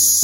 It's 0.00 0.16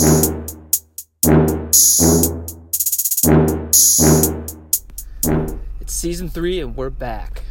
season 5.89 6.31
three, 6.31 6.61
and 6.61 6.75
we're 6.75 6.89
back. 6.89 7.43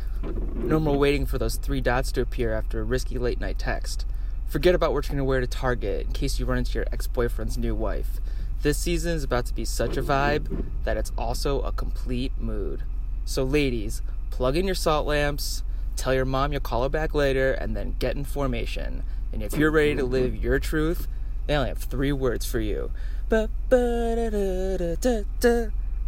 No 0.55 0.79
more 0.79 0.97
waiting 0.97 1.27
for 1.27 1.37
those 1.37 1.57
three 1.57 1.81
dots 1.81 2.11
to 2.13 2.21
appear 2.21 2.51
after 2.55 2.79
a 2.79 2.83
risky 2.83 3.19
late 3.19 3.39
night 3.39 3.59
text. 3.59 4.07
Forget 4.47 4.73
about 4.73 4.91
what 4.91 5.05
you're 5.05 5.09
going 5.09 5.19
to 5.19 5.23
wear 5.23 5.39
to 5.39 5.45
Target 5.45 6.07
in 6.07 6.13
case 6.13 6.39
you 6.39 6.47
run 6.47 6.57
into 6.57 6.73
your 6.73 6.87
ex 6.91 7.05
boyfriend's 7.05 7.59
new 7.59 7.75
wife. 7.75 8.19
This 8.63 8.79
season 8.79 9.11
is 9.11 9.23
about 9.23 9.45
to 9.45 9.53
be 9.53 9.63
such 9.63 9.95
a 9.95 10.01
vibe 10.01 10.65
that 10.83 10.97
it's 10.97 11.11
also 11.15 11.61
a 11.61 11.71
complete 11.71 12.31
mood. 12.39 12.81
So, 13.25 13.43
ladies, 13.43 14.01
plug 14.31 14.57
in 14.57 14.65
your 14.65 14.73
salt 14.73 15.05
lamps, 15.05 15.61
tell 15.95 16.15
your 16.15 16.25
mom 16.25 16.53
you'll 16.53 16.61
call 16.61 16.81
her 16.81 16.89
back 16.89 17.13
later, 17.13 17.51
and 17.51 17.77
then 17.77 17.97
get 17.99 18.15
in 18.15 18.23
formation. 18.23 19.03
And 19.31 19.43
if 19.43 19.55
you're 19.55 19.69
ready 19.69 19.93
to 19.93 20.03
live 20.03 20.35
your 20.35 20.57
truth, 20.57 21.07
they 21.47 21.55
only 21.55 21.69
have 21.69 21.79
three 21.79 22.11
words 22.11 22.45
for 22.45 22.59
you. 22.59 22.91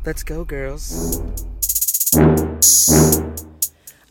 Let's 0.06 0.24
go, 0.24 0.44
girls. 0.46 1.22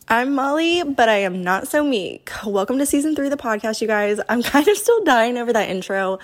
I'm 0.09 0.35
Molly, 0.35 0.85
but 0.85 1.09
I 1.09 1.17
am 1.17 1.43
not 1.43 1.67
so 1.67 1.83
meek. 1.83 2.31
Welcome 2.45 2.79
to 2.79 2.87
season 2.87 3.17
three 3.17 3.27
of 3.27 3.31
the 3.33 3.37
podcast, 3.37 3.81
you 3.81 3.89
guys. 3.89 4.21
I'm 4.29 4.43
kind 4.45 4.69
of 4.69 4.77
still 4.77 5.03
dying 5.05 5.37
over 5.37 5.53
that 5.53 5.69
intro. 5.69 6.19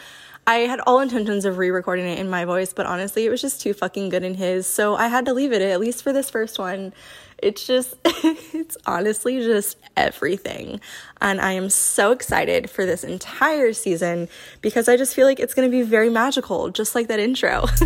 I 0.46 0.57
had 0.59 0.80
all 0.80 1.01
intentions 1.01 1.45
of 1.45 1.59
re 1.59 1.71
recording 1.71 2.07
it 2.07 2.19
in 2.19 2.29
my 2.29 2.45
voice, 2.45 2.73
but 2.73 2.87
honestly, 2.87 3.27
it 3.27 3.30
was 3.30 3.41
just 3.41 3.60
too 3.60 3.74
fucking 3.74 4.09
good 4.09 4.24
in 4.24 4.34
his, 4.34 4.66
so 4.66 4.96
I 4.96 5.07
had 5.07 5.24
to 5.27 5.32
leave 5.32 5.52
it, 5.52 5.62
at 5.62 5.80
least 5.80 6.02
for 6.02 6.12
this 6.12 6.30
first 6.30 6.59
one. 6.59 6.93
It's 7.42 7.66
just, 7.66 7.96
it's 8.05 8.77
honestly 8.87 9.41
just 9.41 9.77
everything. 9.96 10.80
And 11.20 11.41
I 11.41 11.52
am 11.52 11.70
so 11.70 12.12
excited 12.12 12.70
for 12.70 12.87
this 12.87 13.02
entire 13.02 13.73
season 13.73 14.28
because 14.60 14.88
I 14.88 14.96
just 14.96 15.12
feel 15.12 15.27
like 15.27 15.41
it's 15.41 15.52
gonna 15.52 15.68
be 15.68 15.82
very 15.82 16.09
magical, 16.09 16.70
just 16.70 16.95
like 16.95 17.09
that 17.09 17.18
intro. 17.18 17.66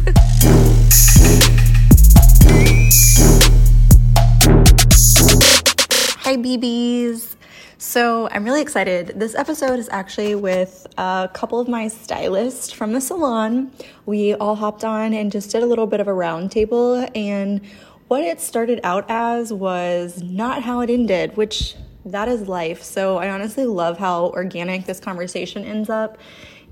Hi, 6.20 6.36
BBs. 6.36 7.36
So, 7.78 8.28
I'm 8.30 8.44
really 8.44 8.62
excited. 8.62 9.12
This 9.16 9.34
episode 9.34 9.78
is 9.78 9.88
actually 9.90 10.34
with 10.34 10.86
a 10.98 11.30
couple 11.32 11.60
of 11.60 11.68
my 11.68 11.88
stylists 11.88 12.72
from 12.72 12.92
the 12.92 13.00
salon. 13.00 13.70
We 14.06 14.34
all 14.34 14.56
hopped 14.56 14.82
on 14.84 15.12
and 15.14 15.30
just 15.30 15.50
did 15.50 15.62
a 15.62 15.66
little 15.66 15.86
bit 15.86 16.00
of 16.00 16.08
a 16.08 16.12
roundtable. 16.12 17.10
And 17.14 17.60
what 18.08 18.22
it 18.22 18.40
started 18.40 18.80
out 18.84 19.04
as 19.08 19.52
was 19.52 20.22
not 20.22 20.62
how 20.62 20.80
it 20.80 20.90
ended, 20.90 21.36
which 21.36 21.74
that 22.04 22.28
is 22.28 22.48
life. 22.48 22.82
So, 22.82 23.18
I 23.18 23.30
honestly 23.30 23.66
love 23.66 23.98
how 23.98 24.26
organic 24.26 24.86
this 24.86 25.00
conversation 25.00 25.64
ends 25.64 25.90
up. 25.90 26.18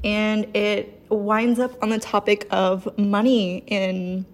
And 0.05 0.55
it 0.55 1.03
winds 1.09 1.59
up 1.59 1.83
on 1.83 1.89
the 1.89 1.99
topic 1.99 2.47
of 2.51 2.99
money 2.99 3.65
in 3.67 4.27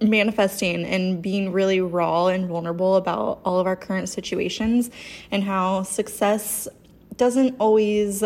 manifesting 0.00 0.84
and 0.84 1.22
being 1.22 1.52
really 1.52 1.80
raw 1.80 2.26
and 2.26 2.48
vulnerable 2.48 2.96
about 2.96 3.40
all 3.44 3.58
of 3.58 3.66
our 3.66 3.76
current 3.76 4.08
situations 4.08 4.90
and 5.30 5.42
how 5.42 5.82
success 5.82 6.68
doesn't 7.16 7.56
always 7.58 8.22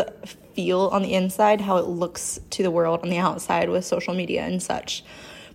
feel 0.53 0.89
on 0.91 1.01
the 1.01 1.13
inside 1.13 1.61
how 1.61 1.77
it 1.77 1.87
looks 1.87 2.39
to 2.51 2.61
the 2.61 2.69
world 2.69 2.99
on 3.01 3.09
the 3.09 3.17
outside 3.17 3.69
with 3.69 3.83
social 3.83 4.13
media 4.13 4.43
and 4.43 4.61
such. 4.61 5.03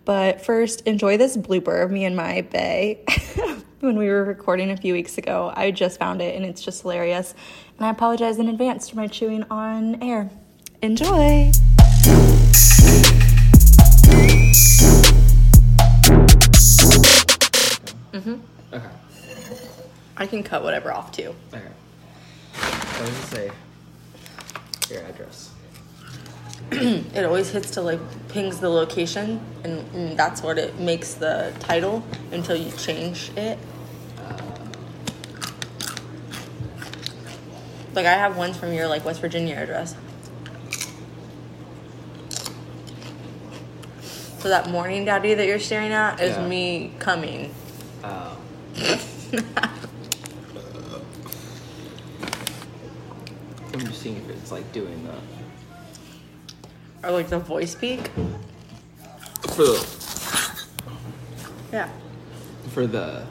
But 0.09 0.41
first, 0.41 0.81
enjoy 0.87 1.19
this 1.19 1.37
blooper 1.37 1.85
of 1.85 1.91
me 1.91 2.07
and 2.07 2.17
my 2.17 2.41
bay 2.41 3.05
when 3.81 3.99
we 3.99 4.09
were 4.09 4.25
recording 4.25 4.71
a 4.71 4.77
few 4.79 4.95
weeks 4.95 5.19
ago. 5.19 5.53
I 5.55 5.71
just 5.71 5.99
found 5.99 6.23
it 6.23 6.35
and 6.35 6.47
it's 6.47 6.63
just 6.63 6.81
hilarious. 6.81 7.35
And 7.77 7.85
I 7.87 7.91
apologize 7.91 8.39
in 8.39 8.49
advance 8.49 8.89
for 8.89 8.97
my 8.97 9.07
chewing 9.07 9.45
on 9.51 10.03
air. 10.03 10.31
Enjoy! 10.81 11.53
Mhm. 18.15 18.41
Okay. 18.73 18.89
I 20.17 20.27
can 20.27 20.43
cut 20.43 20.63
whatever 20.63 20.91
off 20.91 21.13
too. 21.13 21.35
Okay. 21.53 21.63
What 22.55 23.07
does 23.07 23.09
it 23.09 23.27
say? 23.27 23.51
Your 24.89 25.03
address. 25.05 25.48
it 26.73 27.25
always 27.25 27.51
hits 27.51 27.71
to 27.71 27.81
like 27.81 28.01
pings 28.29 28.61
the 28.61 28.69
location 28.69 29.41
and, 29.65 29.85
and 29.95 30.19
that's 30.19 30.43
what 30.43 30.59
it 30.59 30.79
makes 30.79 31.15
the 31.15 31.53
title 31.61 32.03
until 32.31 32.57
you 32.57 32.71
change 32.73 33.31
it 33.37 33.59
um, 34.27 34.71
like 37.95 38.05
i 38.07 38.13
have 38.13 38.37
ones 38.37 38.57
from 38.57 38.73
your 38.73 38.87
like 38.87 39.03
west 39.05 39.21
virginia 39.21 39.57
address 39.57 39.95
so 44.39 44.49
that 44.49 44.69
morning 44.71 45.05
daddy 45.07 45.33
that 45.35 45.47
you're 45.47 45.59
staring 45.59 45.93
at 45.93 46.21
is 46.21 46.37
Yeah. 46.37 46.47
me 46.49 46.93
coming 46.99 47.55
Oh. 48.05 48.37
I'm 53.73 53.81
just 53.87 54.01
seeing 54.03 54.17
if 54.17 54.29
it's 54.31 54.51
like 54.53 54.71
doing 54.73 55.05
the 55.05 55.15
or 57.03 57.11
like 57.11 57.29
the 57.29 57.39
voice 57.39 57.75
peak 57.75 58.11
for 59.55 59.63
the 59.63 60.65
yeah 61.73 61.89
for 62.71 62.87
the 62.87 63.25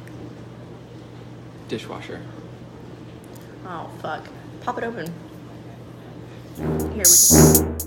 dishwasher. 1.68 2.22
oh 3.66 3.90
fuck 4.02 4.28
pop 4.62 4.78
it 4.78 4.84
open 4.84 5.06
here 6.94 7.04
we 7.04 7.04
can 7.04 7.78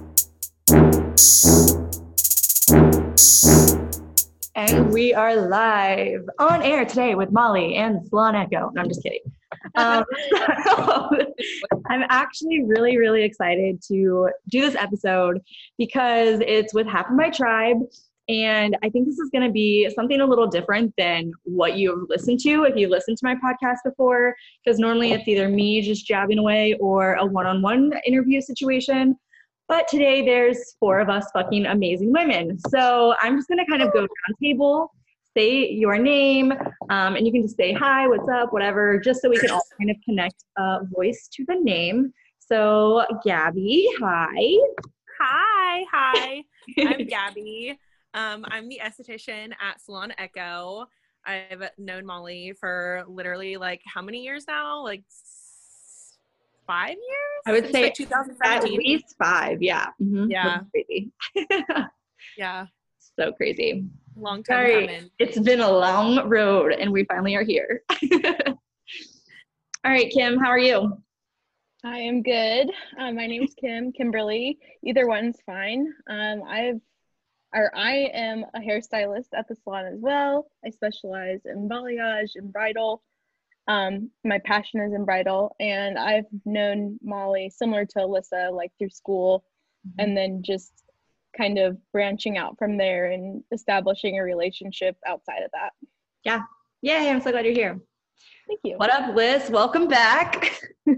And 4.56 4.92
we 4.92 5.14
are 5.14 5.34
live 5.36 6.28
on 6.38 6.62
air 6.62 6.84
today 6.84 7.14
with 7.14 7.32
Molly 7.32 7.76
and 7.76 8.06
Salon 8.06 8.36
Echo. 8.36 8.70
No, 8.74 8.82
I'm 8.82 8.88
just 8.88 9.02
kidding. 9.02 9.20
Um, 9.74 10.04
I'm 11.88 12.04
actually 12.08 12.64
really, 12.64 12.98
really 12.98 13.22
excited 13.22 13.82
to 13.88 14.30
do 14.48 14.60
this 14.60 14.74
episode 14.74 15.40
because 15.78 16.40
it's 16.46 16.74
with 16.74 16.86
half 16.86 17.08
of 17.08 17.16
my 17.16 17.30
tribe. 17.30 17.78
And 18.28 18.76
I 18.84 18.88
think 18.88 19.06
this 19.06 19.18
is 19.18 19.28
going 19.30 19.44
to 19.44 19.50
be 19.50 19.90
something 19.92 20.20
a 20.20 20.26
little 20.26 20.46
different 20.46 20.94
than 20.96 21.32
what 21.42 21.76
you've 21.76 22.08
listened 22.08 22.38
to 22.40 22.62
if 22.62 22.76
you 22.76 22.88
listened 22.88 23.16
to 23.18 23.26
my 23.26 23.34
podcast 23.34 23.78
before. 23.84 24.36
Because 24.64 24.78
normally 24.78 25.12
it's 25.12 25.26
either 25.26 25.48
me 25.48 25.82
just 25.82 26.06
jabbing 26.06 26.38
away 26.38 26.74
or 26.74 27.14
a 27.14 27.26
one 27.26 27.46
on 27.46 27.60
one 27.60 27.92
interview 28.06 28.40
situation. 28.40 29.16
But 29.68 29.88
today 29.88 30.24
there's 30.24 30.76
four 30.78 31.00
of 31.00 31.08
us 31.08 31.26
fucking 31.32 31.66
amazing 31.66 32.12
women. 32.12 32.58
So 32.68 33.14
I'm 33.20 33.36
just 33.36 33.48
gonna 33.48 33.66
kind 33.66 33.82
of 33.82 33.92
go 33.92 34.00
round 34.00 34.36
table, 34.42 34.92
say 35.36 35.68
your 35.70 35.98
name, 35.98 36.52
um, 36.90 37.16
and 37.16 37.26
you 37.26 37.32
can 37.32 37.42
just 37.42 37.56
say 37.56 37.72
hi, 37.72 38.08
what's 38.08 38.28
up, 38.28 38.52
whatever, 38.52 38.98
just 38.98 39.22
so 39.22 39.28
we 39.28 39.38
can 39.38 39.50
all 39.50 39.64
kind 39.78 39.90
of 39.90 39.96
connect 40.04 40.44
a 40.58 40.80
voice 40.96 41.28
to 41.32 41.44
the 41.46 41.54
name. 41.54 42.12
So 42.38 43.04
Gabbie, 43.24 43.86
hi. 44.00 44.56
Hi, 45.20 45.84
hi. 45.92 46.44
I'm 46.78 47.06
Gabbie. 47.06 47.78
Um, 48.14 48.44
I'm 48.48 48.68
the 48.68 48.80
esthetician 48.82 49.52
at 49.60 49.80
Salon 49.80 50.12
Echo. 50.18 50.86
I've 51.24 51.70
known 51.78 52.06
Molly 52.06 52.54
for 52.58 53.04
literally 53.06 53.56
like 53.56 53.82
how 53.84 54.02
many 54.02 54.24
years 54.24 54.46
now? 54.48 54.82
Like 54.82 55.04
five 56.66 56.90
years? 56.90 57.42
I 57.46 57.52
would 57.52 57.64
Since, 57.64 57.98
say 57.98 58.06
like 58.08 58.40
At 58.42 58.64
least 58.64 59.14
five, 59.18 59.62
yeah. 59.62 59.88
Mhm. 60.00 60.30
Yeah. 60.30 60.60
Yeah, 62.36 62.66
so 63.20 63.32
crazy. 63.32 63.84
long 64.16 64.42
time 64.42 64.66
Sorry, 64.66 64.86
coming. 64.86 65.10
it's 65.18 65.38
been 65.38 65.60
a 65.60 65.70
long 65.70 66.26
road 66.28 66.72
and 66.72 66.90
we 66.90 67.04
finally 67.04 67.36
are 67.36 67.42
here. 67.44 67.82
All 69.82 69.90
right, 69.90 70.10
Kim, 70.10 70.38
how 70.38 70.48
are 70.48 70.58
you? 70.58 70.96
I 71.84 71.98
am 71.98 72.22
good. 72.22 72.70
Uh, 72.98 73.12
my 73.12 73.26
name 73.26 73.42
is 73.42 73.54
Kim, 73.54 73.92
Kimberly. 73.92 74.58
Either 74.84 75.06
one's 75.06 75.38
fine. 75.46 75.86
Um, 76.08 76.42
I've, 76.46 76.80
or 77.54 77.74
I 77.76 78.10
am 78.14 78.44
a 78.54 78.60
hairstylist 78.60 79.28
at 79.36 79.48
the 79.48 79.56
salon 79.64 79.86
as 79.86 79.98
well. 80.00 80.50
I 80.64 80.70
specialize 80.70 81.40
in 81.44 81.68
balayage 81.68 82.32
and 82.36 82.52
bridal. 82.52 83.02
Um, 83.68 84.10
my 84.24 84.38
passion 84.44 84.80
is 84.80 84.92
in 84.92 85.04
bridal, 85.04 85.54
and 85.60 85.98
I've 85.98 86.26
known 86.44 86.98
Molly 87.02 87.50
similar 87.50 87.84
to 87.86 87.98
Alyssa, 88.00 88.52
like 88.52 88.72
through 88.78 88.90
school, 88.90 89.44
and 89.98 90.16
then 90.16 90.42
just 90.42 90.72
kind 91.36 91.58
of 91.58 91.76
branching 91.92 92.36
out 92.38 92.56
from 92.58 92.76
there 92.76 93.10
and 93.12 93.42
establishing 93.52 94.18
a 94.18 94.22
relationship 94.22 94.96
outside 95.06 95.42
of 95.44 95.50
that. 95.52 95.70
Yeah. 96.24 96.42
Yay, 96.82 97.08
I'm 97.10 97.20
so 97.20 97.30
glad 97.30 97.44
you're 97.44 97.54
here. 97.54 97.78
Thank 98.48 98.60
you. 98.64 98.76
What 98.76 98.92
up, 98.92 99.14
Liz? 99.14 99.50
Welcome 99.50 99.88
back. 99.88 100.60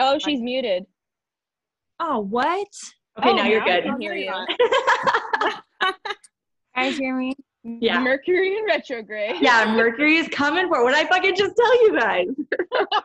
Oh, 0.00 0.16
she's 0.18 0.40
muted. 0.40 0.84
Oh, 1.98 2.20
what? 2.20 2.68
Okay, 3.18 3.30
Oh, 3.30 3.34
now 3.34 3.44
you're 3.46 3.64
good. 3.64 3.84
I 3.84 3.88
can 3.88 4.00
hear 4.00 4.14
you. 4.14 4.32
Guys, 6.76 6.96
hear 6.96 7.16
me? 7.16 7.34
Yeah. 7.64 7.98
Mercury 8.00 8.56
in 8.58 8.64
retrograde. 8.64 9.36
yeah, 9.40 9.74
Mercury 9.74 10.16
is 10.18 10.28
coming 10.28 10.68
for. 10.68 10.84
What 10.84 10.94
I 10.94 11.04
fucking 11.06 11.34
just 11.34 11.56
tell 11.56 11.82
you 11.82 11.98
guys? 11.98 12.26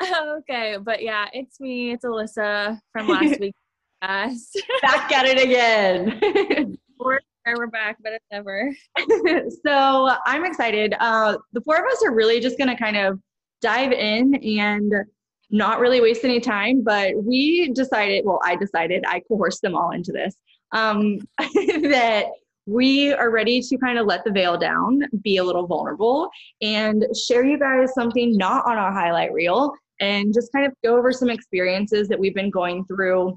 okay, 0.38 0.76
but 0.80 1.02
yeah, 1.02 1.26
it's 1.32 1.60
me. 1.60 1.92
It's 1.92 2.04
Alyssa 2.04 2.78
from 2.92 3.08
last 3.08 3.40
week. 3.40 3.54
Us 4.02 4.52
Back 4.82 5.10
at 5.12 5.26
it 5.26 5.42
again. 5.42 6.76
we're, 6.98 7.20
we're 7.56 7.66
back, 7.68 7.96
but 8.02 8.12
it's 8.12 8.26
never. 8.30 8.70
so 9.66 10.10
I'm 10.26 10.44
excited. 10.44 10.94
Uh, 11.00 11.38
the 11.52 11.60
four 11.62 11.76
of 11.76 11.84
us 11.90 12.02
are 12.04 12.14
really 12.14 12.40
just 12.40 12.58
going 12.58 12.68
to 12.68 12.76
kind 12.76 12.96
of 12.96 13.18
dive 13.62 13.92
in 13.92 14.34
and 14.34 14.92
not 15.50 15.80
really 15.80 16.00
waste 16.00 16.24
any 16.24 16.40
time, 16.40 16.82
but 16.82 17.12
we 17.16 17.70
decided, 17.72 18.24
well, 18.26 18.40
I 18.44 18.56
decided, 18.56 19.04
I 19.06 19.22
coerced 19.28 19.62
them 19.62 19.74
all 19.74 19.92
into 19.92 20.12
this, 20.12 20.34
um, 20.72 21.18
that 21.38 22.26
we 22.66 23.12
are 23.12 23.30
ready 23.30 23.60
to 23.60 23.78
kind 23.78 23.98
of 23.98 24.06
let 24.06 24.24
the 24.24 24.32
veil 24.32 24.58
down, 24.58 25.02
be 25.22 25.36
a 25.36 25.44
little 25.44 25.66
vulnerable, 25.66 26.28
and 26.60 27.06
share 27.26 27.44
you 27.44 27.58
guys 27.58 27.94
something 27.94 28.36
not 28.36 28.66
on 28.66 28.76
our 28.76 28.92
highlight 28.92 29.32
reel 29.32 29.72
and 30.04 30.34
just 30.34 30.52
kind 30.52 30.66
of 30.66 30.72
go 30.84 30.96
over 30.96 31.12
some 31.12 31.30
experiences 31.30 32.08
that 32.08 32.18
we've 32.18 32.34
been 32.34 32.50
going 32.50 32.84
through. 32.84 33.36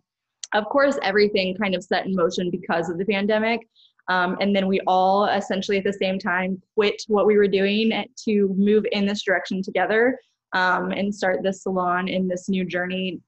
Of 0.53 0.65
course, 0.65 0.97
everything 1.01 1.55
kind 1.55 1.75
of 1.75 1.83
set 1.83 2.05
in 2.05 2.15
motion 2.15 2.49
because 2.51 2.89
of 2.89 2.97
the 2.97 3.05
pandemic. 3.05 3.61
Um, 4.09 4.37
and 4.39 4.55
then 4.55 4.67
we 4.67 4.79
all 4.87 5.25
essentially 5.25 5.77
at 5.77 5.83
the 5.83 5.93
same 5.93 6.17
time 6.17 6.61
quit 6.75 7.01
what 7.07 7.25
we 7.25 7.35
were 7.35 7.47
doing 7.47 7.91
to 8.25 8.55
move 8.57 8.85
in 8.91 9.05
this 9.05 9.23
direction 9.23 9.61
together 9.61 10.17
um, 10.53 10.91
and 10.91 11.13
start 11.13 11.43
this 11.43 11.63
salon 11.63 12.07
in 12.07 12.27
this 12.27 12.47
new 12.47 12.63
journey 12.63 13.19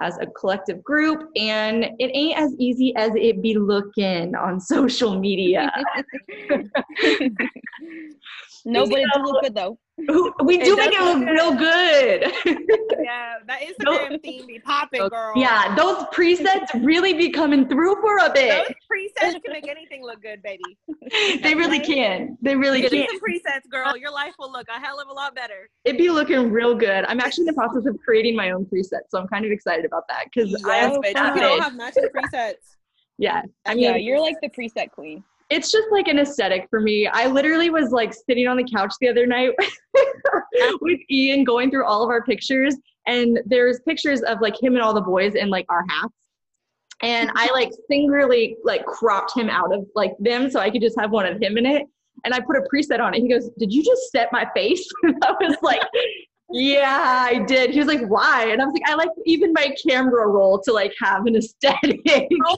as 0.00 0.18
a 0.18 0.26
collective 0.26 0.82
group 0.82 1.30
and 1.36 1.84
it 2.00 2.10
ain't 2.14 2.36
as 2.36 2.52
easy 2.58 2.92
as 2.96 3.12
it 3.14 3.40
be 3.40 3.56
looking 3.56 4.34
on 4.34 4.58
social 4.74 5.16
media 5.20 5.70
no 8.64 8.88
but 8.88 8.98
it 8.98 9.08
does 9.14 9.22
look 9.22 9.44
good 9.44 9.54
though 9.54 9.78
we 9.96 10.58
do 10.58 10.76
make 10.76 10.92
it 10.92 11.00
look 11.00 11.28
real 11.28 11.54
good. 11.54 12.32
yeah 13.04 13.34
that 13.46 13.60
instagram 13.60 14.20
theme 14.22 14.46
be 14.46 14.58
popping 14.58 15.08
girl. 15.08 15.32
yeah 15.36 15.74
those 15.76 16.04
presets 16.06 16.66
really 16.84 17.14
be 17.14 17.30
coming 17.30 17.68
through 17.68 17.94
for 18.00 18.18
a 18.18 18.30
bit. 18.32 18.66
Those 18.66 18.76
presets 18.90 19.42
can 19.42 19.52
make 19.52 19.68
anything 19.68 20.02
look 20.02 20.22
good 20.22 20.42
baby. 20.42 20.62
They 21.42 21.54
really 21.54 21.80
can. 21.80 22.36
They 22.42 22.56
really 22.56 22.80
Get 22.80 22.90
can. 22.90 23.06
some 23.06 23.20
presets 23.20 23.68
girl. 23.70 23.96
Your 23.96 24.10
life 24.10 24.34
will 24.38 24.50
look 24.50 24.66
a 24.68 24.80
hell 24.80 24.98
of 25.00 25.08
a 25.08 25.12
lot 25.12 25.34
better. 25.34 25.68
It'd 25.84 25.98
be 25.98 26.10
looking 26.10 26.50
real 26.50 26.74
good. 26.74 27.04
I'm 27.04 27.20
actually 27.20 27.42
in 27.42 27.46
the 27.46 27.52
process 27.52 27.86
of 27.86 27.98
creating 28.04 28.34
my 28.34 28.50
own 28.50 28.64
presets 28.66 29.14
so 29.14 29.20
i'm 29.20 29.28
kind 29.28 29.44
of 29.44 29.52
excited 29.52 29.84
about 29.84 30.08
that 30.08 30.24
because 30.24 30.50
yes, 30.50 30.64
I 30.64 31.12
bitch, 31.12 31.34
we 31.34 31.40
don't 31.40 31.62
have 31.62 31.74
matching 31.74 32.08
presets. 32.14 32.54
Yeah, 33.16 33.42
I 33.64 33.76
mean, 33.76 33.84
yeah, 33.84 33.94
you're 33.94 34.18
like 34.18 34.34
the 34.42 34.48
preset 34.48 34.90
queen. 34.90 35.22
It's 35.54 35.70
just 35.70 35.86
like 35.92 36.08
an 36.08 36.18
aesthetic 36.18 36.66
for 36.68 36.80
me. 36.80 37.06
I 37.06 37.26
literally 37.26 37.70
was 37.70 37.90
like 37.92 38.12
sitting 38.12 38.48
on 38.48 38.56
the 38.56 38.64
couch 38.64 38.92
the 39.00 39.08
other 39.08 39.26
night 39.26 39.50
with 40.80 41.00
Ian 41.10 41.44
going 41.44 41.70
through 41.70 41.84
all 41.84 42.02
of 42.02 42.10
our 42.10 42.24
pictures, 42.24 42.74
and 43.06 43.40
there's 43.46 43.80
pictures 43.86 44.22
of 44.22 44.40
like 44.40 44.60
him 44.60 44.74
and 44.74 44.82
all 44.82 44.94
the 44.94 45.00
boys 45.00 45.34
in 45.34 45.50
like 45.50 45.66
our 45.68 45.84
hats. 45.88 46.14
And 47.02 47.30
I 47.34 47.50
like 47.52 47.70
singularly 47.88 48.56
like 48.64 48.84
cropped 48.86 49.36
him 49.36 49.48
out 49.48 49.72
of 49.74 49.86
like 49.94 50.12
them 50.18 50.50
so 50.50 50.60
I 50.60 50.70
could 50.70 50.82
just 50.82 50.98
have 50.98 51.10
one 51.10 51.26
of 51.26 51.40
him 51.40 51.58
in 51.58 51.66
it 51.66 51.86
and 52.24 52.32
I 52.32 52.40
put 52.40 52.56
a 52.56 52.62
preset 52.72 53.00
on 53.00 53.14
it. 53.14 53.20
He 53.20 53.28
goes, 53.28 53.50
"Did 53.58 53.72
you 53.72 53.84
just 53.84 54.10
set 54.10 54.32
my 54.32 54.48
face?" 54.54 54.88
I 55.22 55.32
was 55.40 55.56
like, 55.62 55.82
yeah, 56.50 57.26
I 57.28 57.40
did. 57.40 57.70
He 57.70 57.78
was 57.78 57.88
like, 57.88 58.06
why? 58.06 58.48
And 58.50 58.62
I 58.62 58.64
was 58.64 58.74
like, 58.74 58.88
I 58.88 58.94
like 58.94 59.08
even 59.26 59.52
my 59.52 59.74
camera 59.86 60.28
roll 60.28 60.60
to 60.60 60.72
like 60.72 60.94
have 61.02 61.26
an 61.26 61.36
aesthetic. 61.36 62.00
Oh, 62.46 62.56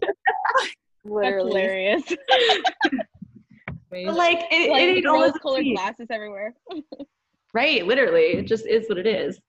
Literally. 1.09 1.51
hilarious. 1.51 2.03
like 3.93 4.45
it, 4.51 4.71
like 4.71 4.83
it 4.83 5.05
rose 5.05 5.33
colored 5.43 5.65
glasses 5.65 6.07
everywhere. 6.11 6.55
right, 7.55 7.87
literally. 7.87 8.39
It 8.39 8.47
just 8.47 8.67
is 8.67 8.89
what 8.89 8.99
it 8.99 9.07
is. 9.07 9.41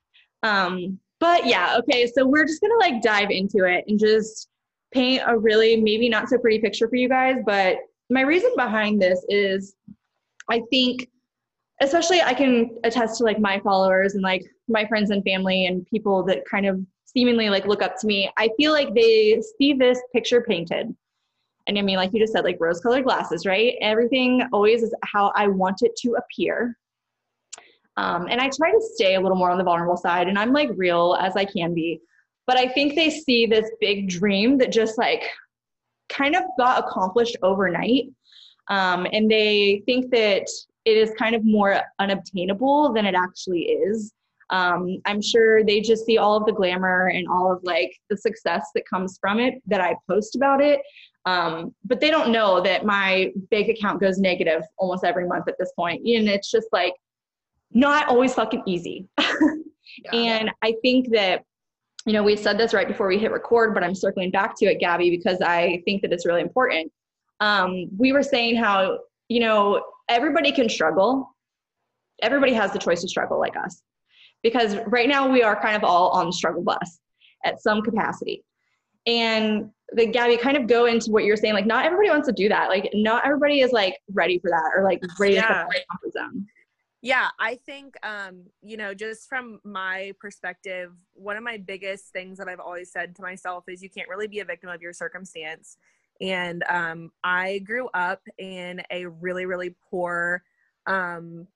Um, 0.44 1.00
but 1.20 1.46
yeah, 1.46 1.78
okay, 1.80 2.08
so 2.08 2.26
we're 2.26 2.46
just 2.46 2.62
gonna 2.62 2.78
like 2.80 3.02
dive 3.02 3.32
into 3.32 3.66
it 3.66 3.84
and 3.88 4.00
just 4.00 4.50
paint 4.94 5.24
a 5.28 5.38
really 5.38 5.82
maybe 5.82 6.10
not 6.10 6.30
so 6.30 6.38
pretty 6.38 6.60
picture 6.60 6.88
for 6.88 6.96
you 6.96 7.10
guys. 7.10 7.38
But 7.46 7.78
my 8.10 8.22
reason 8.22 8.52
behind 8.56 9.02
this 9.02 9.26
is 9.30 9.76
I 10.50 10.62
think 10.70 11.10
especially 11.82 12.22
I 12.22 12.34
can 12.34 12.78
attest 12.84 13.18
to 13.18 13.24
like 13.24 13.40
my 13.40 13.60
followers 13.60 14.16
and 14.16 14.24
like 14.24 14.44
my 14.68 14.86
friends 14.86 15.12
and 15.12 15.24
family 15.24 15.66
and 15.68 15.86
people 15.86 16.24
that 16.24 16.44
kind 16.50 16.66
of 16.66 16.80
seemingly 17.06 17.50
like 17.50 17.68
look 17.68 17.82
up 17.82 18.00
to 18.00 18.08
me. 18.08 18.32
I 18.38 18.50
feel 18.58 18.72
like 18.72 18.94
they 18.94 19.42
see 19.58 19.74
this 19.74 20.00
picture 20.14 20.42
painted. 20.42 20.96
And 21.68 21.78
I 21.78 21.82
mean, 21.82 21.98
like 21.98 22.14
you 22.14 22.20
just 22.20 22.34
said, 22.34 22.44
like 22.44 22.58
rose 22.60 22.80
colored 22.80 23.04
glasses, 23.04 23.46
right? 23.46 23.76
Everything 23.82 24.44
always 24.54 24.84
is 24.84 24.94
how 25.04 25.32
I 25.36 25.48
want 25.48 25.82
it 25.82 25.96
to 25.98 26.16
appear. 26.16 26.78
Um, 27.98 28.28
and 28.30 28.40
I 28.40 28.50
try 28.50 28.72
to 28.72 28.90
stay 28.94 29.16
a 29.16 29.22
little 29.22 29.38
more 29.38 29.52
on 29.52 29.58
the 29.58 29.64
vulnerable 29.64 29.98
side 29.98 30.28
and 30.28 30.38
I'm 30.38 30.54
like 30.54 30.70
real 30.76 31.18
as 31.20 31.36
I 31.36 31.46
can 31.46 31.74
be. 31.74 32.00
But 32.46 32.58
I 32.58 32.68
think 32.68 32.96
they 32.96 33.10
see 33.10 33.46
this 33.46 33.70
big 33.82 34.08
dream 34.08 34.58
that 34.60 34.72
just 34.72 34.98
like 34.98 35.24
kind 36.10 36.36
of 36.36 36.44
got 36.58 36.86
accomplished 36.86 37.36
overnight. 37.42 38.06
Um, 38.70 39.08
and 39.12 39.30
they 39.30 39.84
think 39.86 40.12
that 40.12 40.48
it 40.86 40.98
is 40.98 41.12
kind 41.18 41.36
of 41.36 41.44
more 41.44 41.82
unobtainable 42.00 42.94
than 42.94 43.06
it 43.06 43.16
actually 43.16 43.64
is. 43.64 44.14
Um, 44.50 45.02
I'm 45.06 45.22
sure 45.22 45.64
they 45.64 45.82
just 45.82 46.06
see 46.06 46.18
all 46.18 46.38
of 46.38 46.46
the 46.46 46.54
glamour 46.54 47.08
and 47.08 47.28
all 47.28 47.52
of 47.52 47.62
like 47.64 47.92
the 48.10 48.16
success 48.16 48.70
that 48.76 48.88
comes 48.90 49.18
from 49.20 49.40
it 49.40 49.56
that 49.68 49.82
I 49.82 49.96
post 50.10 50.36
about 50.36 50.62
it. 50.62 50.80
Um, 51.28 51.76
but 51.84 52.00
they 52.00 52.10
don't 52.10 52.32
know 52.32 52.62
that 52.62 52.86
my 52.86 53.34
bank 53.52 53.68
account 53.68 54.00
goes 54.00 54.18
negative 54.18 54.62
almost 54.78 55.04
every 55.04 55.28
month 55.28 55.50
at 55.50 55.56
this 55.60 55.74
point. 55.76 56.00
And 56.08 56.30
it's 56.30 56.50
just 56.50 56.68
like 56.72 56.94
not 57.72 58.08
always 58.08 58.34
fucking 58.34 58.64
easy. 58.66 59.10
yeah. 59.18 60.12
And 60.14 60.52
I 60.64 60.74
think 60.82 61.12
that, 61.12 61.44
you 62.06 62.14
know, 62.14 62.24
we 62.24 62.38
said 62.38 62.58
this 62.58 62.74
right 62.74 62.88
before 62.88 63.10
we 63.10 63.18
hit 63.18 63.34
record, 63.34 63.74
but 63.74 63.84
I'm 63.84 63.94
circling 63.94 64.32
back 64.32 64.56
to 64.60 64.68
it, 64.68 64.80
Gabbie, 64.80 65.12
because 65.12 65.42
I 65.42 65.82
think 65.84 66.02
that 66.04 66.14
it's 66.14 66.26
really 66.26 66.40
important. 66.40 66.90
Um, 67.42 67.90
we 67.98 68.14
were 68.14 68.24
saying 68.24 68.56
how, 68.56 69.00
you 69.28 69.42
know, 69.42 69.84
everybody 70.08 70.54
can 70.54 70.70
struggle. 70.70 71.36
Everybody 72.22 72.54
has 72.54 72.72
the 72.72 72.80
choice 72.80 73.02
to 73.02 73.10
struggle 73.10 73.38
like 73.38 73.58
us. 73.58 73.82
Because 74.44 74.78
right 74.88 75.10
now 75.10 75.28
we 75.30 75.44
are 75.44 75.62
kind 75.62 75.76
of 75.76 75.84
all 75.84 76.08
on 76.12 76.28
the 76.28 76.32
struggle 76.32 76.64
bus 76.64 77.00
at 77.44 77.62
some 77.62 77.82
capacity. 77.82 78.46
And 79.06 79.72
the 79.94 80.08
Gabbie 80.08 80.38
kind 80.38 80.58
of 80.58 80.68
go 80.68 80.86
into 80.86 81.12
what 81.12 81.24
you're 81.24 81.38
saying, 81.38 81.54
like 81.54 81.66
not 81.66 81.86
everybody 81.86 82.10
wants 82.10 82.28
to 82.28 82.34
do 82.34 82.50
that. 82.50 82.70
Like 82.70 82.90
not 82.94 83.26
everybody 83.26 83.62
is 83.62 83.72
like 83.72 83.96
ready 84.12 84.40
for 84.40 84.50
that 84.50 84.72
or 84.76 84.84
like 84.84 85.02
ready 85.20 85.36
yeah. 85.36 85.42
to 85.42 85.48
step 85.48 85.70
the 85.70 85.80
comfort 85.92 86.14
zone. 86.14 86.46
Yeah, 87.02 87.30
I 87.40 87.56
think 87.56 87.96
um, 88.04 88.44
you 88.62 88.76
know, 88.76 88.94
just 88.94 89.30
from 89.30 89.60
my 89.64 90.14
perspective, 90.20 90.92
one 91.14 91.38
of 91.38 91.44
my 91.44 91.58
biggest 91.58 92.08
things 92.12 92.38
that 92.38 92.48
I've 92.50 92.60
always 92.60 92.92
said 92.92 93.16
to 93.16 93.22
myself 93.22 93.66
is 93.68 93.82
you 93.82 93.90
can't 93.90 94.10
really 94.10 94.28
be 94.28 94.40
a 94.40 94.46
victim 94.46 94.70
of 94.70 94.82
your 94.82 94.94
circumstance. 94.94 95.78
And 96.20 96.64
um, 96.68 97.12
I 97.24 97.60
grew 97.60 97.90
up 97.94 98.22
in 98.40 98.82
a 98.92 99.06
really, 99.06 99.46
really 99.46 99.76
poor, 99.90 100.44
um, 100.88 101.48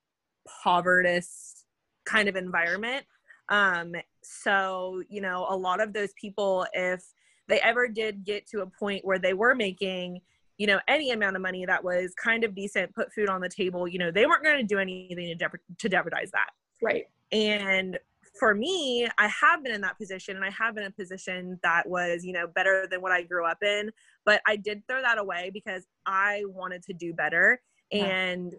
povertous 0.64 1.66
kind 2.06 2.30
of 2.30 2.36
environment. 2.36 3.06
Um, 3.50 3.96
so, 4.24 5.02
you 5.10 5.22
know, 5.22 5.48
a 5.50 5.56
lot 5.56 5.82
of 5.82 5.94
those 5.94 6.14
people, 6.14 6.66
if 6.74 7.04
they 7.52 7.60
ever 7.60 7.88
did 7.88 8.24
get 8.26 8.48
to 8.48 8.62
a 8.62 8.66
point 8.66 9.04
where 9.04 9.20
they 9.20 9.34
were 9.34 9.54
making, 9.54 10.22
you 10.58 10.66
know, 10.66 10.80
any 10.88 11.12
amount 11.12 11.36
of 11.36 11.42
money 11.42 11.66
that 11.66 11.84
was 11.84 12.14
kind 12.16 12.46
of 12.46 12.56
decent, 12.56 12.96
put 12.96 13.14
food 13.14 13.30
on 13.30 13.42
the 13.42 13.50
table, 13.50 13.88
you 13.90 14.00
know, 14.00 14.10
they 14.10 14.26
weren't 14.26 14.44
going 14.44 14.58
to 14.58 14.64
do 14.64 14.80
anything 14.80 15.38
to, 15.38 15.50
to 15.78 15.90
jeopardize 15.90 16.32
that. 16.32 16.50
Right. 16.82 17.06
And 17.34 18.00
for 18.40 18.56
me, 18.56 19.06
I 19.18 19.28
have 19.28 19.64
been 19.64 19.74
in 19.74 19.82
that 19.82 19.98
position 19.98 20.38
and 20.38 20.46
I 20.46 20.50
have 20.52 20.76
been 20.76 20.86
in 20.86 20.92
a 20.92 20.94
position 20.94 21.60
that 21.62 21.88
was, 21.88 22.24
you 22.24 22.32
know, 22.32 22.48
better 22.48 22.88
than 22.90 23.02
what 23.02 23.12
I 23.12 23.22
grew 23.24 23.46
up 23.46 23.62
in. 23.62 23.92
But 24.26 24.42
I 24.48 24.56
did 24.56 24.82
throw 24.88 25.02
that 25.02 25.18
away 25.18 25.52
because 25.54 25.84
I 26.06 26.44
wanted 26.48 26.84
to 26.84 26.94
do 26.94 27.14
better. 27.14 27.62
Yeah. 27.92 28.06
And, 28.06 28.56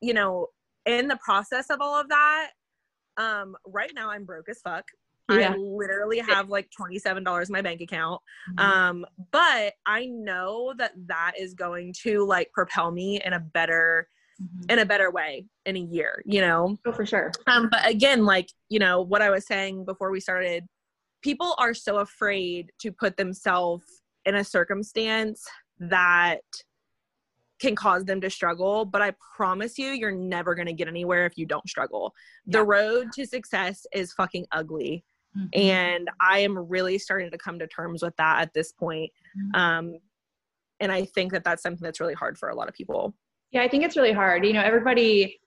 you 0.00 0.12
know, 0.12 0.48
in 0.86 1.06
the 1.06 1.18
process 1.24 1.70
of 1.70 1.80
all 1.80 2.00
of 2.00 2.08
that, 2.08 2.50
um, 3.16 3.56
right 3.64 3.92
now 3.94 4.10
I'm 4.10 4.24
broke 4.24 4.48
as 4.48 4.60
fuck. 4.60 4.84
Yeah. 5.30 5.52
I 5.52 5.56
literally 5.56 6.18
have 6.18 6.50
like 6.50 6.68
$27 6.78 7.16
in 7.18 7.52
my 7.52 7.62
bank 7.62 7.80
account. 7.80 8.20
Mm-hmm. 8.50 8.58
Um, 8.58 9.06
but 9.32 9.72
I 9.86 10.06
know 10.06 10.74
that 10.76 10.92
that 11.06 11.32
is 11.38 11.54
going 11.54 11.94
to 12.02 12.26
like 12.26 12.50
propel 12.52 12.90
me 12.90 13.22
in 13.24 13.32
a 13.32 13.40
better 13.40 14.08
mm-hmm. 14.40 14.70
in 14.70 14.78
a 14.80 14.86
better 14.86 15.10
way 15.10 15.46
in 15.64 15.76
a 15.76 15.80
year, 15.80 16.22
you 16.26 16.40
know? 16.40 16.76
Oh, 16.84 16.92
for 16.92 17.06
sure. 17.06 17.32
Um, 17.46 17.68
but 17.70 17.88
again, 17.88 18.26
like, 18.26 18.48
you 18.68 18.78
know, 18.78 19.00
what 19.00 19.22
I 19.22 19.30
was 19.30 19.46
saying 19.46 19.84
before 19.86 20.10
we 20.10 20.20
started, 20.20 20.64
people 21.22 21.54
are 21.58 21.72
so 21.72 21.98
afraid 21.98 22.70
to 22.80 22.92
put 22.92 23.16
themselves 23.16 23.86
in 24.26 24.34
a 24.34 24.44
circumstance 24.44 25.46
that 25.78 26.42
can 27.60 27.74
cause 27.74 28.04
them 28.04 28.20
to 28.20 28.28
struggle 28.28 28.84
but 28.84 29.00
i 29.00 29.12
promise 29.36 29.78
you 29.78 29.88
you're 29.88 30.10
never 30.10 30.54
going 30.54 30.66
to 30.66 30.72
get 30.72 30.88
anywhere 30.88 31.24
if 31.24 31.38
you 31.38 31.46
don't 31.46 31.68
struggle 31.68 32.12
yeah. 32.46 32.58
the 32.58 32.64
road 32.64 33.06
to 33.12 33.24
success 33.24 33.86
is 33.92 34.12
fucking 34.12 34.44
ugly 34.52 35.04
mm-hmm. 35.36 35.46
and 35.52 36.10
i 36.20 36.38
am 36.38 36.58
really 36.68 36.98
starting 36.98 37.30
to 37.30 37.38
come 37.38 37.58
to 37.58 37.66
terms 37.66 38.02
with 38.02 38.16
that 38.16 38.40
at 38.40 38.52
this 38.54 38.72
point 38.72 39.10
mm-hmm. 39.36 39.60
um, 39.60 39.98
and 40.80 40.90
i 40.90 41.04
think 41.04 41.32
that 41.32 41.44
that's 41.44 41.62
something 41.62 41.84
that's 41.84 42.00
really 42.00 42.14
hard 42.14 42.38
for 42.38 42.48
a 42.48 42.54
lot 42.54 42.68
of 42.68 42.74
people 42.74 43.14
yeah, 43.54 43.62
I 43.62 43.68
think 43.68 43.84
it's 43.84 43.96
really 43.96 44.12
hard. 44.12 44.44
You 44.44 44.52
know, 44.52 44.62
everybody 44.62 45.38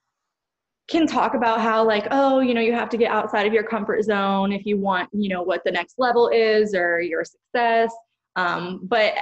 can 0.88 1.06
talk 1.06 1.34
about 1.34 1.60
how 1.60 1.84
like 1.84 2.08
oh 2.12 2.40
you 2.40 2.54
know 2.54 2.62
you 2.62 2.72
have 2.72 2.88
to 2.88 2.96
get 2.96 3.12
outside 3.12 3.46
of 3.46 3.52
your 3.52 3.64
comfort 3.64 4.02
zone 4.04 4.54
if 4.54 4.66
you 4.66 4.78
want 4.78 5.10
you 5.12 5.28
know 5.28 5.42
what 5.42 5.62
the 5.66 5.72
next 5.72 5.96
level 5.98 6.30
is 6.30 6.74
or 6.74 7.02
your 7.02 7.26
success 7.26 7.94
um, 8.38 8.80
but 8.84 9.16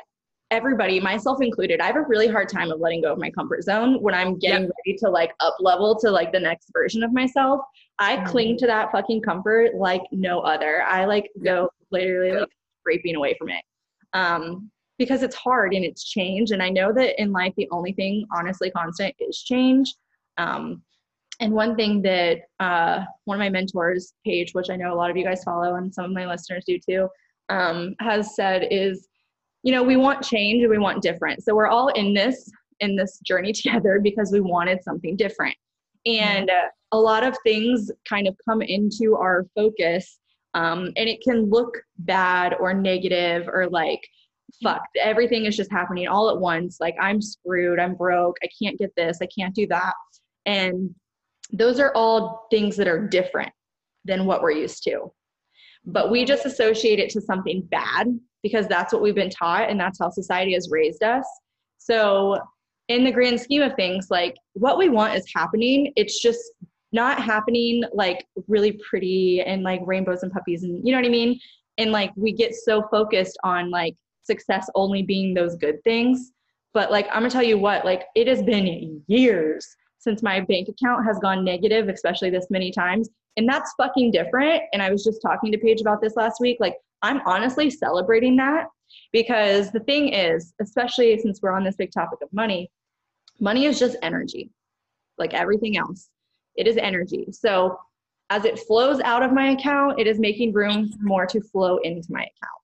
everybody 0.56 1.00
myself 1.00 1.42
included 1.42 1.80
i 1.80 1.86
have 1.86 1.96
a 1.96 2.02
really 2.02 2.28
hard 2.28 2.50
time 2.50 2.72
of 2.72 2.80
letting 2.80 3.02
go 3.02 3.12
of 3.12 3.20
my 3.20 3.30
comfort 3.30 3.64
zone 3.64 4.02
when 4.02 4.14
i'm 4.14 4.38
getting 4.40 4.64
yep. 4.64 4.72
ready 4.86 4.98
to 4.98 5.10
like 5.10 5.32
up 5.40 5.56
level 5.60 5.98
to 5.98 6.10
like 6.10 6.32
the 6.32 6.40
next 6.40 6.70
version 6.74 7.04
of 7.04 7.14
myself 7.14 7.62
i 8.00 8.16
mm-hmm. 8.16 8.28
cling 8.28 8.58
to 8.58 8.66
that 8.66 8.92
fucking 8.92 9.22
comfort 9.22 9.76
like 9.76 10.02
no 10.12 10.40
other 10.40 10.84
i 10.84 11.06
like 11.06 11.30
go 11.44 11.70
literally 11.92 12.32
like 12.32 12.50
scraping 12.82 13.16
away 13.16 13.36
from 13.38 13.50
it 13.50 13.64
um, 14.14 14.72
because 14.98 15.24
it's 15.24 15.36
hard 15.36 15.74
and 15.74 15.84
it's 15.84 16.10
change 16.10 16.52
and 16.52 16.64
i 16.64 16.70
know 16.70 16.94
that 16.94 17.22
in 17.22 17.32
life 17.32 17.54
the 17.58 17.68
only 17.72 17.92
thing 17.94 18.26
honestly 18.34 18.72
constant 18.72 19.14
is 19.20 19.44
change 19.44 19.94
um, 20.38 20.82
and 21.40 21.52
one 21.52 21.76
thing 21.76 22.02
that 22.04 22.42
uh, 22.60 23.04
one 23.26 23.36
of 23.36 23.40
my 23.40 23.50
mentors, 23.50 24.14
Paige, 24.26 24.54
which 24.54 24.70
I 24.70 24.76
know 24.76 24.94
a 24.94 24.96
lot 24.96 25.10
of 25.10 25.18
you 25.18 25.24
guys 25.24 25.44
follow 25.44 25.76
and 25.76 25.94
some 25.94 26.06
of 26.06 26.12
my 26.12 26.26
listeners 26.26 26.64
do 26.66 26.80
too, 26.80 27.10
um, 27.50 27.96
has 28.00 28.36
said 28.36 28.68
is, 28.72 29.08
you 29.66 29.72
know, 29.72 29.82
we 29.82 29.98
want 29.98 30.24
change 30.24 30.62
and 30.62 30.70
we 30.70 30.78
want 30.78 31.02
different. 31.02 31.44
So 31.44 31.56
we're 31.56 31.68
all 31.68 31.90
in 31.90 32.14
this 32.14 32.50
in 32.80 32.96
this 32.96 33.20
journey 33.20 33.52
together 33.62 34.00
because 34.02 34.32
we 34.32 34.40
wanted 34.40 34.82
something 34.84 35.18
different. 35.18 35.58
And 36.06 36.50
uh, 36.50 36.68
a 36.92 36.98
lot 36.98 37.26
of 37.26 37.36
things 37.44 37.92
kind 38.08 38.28
of 38.28 38.38
come 38.48 38.62
into 38.62 39.16
our 39.16 39.48
focus, 39.56 40.20
um, 40.54 40.92
and 40.96 41.10
it 41.10 41.20
can 41.22 41.50
look 41.50 41.76
bad 41.98 42.56
or 42.60 42.74
negative 42.74 43.50
or 43.52 43.68
like 43.68 44.00
fuck 44.64 44.84
everything 45.02 45.46
is 45.46 45.58
just 45.58 45.72
happening 45.72 46.08
all 46.08 46.30
at 46.30 46.38
once. 46.38 46.78
Like 46.80 46.96
i'm 47.02 47.20
screwed. 47.22 47.80
I'm 47.80 47.96
broke. 47.96 48.38
I 48.44 48.48
can't 48.62 48.78
get 48.78 48.96
this. 48.96 49.18
I 49.22 49.28
can't 49.38 49.56
do 49.56 49.66
that. 49.68 49.94
And 50.46 50.94
those 51.52 51.80
are 51.80 51.92
all 51.96 52.48
things 52.52 52.78
that 52.78 52.88
are 52.88 53.08
different 53.08 53.52
than 54.06 54.28
what 54.28 54.44
we're 54.44 54.52
used 54.52 54.84
to. 54.84 55.12
But 55.84 56.12
we 56.12 56.24
just 56.24 56.46
associate 56.46 57.00
it 57.00 57.10
to 57.12 57.22
something 57.22 57.64
bad 57.64 58.08
because 58.46 58.68
that's 58.68 58.94
what 58.94 59.02
we've 59.02 59.16
been 59.16 59.32
taught 59.32 59.72
and 59.72 59.80
that's 59.80 59.98
how 60.00 60.08
society 60.08 60.54
has 60.54 60.70
raised 60.70 61.02
us. 61.02 61.26
So, 61.80 62.38
in 62.90 63.04
the 63.04 63.12
grand 63.12 63.42
scheme 63.42 63.64
of 63.64 63.74
things, 63.74 64.10
like 64.12 64.36
what 64.54 64.78
we 64.78 64.88
want 64.88 65.16
is 65.16 65.26
happening. 65.36 65.92
It's 65.96 66.22
just 66.22 66.40
not 66.92 67.20
happening 67.20 67.82
like 67.92 68.28
really 68.48 68.80
pretty 68.88 69.42
and 69.42 69.64
like 69.64 69.82
rainbows 69.84 70.22
and 70.22 70.32
puppies 70.32 70.62
and 70.62 70.86
you 70.86 70.94
know 70.94 71.00
what 71.00 71.08
I 71.08 71.10
mean? 71.10 71.40
And 71.80 71.92
like 71.92 72.12
we 72.16 72.34
get 72.34 72.54
so 72.54 72.88
focused 72.92 73.36
on 73.44 73.72
like 73.72 73.96
success 74.22 74.70
only 74.76 75.02
being 75.02 75.34
those 75.34 75.56
good 75.56 75.84
things. 75.84 76.32
But 76.72 76.92
like 76.92 77.08
I'm 77.08 77.24
gonna 77.24 77.32
tell 77.32 77.42
you 77.42 77.58
what, 77.58 77.84
like 77.84 78.04
it 78.16 78.28
has 78.28 78.44
been 78.44 79.02
years 79.08 79.68
since 79.98 80.22
my 80.22 80.40
bank 80.42 80.68
account 80.70 81.04
has 81.04 81.18
gone 81.18 81.44
negative, 81.44 81.90
especially 81.90 82.30
this 82.30 82.46
many 82.52 82.72
times. 82.72 83.10
And 83.38 83.50
that's 83.50 83.74
fucking 83.76 84.12
different. 84.12 84.62
And 84.72 84.84
I 84.84 84.92
was 84.92 85.04
just 85.04 85.20
talking 85.24 85.52
to 85.52 85.58
Paige 85.58 85.82
about 85.82 86.00
this 86.00 86.16
last 86.16 86.40
week. 86.40 86.58
Like, 86.60 86.76
I'm 87.06 87.22
honestly 87.28 87.70
celebrating 87.70 88.36
that 88.38 88.66
because 89.14 89.72
the 89.72 89.80
thing 89.82 90.12
is, 90.12 90.54
especially 90.60 91.16
since 91.20 91.40
we're 91.40 91.52
on 91.52 91.64
this 91.64 91.76
big 91.76 91.92
topic 91.92 92.18
of 92.24 92.34
money, 92.34 92.72
money 93.40 93.66
is 93.66 93.78
just 93.78 93.96
energy, 94.02 94.50
like 95.20 95.36
everything 95.36 95.78
else. 95.78 96.10
It 96.56 96.68
is 96.68 96.78
energy. 96.78 97.28
So 97.32 97.78
as 98.32 98.44
it 98.44 98.58
flows 98.58 99.00
out 99.02 99.22
of 99.22 99.34
my 99.34 99.52
account, 99.52 100.00
it 100.00 100.08
is 100.08 100.20
making 100.20 100.52
room 100.54 100.90
for 100.90 101.04
more 101.04 101.28
to 101.28 101.42
flow 101.42 101.78
into 101.78 102.08
my 102.10 102.22
account. 102.22 102.62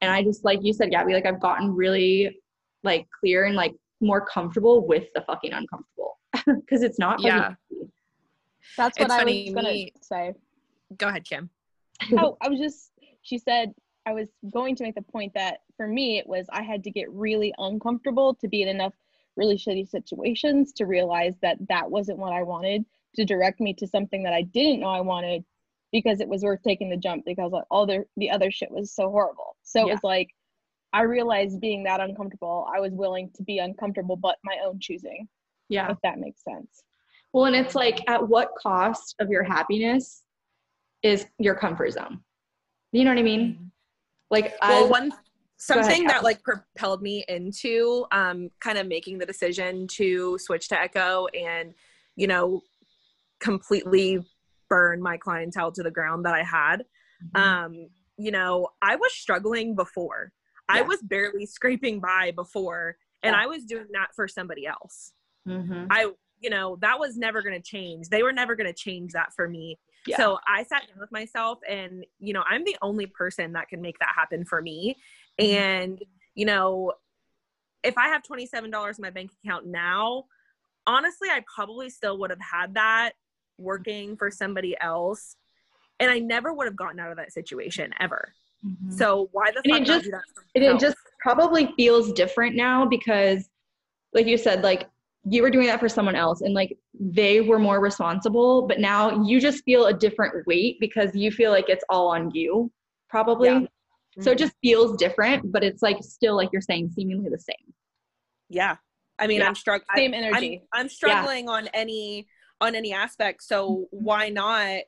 And 0.00 0.12
I 0.12 0.22
just, 0.22 0.44
like 0.44 0.60
you 0.62 0.72
said, 0.72 0.92
Gabbie, 0.92 1.12
like 1.12 1.26
I've 1.26 1.40
gotten 1.40 1.74
really 1.74 2.38
like 2.84 3.08
clear 3.18 3.46
and 3.46 3.56
like 3.56 3.74
more 4.00 4.24
comfortable 4.24 4.86
with 4.86 5.08
the 5.16 5.22
fucking 5.22 5.52
uncomfortable 5.52 6.20
because 6.46 6.84
it's 6.84 7.00
not. 7.00 7.20
Yeah. 7.20 7.54
That's 8.76 8.96
what 8.96 9.06
it's 9.06 9.12
I 9.12 9.18
funny, 9.18 9.52
was 9.52 9.64
gonna 9.64 9.86
say. 10.02 10.34
Go 10.98 11.08
ahead, 11.08 11.24
Kim. 11.24 11.50
oh, 12.16 12.36
I 12.40 12.48
was 12.48 12.60
just. 12.60 12.91
She 13.22 13.38
said 13.38 13.72
I 14.06 14.12
was 14.12 14.28
going 14.52 14.76
to 14.76 14.84
make 14.84 14.94
the 14.94 15.02
point 15.02 15.32
that 15.34 15.58
for 15.76 15.86
me 15.86 16.18
it 16.18 16.26
was 16.26 16.46
I 16.50 16.62
had 16.62 16.82
to 16.84 16.90
get 16.90 17.10
really 17.10 17.54
uncomfortable 17.58 18.34
to 18.34 18.48
be 18.48 18.62
in 18.62 18.68
enough 18.68 18.94
really 19.36 19.56
shitty 19.56 19.88
situations 19.88 20.72
to 20.74 20.86
realize 20.86 21.34
that 21.40 21.56
that 21.68 21.90
wasn't 21.90 22.18
what 22.18 22.32
I 22.32 22.42
wanted 22.42 22.84
to 23.16 23.24
direct 23.24 23.60
me 23.60 23.74
to 23.74 23.86
something 23.86 24.22
that 24.24 24.32
I 24.32 24.42
didn't 24.42 24.80
know 24.80 24.88
I 24.88 25.00
wanted 25.00 25.44
because 25.92 26.20
it 26.20 26.28
was 26.28 26.42
worth 26.42 26.62
taking 26.62 26.90
the 26.90 26.96
jump 26.96 27.24
because 27.24 27.52
all 27.70 27.86
the 27.86 28.04
the 28.16 28.30
other 28.30 28.50
shit 28.50 28.70
was 28.70 28.94
so 28.94 29.10
horrible. 29.10 29.56
So 29.62 29.80
yeah. 29.80 29.86
it 29.86 29.90
was 29.90 30.04
like 30.04 30.30
I 30.92 31.02
realized 31.02 31.60
being 31.60 31.84
that 31.84 32.00
uncomfortable, 32.00 32.68
I 32.74 32.80
was 32.80 32.92
willing 32.92 33.30
to 33.36 33.42
be 33.42 33.58
uncomfortable 33.58 34.16
but 34.16 34.36
my 34.44 34.58
own 34.64 34.78
choosing. 34.80 35.28
Yeah. 35.68 35.90
If 35.90 35.98
that 36.02 36.18
makes 36.18 36.42
sense. 36.44 36.82
Well, 37.32 37.46
and 37.46 37.56
it's 37.56 37.74
like 37.74 38.02
at 38.10 38.28
what 38.28 38.50
cost 38.60 39.14
of 39.18 39.30
your 39.30 39.42
happiness 39.42 40.22
is 41.02 41.26
your 41.38 41.54
comfort 41.54 41.92
zone? 41.92 42.20
You 42.92 43.04
know 43.04 43.10
what 43.10 43.18
I 43.18 43.22
mean? 43.22 43.54
Mm-hmm. 43.54 43.64
Like, 44.30 44.54
well, 44.62 44.86
I, 44.86 44.88
one 44.88 45.12
something 45.56 46.06
that 46.06 46.24
like 46.24 46.42
propelled 46.42 47.02
me 47.02 47.24
into 47.28 48.04
um, 48.10 48.50
kind 48.60 48.78
of 48.78 48.86
making 48.86 49.18
the 49.18 49.26
decision 49.26 49.86
to 49.86 50.36
switch 50.38 50.68
to 50.68 50.80
Echo 50.80 51.26
and, 51.28 51.74
you 52.16 52.26
know, 52.26 52.60
completely 53.40 54.18
burn 54.68 55.02
my 55.02 55.16
clientele 55.16 55.70
to 55.70 55.82
the 55.82 55.90
ground 55.90 56.24
that 56.24 56.34
I 56.34 56.42
had. 56.42 56.84
Mm-hmm. 57.34 57.36
Um, 57.36 57.88
you 58.16 58.30
know, 58.30 58.68
I 58.80 58.96
was 58.96 59.12
struggling 59.12 59.74
before. 59.74 60.32
Yeah. 60.70 60.78
I 60.78 60.82
was 60.82 61.02
barely 61.02 61.46
scraping 61.46 62.00
by 62.00 62.32
before, 62.34 62.96
and 63.22 63.34
yeah. 63.34 63.42
I 63.42 63.46
was 63.46 63.64
doing 63.64 63.86
that 63.92 64.08
for 64.14 64.26
somebody 64.26 64.66
else. 64.66 65.12
Mm-hmm. 65.46 65.86
I, 65.90 66.10
you 66.40 66.50
know, 66.50 66.76
that 66.80 66.98
was 66.98 67.16
never 67.16 67.42
going 67.42 67.60
to 67.60 67.62
change. 67.62 68.08
They 68.08 68.22
were 68.22 68.32
never 68.32 68.56
going 68.56 68.66
to 68.66 68.72
change 68.72 69.12
that 69.12 69.32
for 69.34 69.48
me. 69.48 69.78
Yeah. 70.06 70.16
So 70.16 70.38
I 70.46 70.64
sat 70.64 70.82
down 70.88 70.98
with 70.98 71.12
myself 71.12 71.58
and, 71.68 72.04
you 72.18 72.32
know, 72.32 72.42
I'm 72.48 72.64
the 72.64 72.76
only 72.82 73.06
person 73.06 73.52
that 73.52 73.68
can 73.68 73.80
make 73.80 73.98
that 74.00 74.12
happen 74.14 74.44
for 74.44 74.60
me. 74.60 74.96
Mm-hmm. 75.40 75.56
And, 75.56 76.04
you 76.34 76.46
know, 76.46 76.92
if 77.84 77.96
I 77.96 78.08
have 78.08 78.22
$27 78.22 78.64
in 78.64 78.72
my 78.98 79.10
bank 79.10 79.30
account 79.44 79.66
now, 79.66 80.24
honestly, 80.86 81.28
I 81.28 81.42
probably 81.54 81.90
still 81.90 82.18
would 82.18 82.30
have 82.30 82.40
had 82.40 82.74
that 82.74 83.12
working 83.58 84.16
for 84.16 84.30
somebody 84.30 84.76
else. 84.80 85.36
And 86.00 86.10
I 86.10 86.18
never 86.18 86.52
would 86.52 86.66
have 86.66 86.76
gotten 86.76 86.98
out 86.98 87.10
of 87.10 87.16
that 87.18 87.32
situation 87.32 87.92
ever. 88.00 88.32
Mm-hmm. 88.66 88.92
So 88.92 89.28
why 89.32 89.50
the 89.50 89.62
fuck 89.68 89.80
it 89.80 89.86
just, 89.86 90.10
it 90.54 90.80
just 90.80 90.96
probably 91.20 91.72
feels 91.76 92.12
different 92.12 92.56
now 92.56 92.86
because 92.86 93.48
like 94.12 94.26
you 94.26 94.36
said, 94.36 94.62
like 94.62 94.88
you 95.24 95.42
were 95.42 95.50
doing 95.50 95.66
that 95.66 95.80
for 95.80 95.88
someone 95.88 96.16
else 96.16 96.40
and 96.40 96.54
like 96.54 96.76
they 97.10 97.40
were 97.40 97.58
more 97.58 97.80
responsible 97.80 98.66
but 98.68 98.78
now 98.78 99.24
you 99.24 99.40
just 99.40 99.64
feel 99.64 99.86
a 99.86 99.92
different 99.92 100.46
weight 100.46 100.76
because 100.78 101.14
you 101.14 101.32
feel 101.32 101.50
like 101.50 101.68
it's 101.68 101.84
all 101.88 102.08
on 102.08 102.30
you 102.30 102.70
probably 103.08 103.48
yeah. 103.48 103.56
mm-hmm. 103.56 104.22
so 104.22 104.30
it 104.30 104.34
mm-hmm. 104.34 104.44
just 104.44 104.54
feels 104.62 104.96
different 104.96 105.50
but 105.50 105.64
it's 105.64 105.82
like 105.82 105.96
still 106.00 106.36
like 106.36 106.48
you're 106.52 106.62
saying 106.62 106.88
seemingly 106.94 107.28
the 107.28 107.38
same 107.38 107.74
yeah 108.48 108.76
i 109.18 109.26
mean 109.26 109.40
yeah. 109.40 109.48
i'm 109.48 109.54
struggling 109.54 109.86
same 109.96 110.14
energy 110.14 110.62
i'm, 110.72 110.82
I'm 110.82 110.88
struggling 110.88 111.46
yeah. 111.46 111.52
on 111.52 111.68
any 111.74 112.28
on 112.60 112.76
any 112.76 112.92
aspect 112.92 113.42
so 113.42 113.68
mm-hmm. 113.68 114.04
why 114.04 114.28
not 114.28 114.82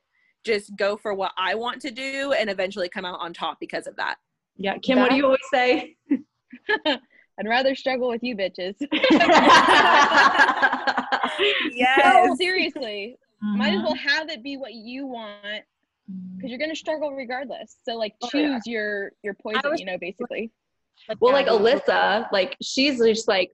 just 0.45 0.73
go 0.77 0.95
for 0.95 1.13
what 1.13 1.33
i 1.37 1.55
want 1.55 1.81
to 1.81 1.91
do 1.91 2.31
and 2.31 2.49
eventually 2.49 2.87
come 2.87 3.03
out 3.03 3.19
on 3.19 3.33
top 3.33 3.57
because 3.59 3.87
of 3.87 3.97
that 3.97 4.15
yeah 4.55 4.77
kim 4.77 4.95
that- 4.95 5.01
what 5.01 5.09
do 5.09 5.17
you 5.17 5.25
always 5.25 5.39
say 5.51 5.95
I'd 7.37 7.47
rather 7.47 7.75
struggle 7.75 8.07
with 8.07 8.23
you 8.23 8.35
bitches. 8.35 8.75
yes. 11.71 11.99
No, 12.03 12.35
seriously. 12.35 13.17
Mm-hmm. 13.43 13.57
Might 13.57 13.73
as 13.73 13.81
well 13.81 13.95
have 13.95 14.29
it 14.29 14.43
be 14.43 14.57
what 14.57 14.73
you 14.73 15.05
want 15.05 15.63
because 16.35 16.49
you're 16.49 16.59
gonna 16.59 16.75
struggle 16.75 17.11
regardless. 17.11 17.77
So 17.83 17.95
like 17.95 18.15
choose 18.29 18.51
oh, 18.51 18.61
yeah. 18.65 18.71
your 18.71 19.11
your 19.23 19.33
poison, 19.33 19.61
was, 19.65 19.79
you 19.79 19.85
know, 19.85 19.97
basically. 19.99 20.51
Well, 21.19 21.33
like 21.33 21.47
Alyssa, 21.47 22.31
like 22.31 22.55
she's 22.61 22.99
just 22.99 23.27
like 23.27 23.51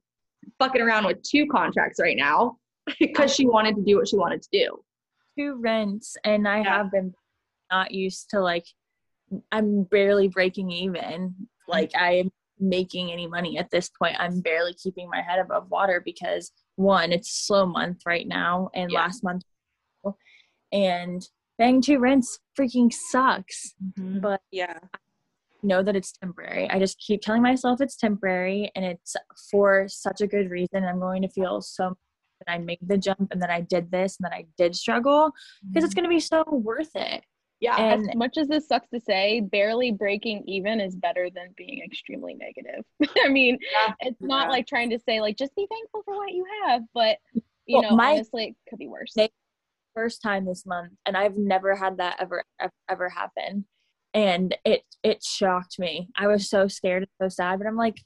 fucking 0.60 0.82
around 0.82 1.06
with 1.06 1.22
two 1.24 1.48
contracts 1.48 2.00
right 2.00 2.18
now 2.18 2.58
because 3.00 3.34
she 3.34 3.46
wanted 3.46 3.76
to 3.76 3.82
do 3.84 3.98
what 3.98 4.08
she 4.08 4.18
wanted 4.18 4.42
to 4.44 4.50
do. 4.52 4.84
Two 5.38 5.56
rents, 5.60 6.18
and 6.24 6.48
I 6.48 6.60
yeah. 6.60 6.78
have 6.78 6.92
been 6.92 7.14
not 7.72 7.92
used 7.92 8.30
to 8.32 8.42
like 8.42 8.66
I'm 9.52 9.84
barely 9.84 10.28
breaking 10.28 10.72
even. 10.72 11.34
Like 11.68 11.92
I 11.98 12.16
am 12.16 12.32
making 12.60 13.12
any 13.12 13.28
money 13.28 13.58
at 13.58 13.72
this 13.72 13.90
point. 13.90 14.16
I'm 14.20 14.42
barely 14.42 14.74
keeping 14.74 15.10
my 15.10 15.22
head 15.22 15.40
above 15.40 15.70
water 15.70 16.02
because 16.04 16.52
one, 16.76 17.12
it's 17.12 17.30
a 17.30 17.44
slow 17.46 17.66
month 17.66 18.02
right 18.06 18.28
now, 18.28 18.70
and 18.74 18.92
yeah. 18.92 19.00
last 19.00 19.24
month, 19.24 19.44
and 20.72 21.28
paying 21.60 21.82
two 21.82 22.00
rents 22.00 22.40
freaking 22.58 22.92
sucks. 22.92 23.74
Mm-hmm. 23.84 24.20
But 24.20 24.42
yeah, 24.52 24.80
I 24.84 24.98
know 25.64 25.84
that 25.84 25.96
it's 25.96 26.12
temporary. 26.12 26.70
I 26.70 26.80
just 26.80 27.00
keep 27.00 27.22
telling 27.22 27.42
myself 27.42 27.82
it's 27.82 27.98
temporary, 27.98 28.72
and 28.76 28.86
it's 28.86 29.16
for 29.50 29.88
such 29.88 30.22
a 30.22 30.28
good 30.28 30.50
reason. 30.50 30.84
I'm 30.84 31.00
going 31.00 31.22
to 31.22 31.30
feel 31.30 31.62
so 31.62 31.96
that 32.46 32.52
I 32.52 32.58
made 32.58 32.80
the 32.82 32.98
jump 32.98 33.32
and 33.32 33.42
that 33.42 33.50
I 33.50 33.62
did 33.62 33.92
this 33.92 34.18
and 34.18 34.26
that 34.26 34.34
I 34.34 34.46
did 34.58 34.76
struggle 34.76 35.32
because 35.62 35.82
mm-hmm. 35.82 35.86
it's 35.86 35.94
going 35.94 36.04
to 36.06 36.10
be 36.10 36.20
so 36.20 36.44
worth 36.50 36.96
it. 36.96 37.24
Yeah, 37.62 37.78
and 37.78 38.10
as 38.10 38.16
much 38.16 38.38
as 38.38 38.48
this 38.48 38.68
sucks 38.68 38.90
to 38.90 39.00
say, 39.00 39.40
barely 39.40 39.92
breaking 39.92 40.44
even 40.48 40.82
is 40.82 40.96
better 40.96 41.30
than 41.34 41.54
being 41.56 41.84
extremely 41.86 42.34
negative. 42.34 42.84
I 43.24 43.30
mean, 43.30 43.60
yeah, 43.72 43.94
it's 44.00 44.20
not 44.20 44.48
yeah. 44.48 44.50
like 44.50 44.68
trying 44.68 44.90
to 44.90 45.00
say 45.00 45.22
like 45.22 45.38
just 45.38 45.56
be 45.56 45.68
thankful 45.70 46.02
for 46.04 46.18
what 46.18 46.34
you 46.34 46.44
have, 46.66 46.82
but 46.94 47.18
you 47.68 47.80
well, 47.80 47.92
know, 47.92 47.96
my, 47.96 48.14
honestly, 48.14 48.46
it 48.46 48.56
could 48.70 48.80
be 48.80 48.88
worse. 48.88 49.16
first 49.94 50.22
time 50.22 50.46
this 50.46 50.66
month 50.66 50.94
and 51.06 51.16
I've 51.16 51.38
never 51.38 51.76
had 51.76 51.98
that 51.98 52.18
ever 52.20 52.44
ever, 52.90 53.10
happen. 53.10 53.66
And 54.14 54.58
it 54.66 54.82
it 55.04 55.24
shocked 55.24 55.78
me. 55.80 56.10
I 56.18 56.28
was 56.28 56.50
so 56.50 56.68
scared 56.68 57.04
and 57.04 57.12
so 57.22 57.34
sad, 57.34 57.60
but 57.60 57.68
I'm 57.68 57.78
like 57.78 57.98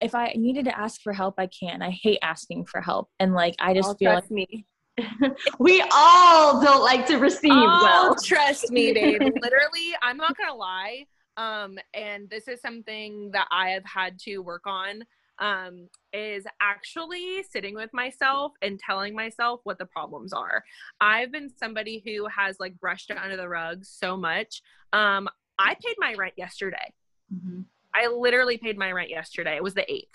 if 0.00 0.14
I 0.14 0.32
needed 0.36 0.64
to 0.64 0.76
ask 0.76 1.00
for 1.00 1.12
help, 1.12 1.34
I 1.38 1.46
can. 1.46 1.80
I 1.80 1.90
hate 1.90 2.18
asking 2.22 2.64
for 2.66 2.80
help. 2.80 3.08
And 3.20 3.34
like 3.34 3.54
I 3.60 3.74
just 3.74 3.90
Oh, 3.90 3.94
feel 3.98 4.12
like 4.14 4.30
me. 4.30 4.66
we 5.58 5.82
all 5.92 6.60
don't 6.62 6.82
like 6.82 7.06
to 7.06 7.16
receive 7.18 7.52
Oh, 7.52 7.78
well. 7.82 8.16
trust 8.22 8.70
me, 8.70 8.92
babe. 8.92 9.20
Literally, 9.42 9.94
I'm 10.02 10.16
not 10.16 10.36
gonna 10.36 10.54
lie. 10.54 11.06
Um, 11.36 11.78
and 11.94 12.28
this 12.28 12.46
is 12.48 12.60
something 12.60 13.30
that 13.32 13.48
I 13.50 13.70
have 13.70 13.84
had 13.84 14.18
to 14.20 14.38
work 14.38 14.62
on. 14.66 15.02
Um, 15.38 15.88
is 16.12 16.44
actually 16.60 17.42
sitting 17.50 17.74
with 17.74 17.92
myself 17.92 18.52
and 18.60 18.78
telling 18.78 19.14
myself 19.16 19.60
what 19.64 19.78
the 19.78 19.86
problems 19.86 20.32
are. 20.32 20.62
I've 21.00 21.32
been 21.32 21.50
somebody 21.58 22.00
who 22.04 22.28
has 22.28 22.60
like 22.60 22.78
brushed 22.78 23.10
it 23.10 23.16
under 23.16 23.36
the 23.36 23.48
rug 23.48 23.84
so 23.84 24.16
much. 24.16 24.62
Um, 24.92 25.28
I 25.58 25.74
paid 25.74 25.96
my 25.98 26.14
rent 26.14 26.34
yesterday. 26.36 26.92
Mhm. 27.34 27.64
I 27.94 28.06
literally 28.08 28.58
paid 28.58 28.78
my 28.78 28.92
rent 28.92 29.10
yesterday. 29.10 29.56
It 29.56 29.62
was 29.62 29.74
the 29.74 29.90
8th. 29.90 30.10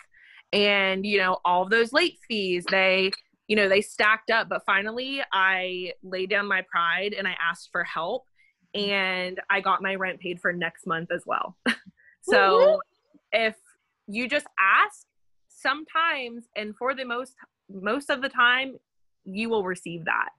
And, 0.54 1.06
you 1.06 1.18
know, 1.18 1.40
all 1.44 1.64
of 1.64 1.72
those 1.72 1.92
late 1.92 2.20
fees, 2.28 2.64
they, 2.70 3.12
you 3.48 3.56
know, 3.56 3.70
they 3.70 3.82
stacked 3.82 4.30
up. 4.30 4.50
But 4.50 4.64
finally, 4.66 5.22
I 5.32 5.94
laid 6.04 6.30
down 6.30 6.48
my 6.48 6.64
pride 6.70 7.14
and 7.18 7.28
I 7.28 7.36
asked 7.42 7.70
for 7.72 7.84
help. 7.84 8.26
And 8.74 9.40
I 9.50 9.62
got 9.62 9.82
my 9.82 9.96
rent 9.96 10.20
paid 10.20 10.40
for 10.40 10.52
next 10.54 10.86
month 10.86 11.12
as 11.12 11.24
well. 11.26 11.58
so 12.22 12.80
if 13.32 13.56
you 14.08 14.28
just 14.28 14.46
ask, 14.60 15.08
sometimes 15.58 16.46
and 16.56 16.76
for 16.78 16.94
the 16.94 17.04
most 17.04 17.34
most 17.70 18.10
of 18.10 18.22
the 18.22 18.30
time 18.30 18.78
you 19.26 19.50
will 19.50 19.64
receive 19.64 20.06
that 20.06 20.30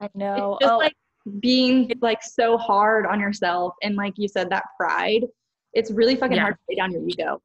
I 0.00 0.08
know. 0.14 0.54
It's 0.54 0.64
just 0.64 0.72
oh, 0.72 0.78
like 0.78 0.94
being 1.40 1.92
like 2.00 2.22
so 2.22 2.56
hard 2.56 3.06
on 3.06 3.20
yourself 3.20 3.74
and 3.82 3.96
like 3.96 4.14
you 4.16 4.28
said 4.28 4.50
that 4.50 4.64
pride 4.78 5.24
it's 5.74 5.90
really 5.90 6.16
fucking 6.16 6.36
Yeah. 6.36 6.42
hard 6.42 6.54
to 6.54 6.60
lay 6.68 6.76
down 6.76 6.92
your 6.92 7.02
ego 7.06 7.42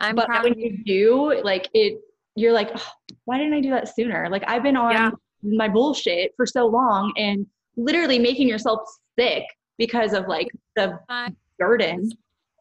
I'm 0.00 0.14
but 0.14 0.26
proud 0.26 0.44
when 0.44 0.58
you. 0.58 0.70
you 0.70 0.84
do 0.84 1.42
like 1.42 1.68
it 1.74 2.00
you're 2.34 2.52
like 2.52 2.70
"Ugh, 2.74 2.80
why 3.24 3.38
didn't 3.38 3.54
i 3.54 3.60
do 3.60 3.70
that 3.70 3.94
sooner 3.94 4.28
like 4.30 4.42
i've 4.46 4.62
been 4.62 4.76
on 4.76 4.92
Yeah. 4.92 5.10
my 5.42 5.68
bullshit 5.68 6.32
for 6.36 6.46
so 6.46 6.66
long 6.66 7.12
and 7.16 7.46
literally 7.76 8.18
making 8.18 8.48
yourself 8.48 8.80
sick 9.18 9.44
because 9.78 10.12
of 10.12 10.26
like 10.28 10.48
the 10.76 10.98
burden 11.58 12.10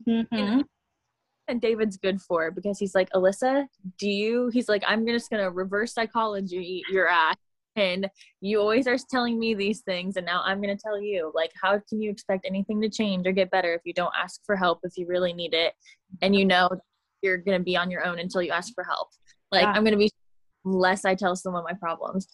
Mhm. 0.08 0.64
and 1.48 1.62
David's 1.62 1.98
good 1.98 2.22
for 2.22 2.48
it 2.48 2.56
because 2.56 2.80
he's 2.80 2.96
like, 2.96 3.10
Alyssa, 3.12 3.68
do 4.00 4.10
you? 4.10 4.50
He's 4.54 4.70
like, 4.70 4.84
I'm 4.88 5.06
just 5.06 5.30
gonna 5.30 5.52
reverse 5.52 5.94
psychology 5.94 6.82
your 6.90 7.08
ass, 7.08 7.36
and 7.76 8.10
you 8.40 8.60
always 8.60 8.88
are 8.88 8.98
telling 9.10 9.38
me 9.38 9.54
these 9.54 9.82
things, 9.82 10.16
and 10.18 10.26
now 10.26 10.42
I'm 10.46 10.62
gonna 10.62 10.78
tell 10.78 11.00
you. 11.02 11.32
Like, 11.36 11.52
how 11.62 11.80
can 11.90 12.02
you 12.02 12.10
expect 12.10 12.46
anything 12.46 12.82
to 12.82 12.90
change 12.90 13.28
or 13.28 13.32
get 13.34 13.52
better 13.52 13.74
if 13.74 13.82
you 13.86 13.94
don't 13.94 14.14
ask 14.18 14.40
for 14.46 14.56
help 14.56 14.80
if 14.84 14.98
you 14.98 15.06
really 15.08 15.34
need 15.34 15.54
it, 15.54 15.74
and 16.22 16.36
you 16.36 16.46
know 16.46 16.70
you're 17.22 17.38
gonna 17.38 17.60
be 17.60 17.76
on 17.78 17.92
your 17.92 18.06
own 18.06 18.18
until 18.20 18.42
you 18.42 18.52
ask 18.52 18.74
for 18.74 18.84
help. 18.84 19.10
Like, 19.52 19.64
Yeah. 19.64 19.72
I'm 19.72 19.84
gonna 19.84 19.98
be 19.98 20.10
unless 20.66 21.06
I 21.06 21.16
tell 21.16 21.36
someone 21.36 21.64
my 21.64 21.74
problems, 21.74 22.28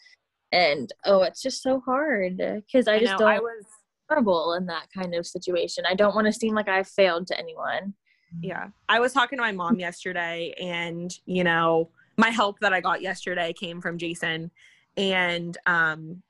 and 0.51 0.91
oh, 1.05 1.23
it's 1.23 1.41
just 1.41 1.61
so 1.61 1.79
hard 1.81 2.37
because 2.37 2.87
I 2.87 2.95
I 2.95 2.99
just 2.99 3.11
know 3.13 3.17
don't 3.19 3.27
i 3.29 3.39
was 3.39 3.65
comfortable 4.09 4.53
in 4.53 4.65
that 4.67 4.87
kind 4.93 5.13
of 5.15 5.25
situation. 5.25 5.83
I 5.85 5.93
don't 5.93 6.15
want 6.15 6.27
to 6.27 6.33
seem 6.33 6.55
like 6.55 6.69
I've 6.69 6.87
failed 6.87 7.27
to 7.27 7.37
anyone. 7.37 7.93
yeah 8.41 8.67
i 8.89 8.99
was 8.99 9.13
talking 9.13 9.37
to 9.37 9.41
my 9.41 9.53
mom 9.53 9.79
yesterday 9.79 10.53
and 10.61 11.17
you 11.25 11.43
know 11.45 11.89
my 12.17 12.29
help 12.29 12.59
that 12.59 12.73
i 12.73 12.81
got 12.81 13.01
yesterday 13.01 13.53
came 13.53 13.79
from 13.79 13.97
jason 13.97 14.51
and 14.97 15.57
um 15.65 16.21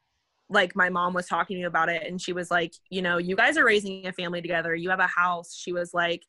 like 0.48 0.75
my 0.75 0.89
mom 0.89 1.13
was 1.15 1.25
talking 1.25 1.56
to 1.56 1.62
me 1.62 1.65
about 1.65 1.89
it 1.89 2.03
and 2.06 2.22
she 2.22 2.34
was 2.34 2.51
like 2.51 2.72
you 2.91 3.01
know 3.01 3.17
you 3.17 3.36
guys 3.36 3.58
are 3.58 3.65
raising 3.65 4.06
a 4.06 4.13
family 4.13 4.41
together 4.44 4.75
you 4.75 4.91
have 4.91 5.00
a 5.00 5.08
house 5.08 5.56
she 5.56 5.74
was 5.74 5.91
like 5.91 6.22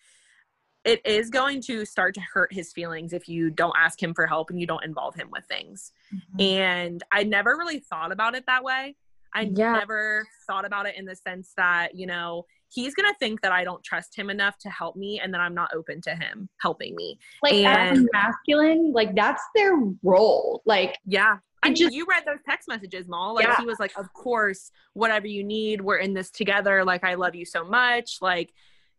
it 0.89 1.05
is 1.05 1.29
going 1.29 1.61
to 1.61 1.85
start 1.85 2.15
to 2.15 2.21
hurt 2.21 2.53
his 2.53 2.73
feelings 2.73 3.13
if 3.13 3.29
you 3.29 3.51
don't 3.51 3.75
ask 3.77 4.03
him 4.03 4.15
for 4.15 4.27
help 4.27 4.51
and 4.51 4.59
you 4.61 4.67
don't 4.67 4.85
involve 4.85 5.15
him 5.15 5.29
with 5.31 5.45
things 5.45 5.93
mm-hmm. 6.15 6.41
and 6.41 7.03
i 7.13 7.23
never 7.23 7.57
really 7.57 7.79
thought 7.79 8.11
about 8.13 8.35
it 8.35 8.45
that 8.47 8.65
way 8.65 8.97
i 9.35 9.43
Yeah. 9.43 9.73
never 9.73 10.27
thought 10.47 10.65
about 10.65 10.87
it 10.87 10.97
in 10.97 11.05
the 11.05 11.15
sense 11.15 11.53
that 11.57 11.95
you 11.95 12.07
know 12.07 12.45
he's 12.71 12.95
gonna 12.95 13.15
think 13.19 13.43
that 13.43 13.53
i 13.53 13.65
don't 13.65 13.83
trust 13.85 14.17
him 14.17 14.31
enough 14.31 14.57
to 14.59 14.71
help 14.71 14.97
me 14.97 15.21
and 15.21 15.33
that 15.35 15.41
i'm 15.41 15.55
not 15.55 15.71
open 15.75 16.01
to 16.03 16.15
him 16.15 16.49
helping 16.61 16.97
me 16.97 17.19
like 17.43 17.55
as 17.55 18.05
masculine 18.13 18.93
like 18.93 19.15
that's 19.15 19.43
their 19.55 19.77
role 20.03 20.63
like 20.65 20.97
yeah 21.05 21.37
I 21.61 21.69
mean, 21.71 21.75
just- 21.75 21.95
you 21.95 22.07
read 22.09 22.23
those 22.25 22.39
text 22.49 22.69
messages, 22.69 23.09
Mal. 23.09 23.35
Like 23.35 23.47
Yeah. 23.47 23.57
he 23.57 23.67
was 23.67 23.81
like, 23.81 23.99
"Of 23.99 24.13
course, 24.13 24.71
whatever 24.93 25.27
you 25.27 25.43
need, 25.43 25.81
we're 25.81 25.97
in 25.97 26.15
this 26.15 26.31
together. 26.31 26.85
Like 26.85 27.03
I 27.03 27.15
love 27.15 27.35
you 27.35 27.45
so 27.45 27.65
much. 27.65 28.19
Like 28.21 28.53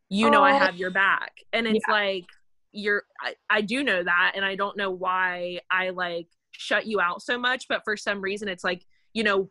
you 0.09 0.29
know 0.29 0.43
I 0.43 0.53
Oh. 0.53 0.59
have 0.59 0.75
your 0.77 0.91
back." 0.91 1.33
And 1.53 1.67
it's 1.67 1.85
like 1.89 2.25
you're 2.71 3.03
I, 3.21 3.35
I 3.49 3.61
do 3.61 3.83
know 3.83 4.03
that 4.03 4.33
and 4.35 4.45
I 4.45 4.55
don't 4.55 4.77
know 4.77 4.91
why 4.91 5.59
I 5.71 5.89
like 5.89 6.27
shut 6.51 6.85
you 6.85 6.99
out 7.01 7.21
so 7.21 7.37
much, 7.37 7.67
but 7.67 7.81
for 7.83 7.95
some 7.97 8.21
reason 8.21 8.47
it's 8.47 8.63
like, 8.63 8.83
you 9.13 9.23
know, 9.23 9.49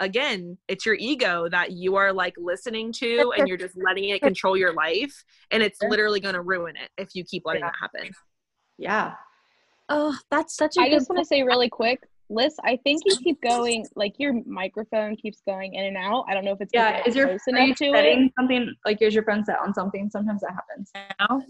again, 0.00 0.58
it's 0.68 0.84
your 0.84 0.96
ego 0.96 1.48
that 1.48 1.72
you 1.72 1.94
are 1.96 2.12
like 2.12 2.34
listening 2.36 2.92
to 2.92 3.32
and 3.36 3.46
you're 3.46 3.56
just 3.56 3.76
letting 3.76 4.08
it 4.08 4.20
control 4.20 4.56
your 4.56 4.72
life 4.74 5.24
and 5.50 5.62
it's 5.62 5.78
literally 5.82 6.18
going 6.20 6.34
to 6.34 6.42
ruin 6.42 6.74
it 6.76 6.90
if 6.98 7.14
you 7.14 7.24
keep 7.24 7.42
letting 7.46 7.62
Yeah. 7.62 7.68
that 7.68 7.76
happen. 7.80 8.10
yeah 8.78 9.14
Oh, 9.88 10.16
that's 10.30 10.56
such 10.56 10.76
a 10.76 10.80
I 10.80 10.88
good 10.88 10.96
just 10.96 11.08
want 11.08 11.20
to 11.20 11.24
say 11.24 11.42
really 11.44 11.68
quick, 11.68 12.02
Liz, 12.28 12.54
I 12.64 12.76
think 12.82 13.02
you 13.06 13.14
keep 13.22 13.40
going, 13.40 13.86
like 13.94 14.14
your 14.18 14.34
microphone 14.46 15.14
keeps 15.16 15.40
going 15.46 15.74
in 15.74 15.84
and 15.84 15.96
out. 15.96 16.24
I 16.28 16.34
don't 16.34 16.44
know 16.44 16.52
if 16.52 16.60
it's 16.60 16.72
yeah 16.74 17.00
is 17.06 17.14
your 17.14 17.28
close 17.28 17.40
are 17.48 17.58
you 17.60 17.66
enough 17.66 17.76
to 17.78 17.84
it. 17.84 17.94
setting 17.94 18.30
something 18.38 18.74
like 18.84 19.00
is 19.00 19.14
your 19.14 19.22
phone 19.24 19.44
set 19.44 19.58
on 19.60 19.72
something 19.72 20.10
sometimes 20.10 20.40
that 20.40 20.50
happens 20.52 20.90
now. 21.20 21.42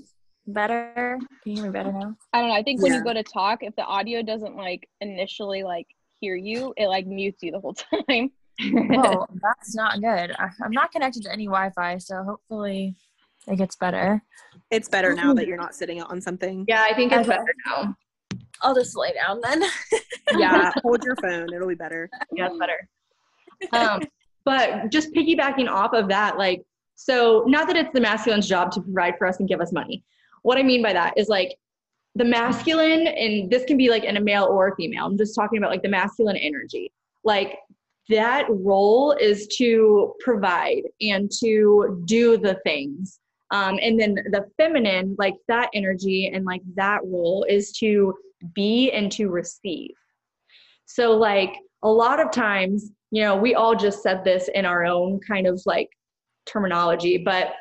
Better? 0.47 1.19
Can 1.43 1.53
you 1.53 1.63
hear 1.63 1.65
me 1.65 1.71
better 1.71 1.93
now? 1.93 2.15
I 2.33 2.41
don't 2.41 2.49
know. 2.51 2.55
I 2.55 2.63
think 2.63 2.83
when 2.83 2.93
Yeah. 2.93 2.99
you 2.99 3.05
go 3.05 3.15
to 3.15 3.23
talk, 3.23 3.63
if 3.63 3.75
the 3.77 3.85
audio 3.85 4.23
doesn't 4.23 4.55
like 4.57 4.87
initially 5.01 5.63
like 5.63 5.87
hear 6.21 6.37
you, 6.37 6.75
it 6.77 6.89
like 6.89 7.07
mutes 7.07 7.43
you 7.43 7.53
the 7.53 7.61
whole 7.61 7.75
time. 8.09 8.31
Oh, 8.93 9.27
that's 9.43 9.75
not 9.75 10.01
good. 10.01 10.35
I, 10.39 10.51
I'm 10.63 10.73
not 10.73 10.93
connected 10.93 11.23
to 11.25 11.33
any 11.33 11.47
Wi-Fi, 11.47 11.99
so 11.99 12.23
hopefully 12.23 12.97
it 13.49 13.57
gets 13.57 13.77
better. 13.77 14.23
It's 14.71 14.89
better 14.89 15.15
now 15.15 15.33
that 15.35 15.47
you're 15.49 15.57
not 15.57 15.75
sitting 15.75 16.03
on 16.03 16.21
something. 16.21 16.65
yeah 16.69 16.85
i 16.89 16.93
think 16.95 17.13
it's 17.13 17.21
Okay. 17.29 17.37
better 17.39 17.55
now 17.67 17.97
I'll 18.63 18.75
just 18.75 18.97
lay 18.97 19.13
down 19.13 19.41
then. 19.43 19.63
Yeah, 20.37 20.73
hold 20.83 21.05
your 21.05 21.15
phone. 21.17 21.55
It'll 21.55 21.69
be 21.69 21.77
better. 21.77 22.11
yeah 22.33 22.49
it's 22.49 22.59
better 22.59 22.89
um, 23.73 24.03
but 24.45 24.91
just 24.91 25.13
piggybacking 25.13 25.69
off 25.69 25.93
of 25.93 26.09
that, 26.09 26.39
like, 26.39 26.63
so 26.95 27.45
not 27.47 27.67
that 27.67 27.77
it's 27.77 27.93
the 27.93 28.01
masculine's 28.01 28.49
job 28.49 28.71
to 28.73 28.81
provide 28.81 29.19
for 29.19 29.27
us 29.27 29.39
and 29.39 29.49
give 29.49 29.61
us 29.61 29.73
money. 29.73 30.03
What 30.43 30.59
I 30.59 30.63
mean 30.63 30.83
by 30.83 30.93
that 30.93 31.15
is 31.17 31.29
like 31.29 31.57
the 32.15 32.25
masculine, 32.25 33.07
and 33.07 33.51
this 33.51 33.65
can 33.65 33.77
be 33.77 33.91
like 33.91 34.05
in 34.05 34.17
a 34.17 34.21
male 34.21 34.45
or 34.45 34.69
a 34.69 34.77
female. 34.77 35.05
I'm 35.05 35.19
just 35.19 35.35
talking 35.35 35.59
about 35.59 35.71
like 35.71 35.83
the 35.83 35.89
masculine 35.89 36.37
energy. 36.37 36.93
Like 37.25 37.59
that 38.09 38.47
role 38.49 39.13
is 39.13 39.47
to 39.59 40.15
provide 40.21 40.83
and 41.01 41.31
to 41.41 42.03
do 42.07 42.39
the 42.39 42.59
things. 42.65 43.19
Um, 43.51 43.79
and 43.83 43.99
then 43.99 44.15
the 44.15 44.47
feminine, 44.57 45.17
like 45.19 45.35
that 45.49 45.69
energy 45.75 46.31
and 46.33 46.45
like 46.45 46.63
that 46.77 47.01
role 47.05 47.45
is 47.49 47.73
to 47.73 48.15
be 48.55 48.91
and 48.93 49.11
to 49.13 49.29
receive. 49.29 49.95
So, 50.87 51.13
like, 51.13 51.55
a 51.83 51.89
lot 51.89 52.21
of 52.21 52.31
times, 52.31 52.91
you 53.11 53.23
know, 53.23 53.37
we 53.37 53.55
all 53.55 53.75
just 53.75 54.03
said 54.03 54.25
this 54.25 54.49
in 54.55 54.65
our 54.65 54.85
own 54.85 55.21
kind 55.21 55.47
of 55.47 55.61
like 55.67 55.89
terminology, 56.47 57.19
but 57.19 57.55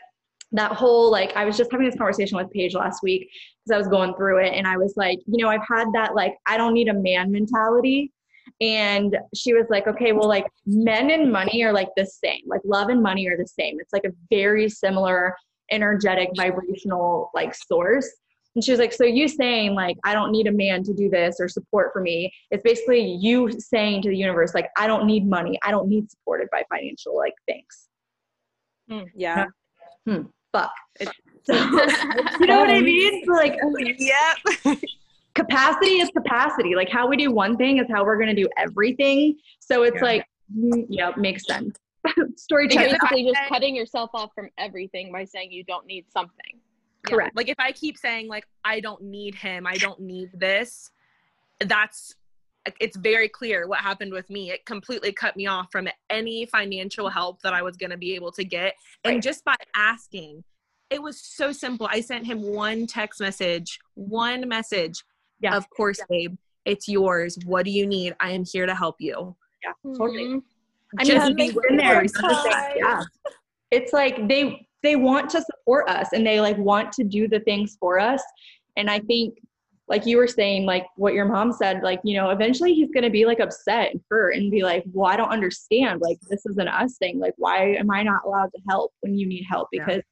that 0.52 0.71
whole 0.71 1.12
like, 1.12 1.36
I 1.36 1.45
was 1.45 1.58
just 1.58 1.71
having 1.71 1.86
this 1.86 1.98
conversation 1.98 2.38
with 2.38 2.52
Paige 2.52 2.76
last 2.76 3.04
week 3.04 3.30
because 3.65 3.76
I 3.76 3.78
was 3.78 3.88
going 3.88 4.15
through 4.15 4.45
it, 4.45 4.54
and 4.54 4.67
I 4.67 4.78
was 4.78 4.93
like, 4.95 5.19
you 5.26 5.43
know, 5.43 5.50
I've 5.50 5.67
had 5.67 5.88
that 5.93 6.15
like, 6.15 6.36
I 6.48 6.58
don't 6.58 6.74
need 6.74 6.88
a 6.88 6.93
man 6.93 7.32
mentality. 7.32 8.12
And 8.62 9.17
she 9.36 9.54
was 9.54 9.65
like, 9.69 9.88
okay, 9.88 10.12
well, 10.12 10.30
like 10.30 10.45
men 10.65 11.10
and 11.10 11.32
money 11.32 11.63
are 11.63 11.74
like 11.74 11.89
the 11.98 12.06
same. 12.06 12.41
Like 12.45 12.62
love 12.63 12.89
and 12.89 13.02
money 13.02 13.28
are 13.28 13.38
the 13.38 13.48
same. 13.48 13.80
It's 13.80 13.91
like 13.91 14.06
a 14.06 14.13
very 14.30 14.69
similar 14.69 15.36
energetic 15.71 16.30
vibrational 16.38 17.32
like 17.34 17.56
source. 17.56 18.10
And 18.56 18.63
she 18.63 18.72
was 18.72 18.80
like, 18.80 18.94
So 18.94 19.04
you 19.04 19.28
saying, 19.28 19.74
like, 19.76 19.98
I 20.04 20.13
don't 20.13 20.32
need 20.32 20.48
a 20.48 20.52
man 20.52 20.84
to 20.84 20.94
do 20.94 21.10
this 21.10 21.38
or 21.39 21.48
support 21.50 21.91
for 21.94 22.02
me. 22.02 22.34
It's 22.52 22.63
basically 22.63 23.02
you 23.06 23.52
saying 23.60 24.02
to 24.04 24.10
the 24.10 24.15
universe, 24.18 24.54
like, 24.54 24.70
I 24.78 24.88
don't 24.88 25.06
need 25.06 25.28
money. 25.28 25.60
I 25.63 25.72
don't 25.72 25.89
need 25.89 26.10
supported 26.10 26.48
by 26.52 26.63
financial 26.74 27.15
like 27.18 27.34
things. 27.46 27.89
Yeah. 29.15 29.46
Fuck. 30.54 30.72
It- 31.00 31.10
So, 31.44 31.54
you 32.39 32.48
know 32.48 32.60
what 32.60 32.70
I 32.72 32.82
mean? 32.82 33.24
So, 33.26 33.34
like 33.34 33.56
Yep. 34.00 34.78
capacity 35.36 36.00
is 36.00 36.10
capacity. 36.15 36.76
Like 36.76 36.89
how 36.89 37.08
we 37.08 37.18
do 37.18 37.32
one 37.32 37.58
thing 37.58 37.78
is 37.78 37.86
how 37.91 38.04
we're 38.06 38.18
gonna 38.18 38.34
do 38.34 38.48
everything. 38.58 39.38
So 39.60 39.84
it's 39.84 39.98
Yeah. 39.98 40.04
like, 40.04 40.26
mm, 40.58 40.86
yeah, 40.89 41.12
makes 41.18 41.46
sense. 41.46 41.76
Story 42.38 42.68
You're 42.72 42.84
basically 42.84 43.26
just 43.26 43.41
cutting 43.50 43.76
yourself 43.76 44.10
off 44.13 44.32
from 44.34 44.50
everything 44.58 45.12
by 45.12 45.26
saying 45.26 45.52
you 45.52 45.63
don't 45.63 45.86
need 45.86 46.06
something. 46.10 46.60
Correct. 47.06 47.36
Like 47.36 47.50
if 47.50 47.60
I 47.60 47.72
keep 47.72 47.98
saying 47.98 48.28
like 48.28 48.46
I 48.63 48.80
don't 48.80 49.02
need 49.04 49.36
him, 49.36 49.65
I 49.68 49.76
don't 49.76 50.00
need 50.00 50.30
this, 50.34 50.91
that's 51.60 52.15
it's 52.82 52.98
very 52.98 53.30
clear 53.30 53.68
what 53.68 53.80
happened 53.80 54.12
with 54.12 54.28
me. 54.30 54.50
It 54.52 54.65
completely 54.65 55.12
cut 55.12 55.36
me 55.38 55.46
off 55.46 55.72
from 55.72 55.88
any 56.10 56.48
financial 56.48 57.10
help 57.10 57.41
that 57.44 57.54
I 57.54 57.62
was 57.62 57.78
going 57.78 57.91
to 57.91 57.98
be 57.98 58.15
able 58.15 58.32
to 58.32 58.44
get. 58.44 58.74
And 59.04 59.22
just 59.22 59.46
by 59.46 59.56
asking, 59.76 60.44
it 60.89 61.00
was 61.02 61.20
so 61.22 61.52
simple. 61.52 61.88
I 61.91 62.02
sent 62.02 62.26
him 62.26 62.41
one 62.41 62.88
text 62.88 63.20
message, 63.22 63.80
one 63.94 64.48
message. 64.50 65.04
Yeah. 65.41 65.56
Of 65.56 65.70
course, 65.70 66.00
babe, 66.10 66.38
it's 66.65 66.88
yours. 66.88 67.38
What 67.46 67.65
do 67.65 67.72
you 67.72 67.86
need? 67.86 68.15
I 68.20 68.32
am 68.32 68.44
here 68.46 68.65
to 68.65 68.74
help 68.74 68.96
you. 69.00 69.36
Yeah, 69.63 69.74
totally. 69.96 70.26
Mhm. 70.26 70.44
I 70.98 71.04
mean, 71.04 71.12
Just 71.12 71.36
be 71.36 71.52
been 71.52 71.78
there. 71.78 71.89
willing 71.96 72.08
done 72.08 72.30
the 72.30 72.41
same- 72.44 72.52
Hi. 72.52 72.74
Yeah. 72.78 73.02
It's 73.72 73.94
like 73.94 74.28
they 74.28 74.68
they 74.86 74.95
want 74.95 75.30
to 75.32 75.41
support 75.41 75.89
us 75.89 76.10
and 76.13 76.26
they 76.26 76.39
like 76.39 76.58
want 76.58 76.91
to 76.93 77.04
do 77.04 77.28
the 77.28 77.39
things 77.41 77.78
for 77.80 78.00
us. 78.00 78.21
And 78.78 78.89
I 78.89 79.00
think 79.00 79.38
like 79.88 80.06
you 80.06 80.17
were 80.17 80.28
saying, 80.28 80.65
like 80.65 80.86
what 80.95 81.13
your 81.13 81.26
mom 81.26 81.52
said, 81.52 81.84
like, 81.84 82.00
you 82.04 82.15
know, 82.15 82.30
eventually 82.32 82.74
he's 82.74 82.91
gonna 82.91 83.10
be 83.10 83.26
like 83.26 83.39
upset 83.39 83.91
and 83.91 84.02
hurt 84.10 84.36
and 84.36 84.52
be 84.52 84.63
like, 84.63 84.84
Well, 84.91 85.12
I 85.12 85.15
don't 85.15 85.30
understand. 85.30 86.02
Like 86.02 86.17
this 86.30 86.45
is 86.45 86.58
an 86.58 86.67
us 86.67 86.98
thing. 86.98 87.19
Like, 87.19 87.34
why 87.38 87.76
am 87.76 87.91
I 87.91 88.04
not 88.04 88.21
allowed 88.26 88.52
to 88.56 88.62
help 88.67 88.91
when 89.02 89.15
you 89.15 89.28
need 89.28 89.45
help? 89.50 89.69
Yeah. 89.71 89.86
Because 89.86 90.04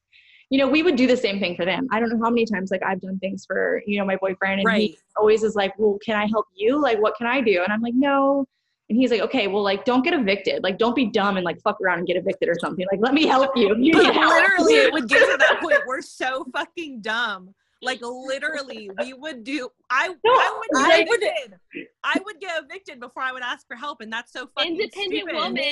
you 0.50 0.60
know, 0.60 0.68
we 0.68 0.84
would 0.84 0.96
do 0.96 1.08
the 1.08 1.18
same 1.18 1.40
thing 1.40 1.56
for 1.56 1.66
them. 1.66 1.88
I 1.92 2.00
don't 2.00 2.10
know 2.10 2.24
how 2.24 2.30
many 2.30 2.46
times 2.46 2.70
like 2.70 2.84
I've 2.84 3.02
done 3.02 3.18
things 3.18 3.44
for, 3.44 3.82
you 3.88 3.98
know, 3.98 4.06
my 4.06 4.18
boyfriend 4.18 4.62
and 4.62 4.78
he 4.78 4.98
always 5.18 5.42
is 5.42 5.56
like, 5.56 5.74
Well, 5.80 5.98
can 6.06 6.16
I 6.16 6.28
help 6.28 6.46
you? 6.54 6.80
Like, 6.80 7.02
what 7.02 7.16
can 7.18 7.26
I 7.26 7.42
do? 7.42 7.64
And 7.64 7.74
I'm 7.74 7.82
like, 7.82 7.96
No, 7.96 8.46
and 8.94 9.02
he's 9.02 9.10
like, 9.10 9.22
okay, 9.22 9.48
well, 9.48 9.64
like, 9.64 9.86
don't 9.86 10.04
get 10.04 10.14
evicted. 10.14 10.62
Like, 10.62 10.78
don't 10.78 10.96
be 10.96 11.08
dumb 11.08 11.36
and 11.38 11.44
like 11.44 11.60
fuck 11.64 11.82
around 11.82 11.98
and 11.98 12.06
get 12.06 12.16
evicted 12.16 12.48
or 12.48 12.54
something. 12.60 12.86
Like, 12.92 13.00
let 13.02 13.16
me 13.16 13.26
help 13.26 13.58
you. 13.58 13.76
you 13.76 13.92
But 13.92 14.14
help. 14.14 14.32
literally, 14.36 14.76
it 14.76 14.94
would 14.94 15.10
get 15.10 15.18
to 15.32 15.36
that 15.38 15.60
point. 15.62 15.78
We're 15.88 16.04
so 16.04 16.46
fucking 16.54 17.02
dumb. 17.02 17.56
Like 17.82 18.00
literally, 18.04 18.92
we 19.00 19.14
would 19.14 19.44
do. 19.44 19.68
I 19.90 20.06
I 20.06 20.60
would 20.60 20.84
I 20.86 21.04
get 21.04 21.08
evicted. 21.10 21.60
I 22.04 22.20
would 22.24 22.40
get 22.40 22.64
evicted 22.64 23.00
before 23.00 23.24
I 23.24 23.32
would 23.34 23.42
ask 23.42 23.68
for 23.68 23.76
help, 23.76 24.00
and 24.02 24.14
that's 24.14 24.32
so 24.32 24.48
fucking 24.56 24.74
Independent 24.80 25.22
stupid. 25.24 25.36
woman. 25.36 25.64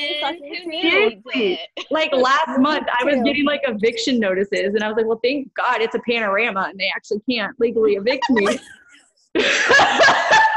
Who 0.63 0.69
needs 0.69 1.21
it? 1.27 1.60
Like 1.91 2.12
last 2.12 2.60
month, 2.60 2.88
I 2.99 3.05
was 3.05 3.21
getting 3.23 3.45
like 3.45 3.62
eviction 3.65 4.19
notices, 4.19 4.73
and 4.73 4.84
I 4.84 4.88
was 4.88 4.97
like, 4.97 5.05
well, 5.05 5.19
thank 5.23 5.53
God 5.53 5.79
it's 5.81 5.93
a 5.95 5.99
panorama, 5.99 6.67
and 6.71 6.79
they 6.79 6.89
actually 6.95 7.21
can't 7.29 7.57
legally 7.60 7.93
evict 7.93 8.27
me. 8.31 8.57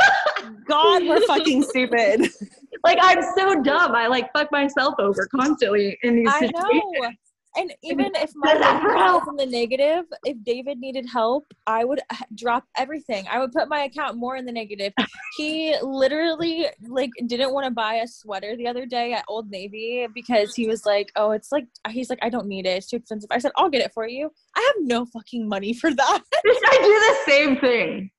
God, 0.67 1.07
we're 1.07 1.21
fucking 1.27 1.63
stupid. 1.63 2.29
like 2.85 2.99
I'm 3.01 3.23
so 3.37 3.63
dumb. 3.63 3.95
I 3.95 4.07
like 4.07 4.33
fuck 4.33 4.51
myself 4.53 4.95
over 4.99 5.29
constantly 5.35 5.99
in 6.03 6.17
these 6.17 6.29
I 6.29 6.41
situations. 6.41 6.83
know. 7.01 7.11
And 7.57 7.73
even 7.85 8.11
if 8.17 8.33
my 8.35 8.53
Does 8.53 8.61
that 8.63 8.85
account 8.85 9.27
was 9.27 9.29
in 9.29 9.37
the 9.37 9.47
negative, 9.47 10.07
if 10.25 10.37
David 10.43 10.79
needed 10.79 11.07
help, 11.09 11.45
I 11.69 11.85
would 11.85 12.01
h- 12.13 12.23
drop 12.35 12.65
everything. 12.77 13.27
I 13.31 13.39
would 13.39 13.53
put 13.53 13.69
my 13.69 13.85
account 13.85 14.17
more 14.17 14.37
in 14.37 14.45
the 14.45 14.53
negative. 14.53 14.93
He 15.37 15.77
literally 15.83 16.67
like 16.87 17.11
didn't 17.27 17.53
want 17.53 17.65
to 17.65 17.73
buy 17.73 17.95
a 17.95 18.07
sweater 18.07 18.57
the 18.57 18.69
other 18.69 18.87
day 18.87 19.13
at 19.15 19.25
Old 19.27 19.51
Navy 19.51 20.07
because 20.15 20.55
he 20.55 20.69
was 20.69 20.87
like, 20.87 21.11
"Oh, 21.17 21.33
it's 21.33 21.51
like 21.51 21.67
he's 21.89 22.09
like 22.09 22.21
I 22.23 22.29
don't 22.29 22.47
need 22.47 22.67
it. 22.67 22.77
It's 22.77 22.87
too 22.87 22.99
expensive." 22.99 23.29
I 23.33 23.39
said, 23.39 23.51
"I'll 23.57 23.69
get 23.69 23.83
it 23.83 23.93
for 23.93 24.07
you." 24.07 24.31
I 24.55 24.61
have 24.61 24.87
no 24.87 25.07
fucking 25.07 25.49
money 25.49 25.75
for 25.75 25.93
that. 25.93 26.21
I 26.47 26.79
do 26.83 27.01
the 27.01 27.33
same 27.33 27.57
thing. 27.59 28.11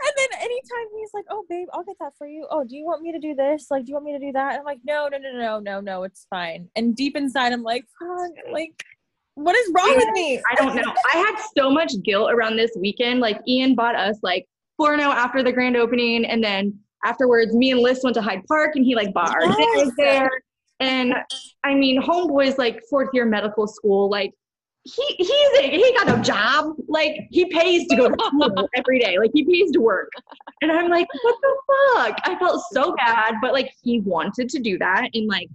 And 0.00 0.12
then 0.16 0.40
anytime 0.40 0.86
he's 0.96 1.10
like, 1.12 1.24
"Oh, 1.30 1.44
babe, 1.48 1.68
I'll 1.72 1.82
get 1.82 1.96
that 2.00 2.12
for 2.16 2.26
you." 2.26 2.46
Oh, 2.50 2.64
do 2.64 2.76
you 2.76 2.84
want 2.84 3.02
me 3.02 3.12
to 3.12 3.18
do 3.18 3.34
this? 3.34 3.66
Like, 3.70 3.84
do 3.84 3.90
you 3.90 3.94
want 3.94 4.06
me 4.06 4.12
to 4.12 4.18
do 4.24 4.32
that? 4.32 4.50
And 4.52 4.60
I'm 4.60 4.64
like, 4.64 4.80
"No, 4.84 5.08
no, 5.10 5.18
no, 5.18 5.32
no, 5.32 5.58
no, 5.60 5.80
no, 5.80 6.02
it's 6.04 6.26
fine." 6.30 6.68
And 6.76 6.94
deep 6.94 7.16
inside, 7.16 7.52
I'm 7.52 7.62
like, 7.62 7.84
"Fuck, 7.98 8.30
like, 8.52 8.84
what 9.34 9.56
is 9.56 9.70
wrong 9.74 9.94
with 9.96 10.08
me?" 10.12 10.40
I 10.50 10.54
don't 10.54 10.76
know. 10.76 10.94
I 11.12 11.16
had 11.18 11.36
so 11.56 11.70
much 11.70 11.92
guilt 12.04 12.30
around 12.30 12.56
this 12.56 12.70
weekend. 12.76 13.20
Like 13.20 13.40
Ian 13.48 13.74
bought 13.74 13.96
us 13.96 14.18
like 14.22 14.46
Forno 14.76 15.08
oh 15.08 15.12
after 15.12 15.42
the 15.42 15.52
grand 15.52 15.76
opening, 15.76 16.24
and 16.24 16.42
then 16.42 16.78
afterwards, 17.04 17.54
me 17.54 17.72
and 17.72 17.80
Liz 17.80 18.00
went 18.04 18.14
to 18.14 18.22
Hyde 18.22 18.42
Park, 18.46 18.76
and 18.76 18.84
he 18.84 18.94
like 18.94 19.12
bought 19.12 19.34
our 19.34 19.44
Yes. 19.44 19.90
there. 19.96 20.30
And 20.80 21.12
I 21.64 21.74
mean, 21.74 22.00
homeboy's 22.00 22.56
like 22.56 22.80
fourth 22.88 23.08
year 23.12 23.24
medical 23.24 23.66
school. 23.66 24.08
Like 24.08 24.32
he 24.96 25.14
he's 25.18 25.58
a, 25.60 25.70
he 25.70 25.94
got 26.02 26.18
a 26.18 26.22
job. 26.22 26.74
Like 26.88 27.26
he 27.30 27.46
pays 27.46 27.86
to 27.88 27.96
go 27.96 28.08
to 28.08 28.16
school 28.26 28.68
every 28.76 28.98
day. 28.98 29.18
Like 29.18 29.30
he 29.34 29.44
pays 29.44 29.70
to 29.72 29.80
work. 29.80 30.10
And 30.62 30.72
I'm 30.72 30.88
like, 30.90 31.06
what 31.22 31.36
the 31.42 31.56
fuck? 31.94 32.18
I 32.24 32.38
felt 32.38 32.62
so 32.72 32.94
bad, 32.96 33.34
but 33.42 33.52
like 33.52 33.72
he 33.82 34.00
wanted 34.00 34.48
to 34.50 34.58
do 34.58 34.78
that, 34.78 35.08
and 35.14 35.26
like 35.28 35.48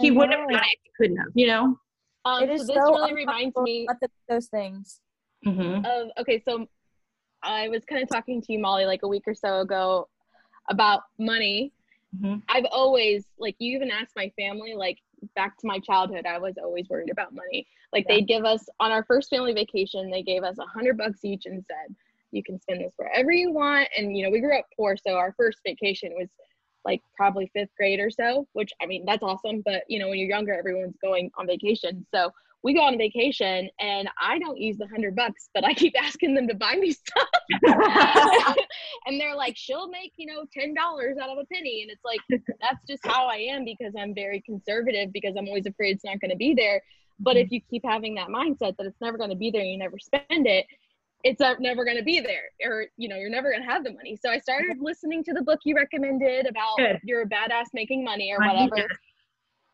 he 0.00 0.10
wouldn't 0.10 0.38
have 0.38 0.48
done 0.48 0.58
it 0.60 0.64
if 0.64 0.80
he 0.84 0.90
couldn't 0.96 1.16
have. 1.16 1.28
You 1.34 1.46
know. 1.48 1.78
Um, 2.24 2.42
it 2.42 2.58
so 2.58 2.64
this 2.66 2.74
so 2.74 2.90
really 2.92 3.14
reminds 3.14 3.56
me 3.58 3.84
about 3.88 4.00
the- 4.00 4.10
those 4.28 4.46
things. 4.46 5.00
Mm-hmm. 5.46 5.84
of 5.84 6.08
okay 6.18 6.42
so 6.44 6.66
i 7.42 7.68
was 7.68 7.84
kind 7.84 8.02
of 8.02 8.08
talking 8.08 8.40
to 8.42 8.52
you 8.52 8.58
molly 8.58 8.84
like 8.84 9.02
a 9.04 9.06
week 9.08 9.22
or 9.28 9.34
so 9.34 9.60
ago 9.60 10.08
about 10.70 11.02
money 11.18 11.72
Mhm. 12.18 12.42
i've 12.48 12.64
always 12.72 13.26
like 13.38 13.54
you 13.60 13.76
even 13.76 13.90
asked 13.90 14.16
my 14.16 14.32
family 14.36 14.74
like 14.74 14.98
back 15.34 15.56
to 15.58 15.66
my 15.66 15.78
childhood 15.78 16.26
i 16.26 16.38
was 16.38 16.54
always 16.62 16.88
worried 16.88 17.10
about 17.10 17.34
money. 17.34 17.66
Like 17.92 18.06
Yeah. 18.08 18.16
they'd 18.16 18.28
give 18.28 18.44
us 18.44 18.68
on 18.80 18.90
our 18.90 19.04
first 19.04 19.30
family 19.30 19.52
vacation 19.52 20.10
they 20.10 20.22
gave 20.22 20.42
us 20.44 20.58
a 20.58 20.66
hundred 20.66 20.98
bucks 20.98 21.24
each 21.24 21.46
and 21.46 21.64
said 21.64 21.94
you 22.32 22.42
can 22.42 22.60
spend 22.60 22.80
this 22.80 22.94
wherever 22.96 23.32
you 23.32 23.52
want. 23.52 23.88
And 23.96 24.16
you 24.16 24.24
know 24.24 24.30
we 24.30 24.40
grew 24.40 24.58
up 24.58 24.66
poor 24.76 24.96
so 24.96 25.14
our 25.14 25.32
first 25.36 25.58
vacation 25.66 26.12
was 26.18 26.28
like 26.84 27.00
probably 27.16 27.50
fifth 27.52 27.70
grade 27.76 27.98
or 27.98 28.10
so 28.10 28.46
which 28.52 28.72
i 28.80 28.86
mean 28.86 29.04
that's 29.04 29.22
awesome 29.22 29.60
but 29.64 29.82
you 29.88 29.98
know 29.98 30.08
when 30.08 30.18
you're 30.18 30.28
younger 30.28 30.54
everyone's 30.54 30.96
going 31.02 31.30
on 31.38 31.46
vacation. 31.46 32.06
So 32.14 32.30
we 32.66 32.74
go 32.74 32.80
on 32.80 32.98
vacation 32.98 33.70
and 33.78 34.08
I 34.20 34.40
don't 34.40 34.58
use 34.58 34.76
the 34.76 34.88
hundred 34.88 35.14
bucks, 35.14 35.50
but 35.54 35.64
I 35.64 35.72
keep 35.72 35.94
asking 36.02 36.34
them 36.34 36.48
to 36.48 36.54
buy 36.54 36.74
me 36.74 36.90
stuff. 36.90 37.28
and 39.06 39.20
they're 39.20 39.36
like, 39.36 39.56
she'll 39.56 39.88
make, 39.88 40.12
you 40.16 40.26
know, 40.26 40.44
ten 40.52 40.74
dollars 40.74 41.16
out 41.16 41.30
of 41.30 41.38
a 41.38 41.44
penny. 41.44 41.82
And 41.82 41.92
it's 41.92 42.04
like 42.04 42.18
that's 42.60 42.84
just 42.84 43.06
how 43.06 43.28
I 43.28 43.36
am 43.36 43.64
because 43.64 43.94
I'm 43.96 44.12
very 44.12 44.42
conservative 44.44 45.12
because 45.12 45.36
I'm 45.38 45.46
always 45.46 45.66
afraid 45.66 45.94
it's 45.94 46.04
not 46.04 46.20
gonna 46.20 46.34
be 46.34 46.54
there. 46.54 46.82
But 47.20 47.36
if 47.36 47.52
you 47.52 47.60
keep 47.70 47.84
having 47.84 48.16
that 48.16 48.28
mindset 48.28 48.76
that 48.78 48.86
it's 48.86 49.00
never 49.00 49.16
gonna 49.16 49.36
be 49.36 49.52
there 49.52 49.62
you 49.62 49.78
never 49.78 50.00
spend 50.00 50.48
it, 50.48 50.66
it's 51.22 51.40
never 51.60 51.84
going 51.84 51.96
to 51.96 52.04
be 52.04 52.20
there 52.20 52.44
or 52.62 52.86
you 52.98 53.08
know 53.08 53.16
you're 53.16 53.30
never 53.30 53.50
going 53.50 53.62
to 53.62 53.68
have 53.68 53.82
the 53.82 53.92
money 53.92 54.16
so 54.22 54.30
i 54.30 54.38
started 54.38 54.76
listening 54.80 55.24
to 55.24 55.32
the 55.32 55.42
book 55.42 55.58
you 55.64 55.74
recommended 55.74 56.46
about 56.46 56.76
Good. 56.76 57.00
you're 57.04 57.22
a 57.22 57.26
badass 57.26 57.64
making 57.72 58.04
money 58.04 58.32
or 58.32 58.38
whatever 58.38 58.86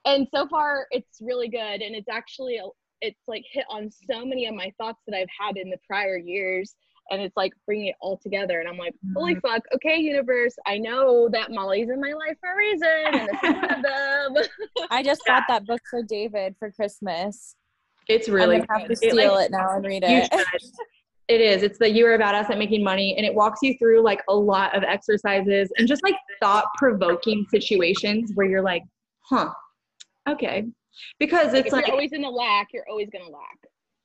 and 0.04 0.26
so 0.34 0.46
far 0.48 0.86
it's 0.92 1.18
really 1.20 1.48
good 1.48 1.82
and 1.82 1.94
it's 1.94 2.08
actually 2.08 2.58
it's 3.02 3.20
like 3.28 3.44
hit 3.52 3.64
on 3.68 3.90
so 3.90 4.24
many 4.24 4.46
of 4.46 4.54
my 4.54 4.72
thoughts 4.78 5.00
that 5.06 5.16
i've 5.16 5.28
had 5.38 5.56
in 5.56 5.68
the 5.68 5.76
prior 5.86 6.16
years 6.16 6.74
and 7.10 7.20
it's 7.20 7.36
like 7.36 7.52
bringing 7.66 7.88
it 7.88 7.96
all 8.00 8.16
together 8.16 8.60
and 8.60 8.68
i'm 8.68 8.78
like 8.78 8.94
holy 9.14 9.34
Mm-hmm. 9.34 9.46
fuck 9.46 9.62
okay 9.74 9.96
universe 9.98 10.54
i 10.66 10.78
know 10.78 11.28
that 11.30 11.50
molly's 11.50 11.90
in 11.90 12.00
my 12.00 12.12
life 12.14 12.36
for 12.40 12.52
a 12.52 12.56
reason 12.56 12.88
and 13.18 13.28
this 13.28 13.36
is 13.42 13.54
one 13.54 13.70
of 13.70 13.82
them 13.82 14.44
I 14.90 15.02
just 15.02 15.22
Yeah. 15.26 15.34
bought 15.34 15.44
that 15.48 15.66
book 15.66 15.80
for 15.88 16.02
David 16.02 16.54
for 16.58 16.70
Christmas. 16.70 17.56
It's 18.08 18.28
really 18.28 18.56
I'm 18.56 18.66
have 18.68 18.88
to 18.88 18.94
good. 18.94 18.98
It, 19.02 19.12
steal 19.12 19.32
like, 19.32 19.46
it 19.46 19.50
now 19.50 19.74
and 19.76 19.86
read 19.86 20.02
it. 20.04 20.30
It 21.28 21.40
is. 21.40 21.62
It's 21.62 21.78
the 21.78 21.88
you 21.88 22.04
are 22.06 22.14
a 22.14 22.18
badass 22.18 22.50
at 22.50 22.58
making 22.58 22.84
money, 22.84 23.14
and 23.16 23.24
it 23.24 23.34
walks 23.34 23.60
you 23.62 23.74
through 23.78 24.02
like 24.02 24.20
a 24.28 24.34
lot 24.34 24.76
of 24.76 24.82
exercises 24.82 25.70
and 25.78 25.88
just 25.88 26.02
like 26.02 26.16
thought 26.42 26.66
provoking 26.76 27.46
situations 27.50 28.32
where 28.34 28.46
you're 28.46 28.60
like, 28.62 28.82
huh, 29.20 29.48
okay, 30.28 30.64
because 31.18 31.54
it's 31.54 31.68
if 31.68 31.72
like 31.72 31.86
you're 31.86 31.94
always 31.94 32.12
in 32.12 32.22
the 32.22 32.30
lack 32.30 32.68
you're 32.72 32.88
always 32.88 33.08
going 33.10 33.24
to 33.24 33.30
lack 33.30 33.58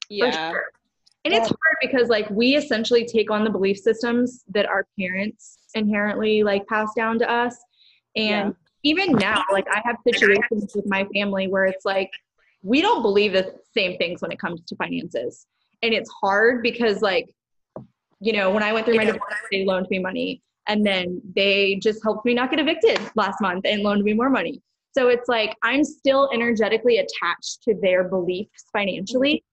yeah 0.09 0.51
sure. 0.51 0.63
And 1.27 1.33
it's 1.33 1.47
hard 1.47 1.77
because 1.81 2.07
like 2.07 2.29
we 2.29 2.55
essentially 2.55 3.05
take 3.05 3.29
on 3.29 3.43
the 3.43 3.49
belief 3.49 3.77
systems 3.77 4.45
that 4.53 4.65
our 4.65 4.87
parents 4.97 5.57
inherently 5.75 6.41
like 6.41 6.65
pass 6.67 6.89
down 6.95 7.19
to 7.19 7.29
us. 7.29 7.57
And 8.15 8.55
even 8.83 9.11
now, 9.11 9.43
like 9.51 9.67
I 9.69 9.81
have 9.83 9.97
situations 10.07 10.73
with 10.73 10.85
my 10.87 11.05
family 11.13 11.49
where 11.49 11.65
it's 11.65 11.83
like 11.83 12.09
we 12.63 12.81
don't 12.81 13.01
believe 13.01 13.33
the 13.33 13.55
same 13.73 13.97
things 13.97 14.21
when 14.21 14.31
it 14.31 14.39
comes 14.39 14.61
to 14.67 14.75
finances. 14.77 15.47
And 15.83 15.93
it's 15.93 16.09
hard 16.21 16.63
because 16.63 17.01
like, 17.01 17.27
you 18.21 18.31
know, 18.31 18.49
when 18.49 18.63
I 18.63 18.71
went 18.71 18.85
through 18.85 18.95
my 18.95 19.05
divorce, 19.05 19.35
they 19.51 19.65
loaned 19.65 19.87
me 19.89 19.99
money 19.99 20.41
and 20.69 20.85
then 20.85 21.21
they 21.35 21.75
just 21.75 22.01
helped 22.03 22.25
me 22.25 22.35
not 22.35 22.51
get 22.51 22.59
evicted 22.59 22.99
last 23.15 23.41
month 23.41 23.65
and 23.65 23.83
loaned 23.83 24.03
me 24.03 24.13
more 24.13 24.29
money. 24.29 24.61
So 24.91 25.09
it's 25.09 25.27
like 25.27 25.55
I'm 25.63 25.83
still 25.83 26.29
energetically 26.33 26.97
attached 26.97 27.63
to 27.63 27.75
their 27.81 28.07
beliefs 28.07 28.65
financially. 28.73 29.43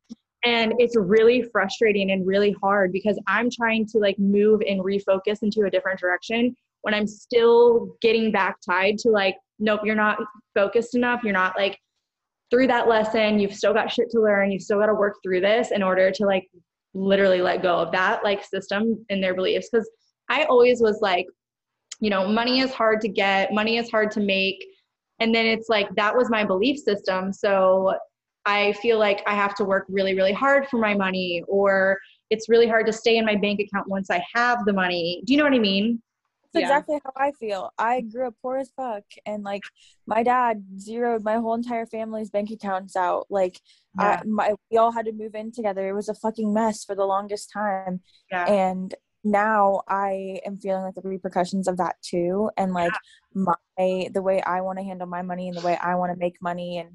And 0.44 0.74
it's 0.78 0.94
really 0.96 1.42
frustrating 1.52 2.10
and 2.10 2.26
really 2.26 2.54
hard 2.62 2.92
because 2.92 3.18
i'm 3.26 3.48
trying 3.50 3.86
to 3.86 3.98
like 3.98 4.18
move 4.18 4.60
and 4.68 4.82
refocus 4.82 5.42
into 5.42 5.62
a 5.62 5.70
different 5.70 5.98
direction 5.98 6.54
when 6.82 6.92
i'm 6.92 7.06
still 7.06 7.96
getting 8.02 8.30
back 8.30 8.56
tied 8.60 8.98
to 8.98 9.08
like 9.08 9.36
nope 9.58 9.80
you're 9.84 9.94
not 9.94 10.18
focused 10.54 10.94
enough. 10.94 11.22
You're 11.22 11.32
not 11.32 11.56
like 11.56 11.78
through 12.50 12.68
that 12.68 12.88
lesson. 12.88 13.38
You've 13.38 13.54
still 13.54 13.74
got 13.74 13.92
shit 13.92 14.10
to 14.10 14.20
learn. 14.20 14.52
You've 14.52 14.62
still 14.62 14.78
got 14.78 14.86
to 14.86 14.94
work 14.94 15.16
through 15.22 15.40
this 15.40 15.70
in 15.72 15.82
order 15.82 16.10
to 16.10 16.26
like 16.26 16.48
literally 16.94 17.40
let 17.40 17.62
go 17.62 17.76
of 17.76 17.90
that 17.92 18.22
like 18.22 18.44
system 18.44 19.04
and 19.10 19.22
their 19.22 19.34
beliefs. 19.34 19.68
Because 19.70 19.88
i 20.30 20.44
always 20.44 20.80
was 20.80 21.00
like 21.02 21.26
you 22.00 22.08
know 22.08 22.26
money 22.26 22.60
is 22.60 22.72
hard 22.72 23.00
to 23.02 23.08
get. 23.08 23.52
Money 23.52 23.76
is 23.78 23.90
hard 23.90 24.10
to 24.12 24.20
make 24.20 24.64
and 25.20 25.34
then 25.34 25.46
it's 25.46 25.68
like 25.68 25.88
that 25.96 26.16
was 26.16 26.28
my 26.30 26.44
belief 26.44 26.78
system 26.78 27.32
so 27.32 27.94
I 28.46 28.72
feel 28.74 28.98
like 28.98 29.22
I 29.26 29.34
have 29.34 29.54
to 29.54 29.64
work 29.64 29.86
really, 29.88 30.14
really 30.14 30.34
hard 30.34 30.68
for 30.68 30.78
my 30.78 30.92
money, 30.92 31.42
or 31.48 31.98
it's 32.28 32.46
really 32.46 32.68
hard 32.68 32.84
to 32.84 32.92
stay 32.92 33.16
in 33.16 33.24
my 33.24 33.36
bank 33.36 33.58
account 33.58 33.88
once 33.88 34.10
I 34.10 34.22
have 34.34 34.66
the 34.66 34.72
money. 34.74 35.22
Do 35.24 35.32
you 35.32 35.38
know 35.38 35.44
what 35.44 35.54
I 35.54 35.58
mean? 35.58 36.02
That's 36.52 36.64
exactly 36.64 36.98
how 37.02 37.12
I 37.16 37.32
feel. 37.32 37.70
I 37.78 38.02
grew 38.02 38.28
up 38.28 38.34
poor 38.42 38.58
as 38.58 38.70
fuck, 38.76 39.02
and 39.24 39.44
like 39.44 39.62
my 40.06 40.22
dad 40.22 40.62
zeroed 40.78 41.24
my 41.24 41.36
whole 41.36 41.54
entire 41.54 41.86
family's 41.86 42.28
bank 42.28 42.50
accounts 42.50 42.96
out. 42.96 43.26
Like, 43.30 43.58
Yeah. 43.98 44.20
I, 44.20 44.26
my 44.26 44.54
we 44.70 44.76
all 44.76 44.92
had 44.92 45.06
to 45.06 45.12
move 45.12 45.34
in 45.34 45.50
together. 45.50 45.88
It 45.88 45.94
was 45.94 46.10
a 46.10 46.14
fucking 46.14 46.52
mess 46.52 46.84
for 46.84 46.94
the 46.94 47.06
longest 47.06 47.50
time, 47.50 48.02
Yeah. 48.30 48.44
and 48.44 48.94
now 49.24 49.82
I 49.88 50.40
am 50.46 50.56
feeling 50.56 50.82
like 50.82 50.94
the 50.94 51.02
repercussions 51.02 51.66
of 51.66 51.78
that 51.78 51.96
too. 52.02 52.50
And 52.56 52.72
like 52.72 52.92
my 53.34 53.54
the 53.78 54.22
way 54.22 54.42
I 54.42 54.60
want 54.60 54.78
to 54.78 54.84
handle 54.84 55.06
my 55.06 55.22
money 55.22 55.48
and 55.48 55.56
the 55.56 55.64
way 55.66 55.76
I 55.76 55.94
want 55.96 56.12
to 56.12 56.18
make 56.18 56.40
money 56.40 56.78
and 56.78 56.90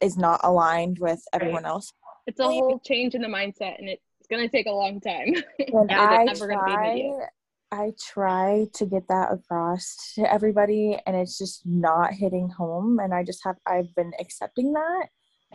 is 0.00 0.16
not 0.16 0.40
aligned 0.42 0.98
with 0.98 1.22
everyone 1.32 1.64
else. 1.64 1.92
It's 2.26 2.40
a 2.40 2.44
whole 2.44 2.80
change 2.80 3.14
in 3.14 3.22
the 3.22 3.28
mindset, 3.28 3.78
and 3.78 3.88
it's 3.88 4.02
gonna 4.28 4.48
take 4.48 4.66
a 4.66 4.72
long 4.72 5.00
time. 5.00 5.34
And 5.68 5.90
I 5.92 6.24
it's 6.24 6.40
never 6.40 6.52
gonna 6.52 6.64
be 6.64 7.12
try. 7.12 7.26
I 7.72 7.92
try 8.00 8.66
to 8.74 8.86
get 8.86 9.08
that 9.08 9.32
across 9.32 10.12
to 10.14 10.32
everybody, 10.32 10.98
and 11.06 11.16
it's 11.16 11.38
just 11.38 11.62
not 11.66 12.14
hitting 12.14 12.48
home. 12.48 12.98
And 12.98 13.14
I 13.14 13.22
just 13.22 13.40
have 13.44 13.56
I've 13.66 13.94
been 13.94 14.12
accepting 14.18 14.72
that, 14.72 15.08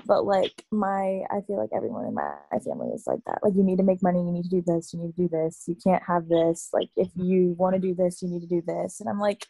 but 0.06 0.26
like 0.26 0.66
my 0.72 1.22
I 1.30 1.42
feel 1.48 1.58
like 1.58 1.70
everyone 1.76 2.06
in 2.06 2.14
my, 2.14 2.34
my 2.52 2.60
family 2.60 2.90
is 2.94 3.06
like 3.06 3.20
that. 3.26 3.40
Like 3.44 3.54
you 3.56 3.64
need 3.64 3.78
to 3.78 3.84
make 3.84 4.02
money, 4.02 4.20
you 4.20 4.32
need 4.32 4.44
to 4.44 4.50
do 4.50 4.64
this, 4.66 4.94
you 4.94 5.00
need 5.00 5.16
to 5.16 5.22
do 5.24 5.30
this. 5.30 5.64
You 5.68 5.76
can't 5.84 6.04
have 6.04 6.28
this. 6.28 6.70
Like 6.74 6.90
if 6.96 7.10
you 7.16 7.56
want 7.58 7.76
to 7.76 7.80
do 7.80 7.94
this, 7.94 8.22
you 8.22 8.30
need 8.30 8.42
to 8.42 8.48
do 8.48 8.62
this. 8.66 9.00
And 9.00 9.10
I'm 9.10 9.20
like, 9.20 9.46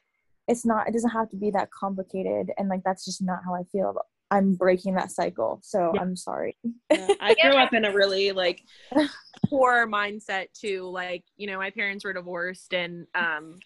it's 0.47 0.65
not. 0.65 0.87
It 0.87 0.93
doesn't 0.93 1.11
have 1.11 1.29
to 1.29 1.37
be 1.37 1.51
that 1.51 1.69
complicated. 1.71 2.51
And 2.57 2.69
like 2.69 2.81
that's 2.83 3.05
just 3.05 3.21
not 3.21 3.39
how 3.45 3.55
I 3.55 3.63
feel. 3.71 3.95
I'm 4.29 4.55
breaking 4.55 4.95
that 4.95 5.11
cycle, 5.11 5.59
so 5.61 5.93
I'm 5.99 6.15
sorry. 6.15 6.57
Yeah, 6.89 7.07
I 7.19 7.35
grew 7.41 7.57
up 7.57 7.73
in 7.73 7.83
a 7.83 7.93
really 7.93 8.31
like 8.31 8.61
poor 9.47 9.87
mindset 9.87 10.47
too. 10.53 10.89
Like, 10.89 11.25
you 11.35 11.47
know, 11.47 11.57
my 11.57 11.69
parents 11.69 12.05
were 12.05 12.13
divorced 12.13 12.73
and 12.73 13.07
um 13.13 13.57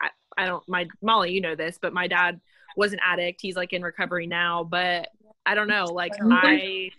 I, 0.00 0.10
I 0.36 0.46
don't 0.46 0.66
my 0.68 0.88
Molly, 1.02 1.32
you 1.32 1.40
know 1.40 1.54
this, 1.54 1.78
but 1.80 1.94
my 1.94 2.06
dad 2.06 2.40
was 2.76 2.92
an 2.92 3.00
addict. 3.02 3.40
He's 3.40 3.56
like 3.56 3.72
in 3.72 3.82
recovery 3.82 4.26
now, 4.26 4.62
but 4.62 5.08
I 5.46 5.54
don't 5.54 5.68
know, 5.68 5.84
like 5.84 6.12
I 6.20 6.90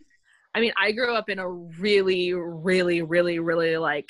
I 0.54 0.60
mean, 0.60 0.74
I 0.78 0.92
grew 0.92 1.16
up 1.16 1.30
in 1.30 1.40
a 1.40 1.48
really, 1.48 2.34
really, 2.34 3.02
really, 3.02 3.40
really 3.40 3.78
like 3.78 4.10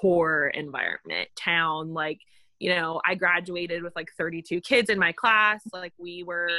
poor 0.00 0.52
environment, 0.54 1.28
town. 1.36 1.92
Like, 1.92 2.20
you 2.60 2.70
know, 2.70 3.00
I 3.04 3.16
graduated 3.16 3.82
with 3.82 3.94
like 3.96 4.10
32 4.16 4.60
kids 4.60 4.88
in 4.88 4.98
my 4.98 5.12
class. 5.12 5.62
Like, 5.72 5.92
we 5.98 6.22
were 6.22 6.50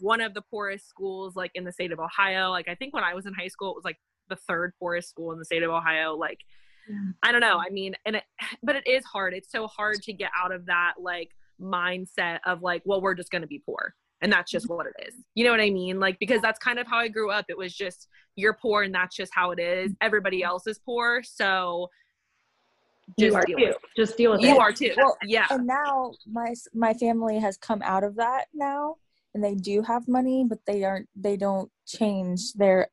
one 0.00 0.20
of 0.20 0.34
the 0.34 0.42
poorest 0.42 0.86
schools 0.88 1.34
like 1.34 1.50
in 1.54 1.64
the 1.64 1.72
state 1.72 1.92
of 1.92 1.98
Ohio. 1.98 2.50
Like, 2.50 2.68
I 2.68 2.74
think 2.74 2.92
when 2.92 3.04
I 3.04 3.14
was 3.14 3.24
in 3.26 3.32
high 3.32 3.48
school, 3.48 3.70
it 3.70 3.76
was 3.76 3.84
like 3.84 3.98
the 4.28 4.36
third 4.36 4.74
poorest 4.78 5.08
school 5.08 5.32
in 5.32 5.38
the 5.38 5.44
state 5.44 5.62
of 5.62 5.70
Ohio. 5.70 6.14
Like, 6.14 6.40
I 7.22 7.32
don't 7.32 7.40
know. 7.40 7.58
I 7.58 7.70
mean, 7.70 7.94
and 8.04 8.16
it, 8.16 8.24
but 8.62 8.76
it 8.76 8.86
is 8.86 9.04
hard. 9.04 9.32
It's 9.32 9.50
so 9.50 9.66
hard 9.66 10.02
to 10.02 10.12
get 10.12 10.30
out 10.36 10.52
of 10.52 10.66
that 10.66 10.94
like 11.00 11.30
mindset 11.60 12.40
of 12.44 12.62
like, 12.62 12.82
well, 12.84 13.00
we're 13.00 13.14
just 13.14 13.30
going 13.30 13.42
to 13.42 13.48
be 13.48 13.62
poor. 13.64 13.94
And 14.20 14.32
that's 14.32 14.50
just 14.50 14.68
what 14.68 14.86
it 14.86 14.94
is. 15.06 15.14
You 15.34 15.44
know 15.44 15.50
what 15.52 15.60
I 15.60 15.70
mean? 15.70 16.00
Like, 16.00 16.18
because 16.18 16.42
that's 16.42 16.58
kind 16.58 16.78
of 16.78 16.86
how 16.86 16.98
I 16.98 17.08
grew 17.08 17.30
up. 17.30 17.44
It 17.48 17.56
was 17.56 17.72
just, 17.74 18.08
you're 18.36 18.54
poor 18.54 18.82
and 18.82 18.94
that's 18.94 19.14
just 19.16 19.32
how 19.34 19.52
it 19.52 19.60
is. 19.60 19.92
Everybody 20.00 20.42
else 20.42 20.66
is 20.66 20.78
poor. 20.78 21.22
So 21.22 21.88
You 23.16 23.34
are 23.34 23.44
deal 23.44 23.56
too. 23.58 23.64
with 23.66 23.74
it. 23.76 23.82
Just 23.96 24.16
deal 24.16 24.32
with 24.32 24.40
You 24.42 24.56
it. 24.56 24.58
are 24.58 24.72
too. 24.72 24.92
Well, 24.96 25.16
yeah. 25.24 25.46
and 25.50 25.66
now 25.66 26.12
my 26.30 26.52
my 26.74 26.94
family 26.94 27.38
has 27.38 27.56
come 27.56 27.80
out 27.82 28.02
of 28.04 28.16
that 28.16 28.46
now 28.52 28.96
and 29.34 29.42
they 29.44 29.54
do 29.54 29.82
have 29.82 30.08
money 30.08 30.44
but 30.48 30.58
they 30.66 30.84
aren't 30.84 31.08
they 31.14 31.36
don't 31.36 31.70
change 31.86 32.52
their 32.54 32.88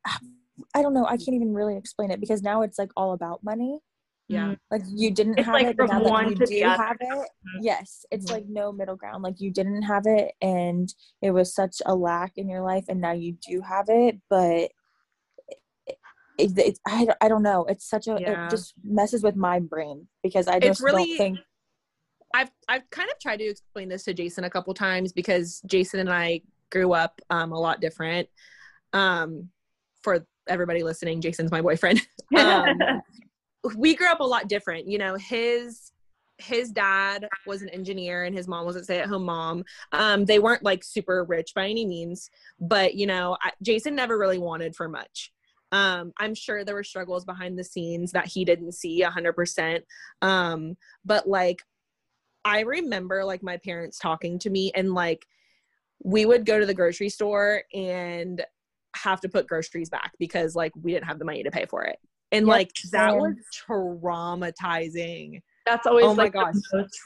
i 0.74 0.82
don't 0.82 0.94
know 0.94 1.06
i 1.06 1.16
can't 1.18 1.34
even 1.34 1.54
really 1.54 1.78
explain 1.78 2.12
it 2.12 2.20
because 2.20 2.42
now 2.42 2.62
it's 2.62 2.78
like 2.78 2.92
all 2.98 3.14
about 3.14 3.42
money 3.44 3.80
Yeah. 4.28 4.56
like 4.72 4.82
you 4.88 5.12
didn't 5.12 5.38
It's 5.38 5.46
have 5.46 5.54
like 5.54 5.68
it 5.68 5.76
now 5.78 5.86
that 5.88 6.04
one 6.04 6.30
you 6.30 6.36
do 6.36 6.62
have 6.64 6.98
it 7.00 7.30
yes 7.62 8.06
it's 8.10 8.26
Mhm. 8.26 8.32
like 8.32 8.46
no 8.48 8.72
middle 8.72 8.96
ground 8.96 9.22
like 9.24 9.40
you 9.40 9.52
didn't 9.52 9.84
have 9.84 10.04
it 10.08 10.34
and 10.42 10.92
it 11.22 11.30
was 11.32 11.54
such 11.54 11.76
a 11.86 11.94
lack 11.96 12.34
in 12.38 12.50
your 12.50 12.62
life 12.62 12.86
and 12.88 13.00
now 13.00 13.12
you 13.12 13.38
do 13.48 13.62
have 13.62 13.86
it 13.88 14.20
but 14.30 14.72
it, 15.88 15.98
it, 16.40 16.52
it's 16.58 16.80
I, 16.88 17.08
I 17.22 17.28
don't 17.28 17.44
know 17.44 17.66
it's 17.66 17.88
such 17.88 18.08
a 18.08 18.18
Yeah. 18.20 18.48
it 18.48 18.50
just 18.50 18.74
messes 18.84 19.22
with 19.22 19.36
my 19.36 19.60
brain 19.60 20.08
because 20.24 20.48
i 20.48 20.60
just 20.60 20.82
really- 20.82 21.06
don't 21.10 21.18
think 21.18 21.40
I've 22.34 22.52
I've 22.68 22.90
kind 22.90 23.10
of 23.10 23.18
tried 23.20 23.38
to 23.38 23.46
explain 23.46 23.88
this 23.88 24.04
to 24.06 24.14
Jason 24.14 24.44
a 24.44 24.50
couple 24.50 24.74
times 24.74 25.14
because 25.14 25.62
Jason 25.68 26.02
and 26.02 26.12
I 26.12 26.42
grew 26.70 26.92
up 26.92 27.22
um, 27.30 27.54
a 27.54 27.58
lot 27.58 27.80
different. 27.80 28.28
Um, 28.92 29.48
for 30.04 30.26
everybody 30.46 30.84
listening, 30.84 31.22
Jason's 31.22 31.50
my 31.50 31.62
boyfriend. 31.62 32.02
um, 32.38 32.78
we 33.76 33.96
grew 33.96 34.08
up 34.08 34.20
a 34.20 34.26
lot 34.26 34.48
different. 34.48 34.88
You 34.88 34.98
know, 34.98 35.16
his 35.16 35.92
his 36.38 36.72
dad 36.72 37.28
was 37.48 37.62
an 37.62 37.70
engineer 37.70 38.26
and 38.26 38.36
his 38.36 38.48
mom 38.48 38.66
was 38.66 38.76
a 38.76 38.84
stay-at-home 38.84 39.24
mom. 39.24 39.64
Um, 39.94 40.26
they 40.26 40.40
weren't 40.40 40.64
like 40.64 40.84
super 40.84 41.24
rich 41.24 41.54
by 41.56 41.70
any 41.70 41.86
means, 41.86 42.30
but 42.60 42.96
you 42.96 43.08
know, 43.08 43.38
I, 43.42 43.52
Jason 43.62 43.96
never 43.96 44.18
really 44.18 44.38
wanted 44.38 44.76
for 44.76 44.90
much. 44.90 45.32
Um, 45.72 46.12
I'm 46.18 46.36
sure 46.36 46.64
there 46.64 46.76
were 46.76 46.84
struggles 46.84 47.24
behind 47.26 47.58
the 47.58 47.64
scenes 47.64 48.12
that 48.12 48.28
he 48.28 48.44
didn't 48.46 48.74
see 48.74 49.02
100%. 49.02 49.82
Um, 50.22 50.76
but 51.06 51.28
like, 51.28 51.62
I 52.44 52.62
remember 52.62 53.24
like 53.24 53.42
my 53.42 53.58
parents 53.58 53.98
talking 53.98 54.38
to 54.40 54.50
me 54.50 54.72
and 54.76 54.94
like 54.94 55.26
we 56.04 56.26
would 56.26 56.46
go 56.46 56.60
to 56.60 56.66
the 56.66 56.74
grocery 56.74 57.10
store 57.10 57.64
and 57.74 58.44
have 58.96 59.22
to 59.22 59.30
put 59.30 59.48
groceries 59.48 59.90
back 59.90 60.12
because 60.20 60.56
like 60.56 60.72
we 60.82 60.92
didn't 60.92 61.08
have 61.08 61.20
the 61.20 61.26
money 61.26 61.44
to 61.44 61.52
pay 61.52 61.66
for 61.66 61.84
it. 61.84 61.98
And 62.32 62.48
like 62.48 62.72
that 62.92 63.16
was 63.16 63.36
traumatizing. 63.68 65.42
That's 65.66 65.88
always 65.88 66.06
Oh 66.06 66.14
my 66.16 66.24
like 66.24 66.34
the 66.34 66.40
gosh. 66.40 66.56
most- 66.74 67.00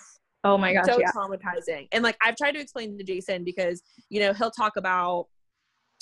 oh 0.43 0.57
my 0.57 0.73
gosh, 0.73 0.85
so 0.85 0.99
yeah. 0.99 1.11
traumatizing. 1.11 1.87
And 1.91 2.03
like 2.03 2.17
I've 2.21 2.35
tried 2.35 2.53
to 2.53 2.59
explain 2.59 2.97
to 2.97 3.03
Jason 3.03 3.43
because, 3.43 3.81
you 4.09 4.19
know, 4.21 4.33
he'll 4.33 4.51
talk 4.51 4.73
about, 4.77 5.27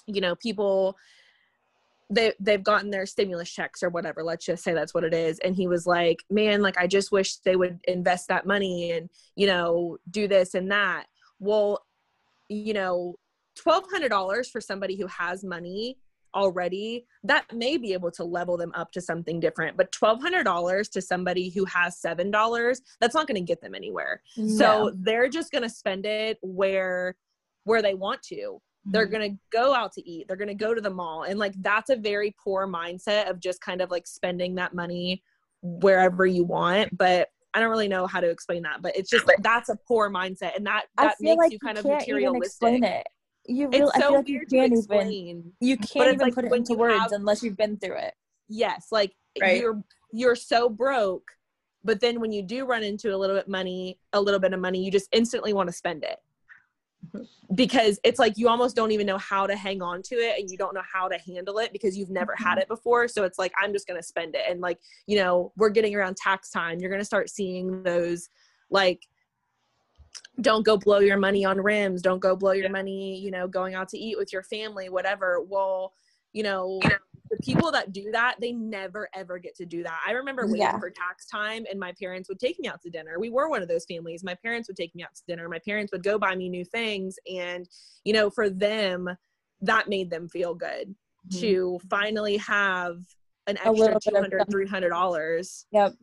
you 0.05 0.21
know, 0.21 0.35
people 0.35 0.95
they 2.09 2.31
they've 2.39 2.63
gotten 2.63 2.89
their 2.89 3.05
stimulus 3.05 3.51
checks 3.51 3.83
or 3.83 3.89
whatever 3.89 4.23
let's 4.23 4.45
just 4.45 4.63
say 4.63 4.73
that's 4.73 4.93
what 4.93 5.03
it 5.03 5.13
is 5.13 5.39
and 5.39 5.57
he 5.57 5.67
was 5.67 5.85
like 5.85 6.23
man 6.29 6.61
like 6.61 6.77
i 6.77 6.87
just 6.87 7.11
wish 7.11 7.35
they 7.37 7.57
would 7.57 7.79
invest 7.85 8.29
that 8.29 8.45
money 8.45 8.91
and 8.91 9.09
you 9.35 9.45
know 9.45 9.97
do 10.09 10.25
this 10.25 10.53
and 10.53 10.71
that 10.71 11.07
well 11.41 11.83
you 12.47 12.73
know 12.73 13.13
$1200 13.59 14.49
for 14.49 14.61
somebody 14.61 14.95
who 14.95 15.07
has 15.07 15.43
money 15.43 15.97
already 16.35 17.05
that 17.23 17.45
may 17.53 17.77
be 17.77 17.93
able 17.93 18.11
to 18.11 18.23
level 18.23 18.57
them 18.57 18.71
up 18.75 18.91
to 18.91 19.01
something 19.01 19.39
different 19.39 19.77
but 19.77 19.91
$1200 19.91 20.91
to 20.91 21.01
somebody 21.01 21.49
who 21.49 21.65
has 21.65 21.99
$7 21.99 22.81
that's 22.99 23.15
not 23.15 23.27
going 23.27 23.35
to 23.35 23.41
get 23.41 23.61
them 23.61 23.75
anywhere. 23.75 24.21
So 24.57 24.91
they're 24.95 25.29
just 25.29 25.51
going 25.51 25.63
to 25.63 25.69
spend 25.69 26.05
it 26.05 26.37
where 26.41 27.15
where 27.63 27.81
they 27.81 27.95
want 27.95 28.21
to. 28.23 28.61
They're 28.89 29.05
going 29.05 29.33
to 29.33 29.37
go 29.51 29.73
out 29.73 29.91
to 29.93 30.09
eat 30.09 30.27
they're 30.27 30.37
going 30.37 30.47
to 30.47 30.53
go 30.53 30.73
to 30.73 30.79
the 30.79 30.89
mall 30.89 31.23
and 31.23 31.37
like 31.37 31.53
that's 31.61 31.89
a 31.89 31.95
very 31.97 32.33
poor 32.41 32.65
mindset 32.67 33.29
of 33.29 33.39
just 33.39 33.59
kind 33.59 33.81
of 33.81 33.91
like 33.91 34.07
spending 34.07 34.55
that 34.55 34.73
money 34.73 35.21
wherever 35.61 36.25
you 36.25 36.45
want 36.45 36.95
but 36.97 37.27
i 37.53 37.59
don't 37.59 37.69
really 37.69 37.89
know 37.89 38.07
how 38.07 38.21
to 38.21 38.29
explain 38.29 38.61
that 38.63 38.81
but 38.81 38.95
it's 38.95 39.09
just 39.09 39.25
that's 39.39 39.67
a 39.67 39.75
poor 39.87 40.09
mindset 40.09 40.55
and 40.55 40.65
that 40.65 40.85
that 40.97 41.15
makes 41.19 41.37
like 41.37 41.51
you 41.51 41.59
kind 41.59 41.77
you 41.77 41.79
of 41.79 41.85
materialistic 41.85 42.45
explain 42.45 42.83
it. 42.83 43.07
You 43.47 43.69
really, 43.69 43.79
it's 43.79 43.93
so 43.95 44.01
feel 44.01 44.13
like 44.15 44.27
weird 44.27 44.49
to 44.49 44.55
can't 44.55 44.65
even 44.67 44.77
explain 44.79 45.53
you 45.59 45.77
can't 45.77 46.07
even 46.13 46.19
like 46.19 46.35
put 46.35 46.45
it 46.45 46.53
into 46.53 46.73
words 46.73 46.99
have- 46.99 47.11
unless 47.13 47.41
you've 47.41 47.57
been 47.57 47.77
through 47.77 47.97
it. 47.97 48.13
yes 48.49 48.87
like 48.91 49.13
Right. 49.39 49.61
you're 49.61 49.83
you're 50.11 50.35
so 50.35 50.67
broke 50.67 51.31
but 51.83 52.01
then 52.01 52.19
when 52.19 52.31
you 52.31 52.41
do 52.41 52.65
run 52.65 52.83
into 52.83 53.13
a 53.13 53.17
little 53.17 53.35
bit 53.35 53.47
money 53.47 53.99
a 54.13 54.19
little 54.19 54.39
bit 54.39 54.51
of 54.53 54.59
money 54.59 54.83
you 54.83 54.91
just 54.91 55.07
instantly 55.11 55.53
want 55.53 55.67
to 55.67 55.73
spend 55.73 56.03
it. 56.03 56.19
Because 57.55 57.97
it's 58.03 58.19
like 58.19 58.37
you 58.37 58.49
almost 58.49 58.75
don't 58.75 58.91
even 58.91 59.07
know 59.07 59.17
how 59.17 59.47
to 59.47 59.55
hang 59.55 59.81
on 59.81 60.01
to 60.01 60.15
it 60.15 60.37
and 60.37 60.51
you 60.51 60.57
don't 60.57 60.73
know 60.73 60.81
how 60.93 61.07
to 61.07 61.17
handle 61.17 61.59
it 61.59 61.71
because 61.71 61.97
you've 61.97 62.09
never 62.09 62.35
had 62.35 62.51
mm-hmm. 62.51 62.59
it 62.59 62.67
before. 62.67 63.07
So 63.07 63.23
it's 63.23 63.39
like 63.39 63.53
i'm 63.57 63.71
just 63.71 63.87
going 63.87 63.97
to 63.97 64.05
spend 64.05 64.35
it. 64.35 64.41
And 64.49 64.59
like 64.59 64.79
you 65.05 65.17
know 65.17 65.53
we're 65.55 65.69
getting 65.69 65.95
around 65.95 66.17
tax 66.17 66.49
time. 66.49 66.79
You're 66.79 66.89
going 66.89 66.99
to 66.99 67.05
start 67.05 67.29
seeing 67.29 67.83
those 67.83 68.27
like 68.69 69.07
don't 70.41 70.65
go 70.65 70.77
blow 70.77 70.99
your 70.99 71.17
money 71.17 71.43
on 71.45 71.57
rims 71.59 72.01
don't 72.01 72.19
go 72.19 72.35
blow 72.35 72.51
your 72.51 72.69
money 72.69 73.17
you 73.19 73.31
know 73.31 73.47
going 73.47 73.73
out 73.75 73.89
to 73.89 73.97
eat 73.97 74.17
with 74.17 74.31
your 74.33 74.43
family 74.43 74.89
whatever. 74.89 75.41
Well 75.47 75.93
you 76.33 76.43
know 76.43 76.79
the 77.29 77.37
people 77.43 77.71
that 77.71 77.91
do 77.91 78.09
that 78.11 78.35
they 78.39 78.53
never 78.53 79.09
ever 79.13 79.37
get 79.37 79.55
to 79.55 79.65
do 79.65 79.83
that. 79.83 79.99
I 80.07 80.11
remember 80.11 80.43
waiting 80.45 80.61
Yeah. 80.61 80.79
for 80.79 80.89
tax 80.89 81.25
time 81.25 81.65
and 81.69 81.77
my 81.79 81.93
parents 82.01 82.29
would 82.29 82.39
take 82.39 82.57
me 82.59 82.67
out 82.69 82.81
to 82.83 82.89
dinner. 82.89 83.19
We 83.19 83.29
were 83.29 83.49
one 83.49 83.61
of 83.61 83.67
those 83.67 83.83
families. 83.85 84.23
My 84.23 84.35
parents 84.35 84.69
would 84.69 84.77
take 84.77 84.95
me 84.95 85.03
out 85.03 85.13
to 85.15 85.23
dinner. 85.27 85.49
My 85.49 85.59
parents 85.59 85.91
would 85.91 86.03
go 86.03 86.17
buy 86.17 86.35
me 86.35 86.47
new 86.47 86.63
things. 86.63 87.17
And 87.29 87.67
you 88.05 88.13
know 88.13 88.29
for 88.29 88.49
them 88.49 89.09
that 89.61 89.89
made 89.89 90.09
them 90.09 90.29
feel 90.29 90.53
good 90.53 90.93
to 91.39 91.79
finally 91.89 92.37
have 92.37 92.99
an 93.47 93.57
extra 93.57 93.93
bit 93.93 94.03
200 94.03 94.45
300 94.49 94.89
dollars 94.89 95.65
Yep. 95.71 95.93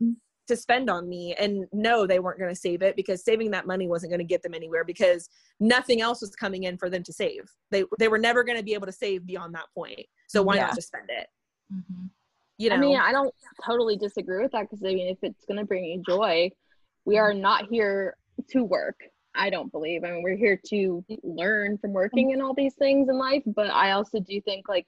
To 0.47 0.55
spend 0.55 0.89
on 0.89 1.07
me 1.09 1.33
and 1.39 1.65
no 1.73 2.05
they 2.05 2.19
weren't 2.19 2.39
going 2.39 2.53
to 2.53 2.59
save 2.59 2.81
it 2.81 2.95
because 2.95 3.23
saving 3.23 3.51
that 3.51 3.65
money 3.67 3.87
wasn't 3.87 4.09
going 4.11 4.19
to 4.19 4.25
get 4.25 4.41
them 4.43 4.53
anywhere 4.53 4.83
because 4.83 5.29
nothing 5.59 6.01
else 6.01 6.21
was 6.21 6.35
coming 6.35 6.63
in 6.63 6.77
for 6.77 6.89
them 6.89 7.03
to 7.03 7.11
save 7.13 7.43
they 7.71 7.83
they 7.99 8.07
were 8.07 8.17
never 8.17 8.43
going 8.43 8.57
to 8.57 8.63
be 8.63 8.73
able 8.73 8.85
to 8.85 8.91
save 8.91 9.25
beyond 9.25 9.53
that 9.53 9.65
point 9.73 10.05
so 10.27 10.41
why 10.41 10.55
Yeah. 10.55 10.67
not 10.67 10.75
just 10.75 10.87
spend 10.87 11.09
it 11.09 11.27
Mhm. 11.73 12.09
you 12.57 12.69
know 12.69 12.75
I 12.75 12.79
mean, 12.79 12.97
I 12.97 13.11
don't 13.11 13.33
totally 13.65 13.97
disagree 13.97 14.41
with 14.41 14.51
that 14.51 14.69
because 14.69 14.83
I 14.83 14.93
mean, 14.93 15.07
if 15.07 15.17
it's 15.23 15.45
gonna 15.45 15.65
bring 15.65 15.83
you 15.85 16.03
joy, 16.07 16.51
we 17.05 17.17
are 17.17 17.33
not 17.33 17.67
here 17.69 18.15
to 18.49 18.63
work. 18.63 18.99
I 19.33 19.49
don't 19.49 19.71
believe. 19.71 20.03
I 20.03 20.11
mean, 20.11 20.23
we're 20.23 20.37
here 20.37 20.59
to 20.67 21.03
learn 21.23 21.77
from 21.79 21.91
working 21.91 22.31
and 22.33 22.41
all 22.41 22.53
these 22.53 22.75
things 22.75 23.09
in 23.09 23.17
life, 23.17 23.43
but 23.47 23.69
I 23.71 23.91
also 23.91 24.19
do 24.19 24.39
think 24.41 24.69
like 24.69 24.85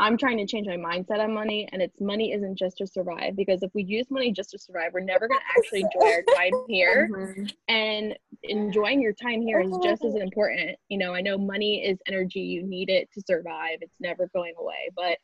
I'm 0.00 0.16
trying 0.16 0.38
to 0.38 0.46
change 0.46 0.66
my 0.66 0.78
mindset 0.78 1.20
on 1.20 1.34
money, 1.34 1.68
and 1.72 1.82
it's 1.82 2.00
money 2.00 2.32
isn't 2.32 2.58
just 2.58 2.78
to 2.78 2.86
survive. 2.86 3.36
Because 3.36 3.62
if 3.62 3.70
we 3.74 3.82
use 3.82 4.06
money 4.10 4.32
just 4.32 4.50
to 4.52 4.58
survive, 4.58 4.94
we're 4.94 5.00
never 5.00 5.28
going 5.28 5.38
to 5.38 5.58
actually 5.58 5.82
enjoy 5.82 6.10
our 6.10 6.22
time 6.34 6.64
here. 6.68 7.10
Mm-hmm. 7.12 7.44
And 7.68 8.18
enjoying 8.42 9.02
your 9.02 9.12
time 9.12 9.42
here 9.42 9.60
is 9.60 9.76
just 9.82 10.02
as 10.02 10.14
important. 10.14 10.76
You 10.88 10.98
know, 10.98 11.14
I 11.14 11.20
know 11.20 11.36
money 11.36 11.84
is 11.86 11.98
energy; 12.08 12.40
you 12.40 12.62
need 12.62 12.88
it 12.88 13.12
to 13.12 13.20
survive. 13.20 13.78
It's 13.82 14.00
never 14.00 14.28
going 14.34 14.54
away. 14.58 14.88
But 14.96 15.18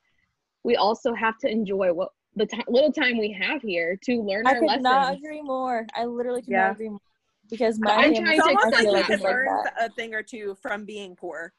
we 0.62 0.77
also 0.77 1.15
have 1.15 1.39
to 1.39 1.49
enjoy 1.51 1.93
what 1.95 2.11
the 2.35 2.45
ti 2.45 2.62
little 2.69 2.93
time 2.93 3.17
we 3.17 3.33
have 3.33 3.62
here 3.62 3.99
to 4.05 4.23
learn 4.23 4.47
I 4.47 4.55
our 4.55 4.61
could 4.61 4.83
not 4.83 5.15
agree 5.15 5.43
more. 5.43 5.87
I 5.95 6.05
literally 6.05 6.43
could 6.43 6.51
Yeah. 6.53 6.67
not 6.67 6.73
agree 6.73 6.91
more. 6.91 7.01
Because 7.49 7.79
my 7.79 7.95
I'm 7.95 8.12
family, 8.12 8.37
trying 8.37 8.41
to 8.41 8.45
I 8.45 8.71
feel 8.83 8.93
like 8.93 8.93
like 8.93 9.09
you 9.09 9.15
it's 9.15 9.23
could 9.23 9.29
like 9.29 9.33
learn 9.33 9.49
a 9.81 9.89
thing 9.91 10.15
or 10.15 10.23
two 10.23 10.57
from 10.61 10.85
being 10.85 11.17
poor. 11.17 11.55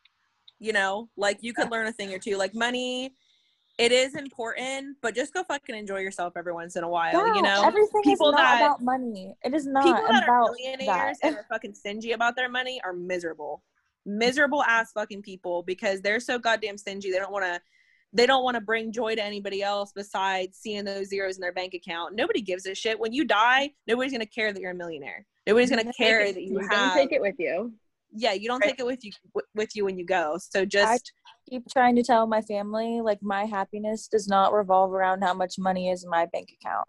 You 0.59 0.73
know, 0.73 1.09
like 1.17 1.39
you 1.41 1.53
could 1.53 1.71
learn 1.71 1.87
a 1.87 1.91
thing 1.91 2.13
or 2.13 2.19
two. 2.19 2.37
Like 2.37 2.55
money, 2.55 3.13
it 3.77 3.91
is 3.91 4.15
important, 4.15 4.97
but 5.01 5.13
just 5.13 5.33
go 5.33 5.43
fucking 5.43 5.75
enjoy 5.75 5.99
yourself 5.99 6.33
every 6.35 6.53
once 6.53 6.75
in 6.75 6.83
a 6.83 6.89
while. 6.89 7.35
You 7.35 7.41
know, 7.41 7.63
everything 7.63 8.01
people 8.03 8.29
is 8.29 8.33
not 8.33 8.37
that- 8.37 8.61
about 8.65 8.81
money. 8.81 9.35
It 9.43 9.53
is 9.53 9.67
not 9.67 9.83
people 9.83 10.01
that 10.07 10.23
are 10.23 10.39
about 10.39 10.55
millionaires 10.57 11.17
that. 11.21 11.27
and 11.27 11.35
are 11.37 11.45
fucking 11.49 11.75
stingy 11.75 12.13
about 12.13 12.35
their 12.35 12.49
money 12.49 12.81
are 12.83 12.93
miserable 12.93 13.63
miserable 14.07 14.63
ass 14.63 14.93
fucking 14.93 15.21
people 15.21 15.61
because 15.63 16.01
they're 16.01 16.21
so 16.21 16.39
goddamn 16.39 16.77
stingy 16.77 17.11
they 17.11 17.19
don't 17.19 17.31
want 17.31 17.43
to 17.43 17.59
they 18.13 18.25
don't 18.25 18.41
want 18.41 18.55
to 18.55 18.61
bring 18.61 18.89
joy 18.89 19.13
to 19.13 19.21
anybody 19.21 19.61
else 19.61 19.91
besides 19.93 20.57
seeing 20.57 20.85
those 20.85 21.07
zeros 21.09 21.35
in 21.35 21.41
their 21.41 21.51
bank 21.51 21.73
account 21.73 22.15
nobody 22.15 22.41
gives 22.41 22.65
a 22.65 22.73
shit 22.73 22.97
when 22.97 23.11
you 23.11 23.25
die 23.25 23.69
nobody's 23.85 24.13
gonna 24.13 24.25
care 24.25 24.53
that 24.53 24.61
you're 24.61 24.71
a 24.71 24.75
millionaire 24.75 25.25
nobody's 25.45 25.69
gonna 25.69 25.91
care 25.91 26.31
that 26.31 26.41
you 26.41 26.53
You 26.53 26.59
don't 26.59 26.69
have 26.69 26.93
take 26.93 27.11
it 27.11 27.21
with 27.21 27.35
you. 27.37 27.73
Yeah 28.11 28.33
you 28.33 28.47
don't 28.47 28.59
Right. 28.61 28.69
take 28.69 28.79
it 28.79 28.85
with 28.85 29.03
you 29.03 29.11
with 29.55 29.75
you 29.75 29.85
when 29.85 29.97
you 29.97 30.05
go 30.05 30.37
so 30.39 30.65
just 30.65 31.11
keep 31.49 31.63
trying 31.71 31.95
to 31.95 32.03
tell 32.03 32.27
my 32.27 32.41
family 32.41 33.01
like 33.01 33.19
my 33.21 33.45
happiness 33.45 34.07
does 34.07 34.27
not 34.27 34.53
revolve 34.53 34.91
around 34.93 35.21
how 35.21 35.33
much 35.33 35.55
money 35.57 35.89
is 35.89 36.03
in 36.03 36.09
my 36.09 36.25
bank 36.25 36.49
account. 36.61 36.87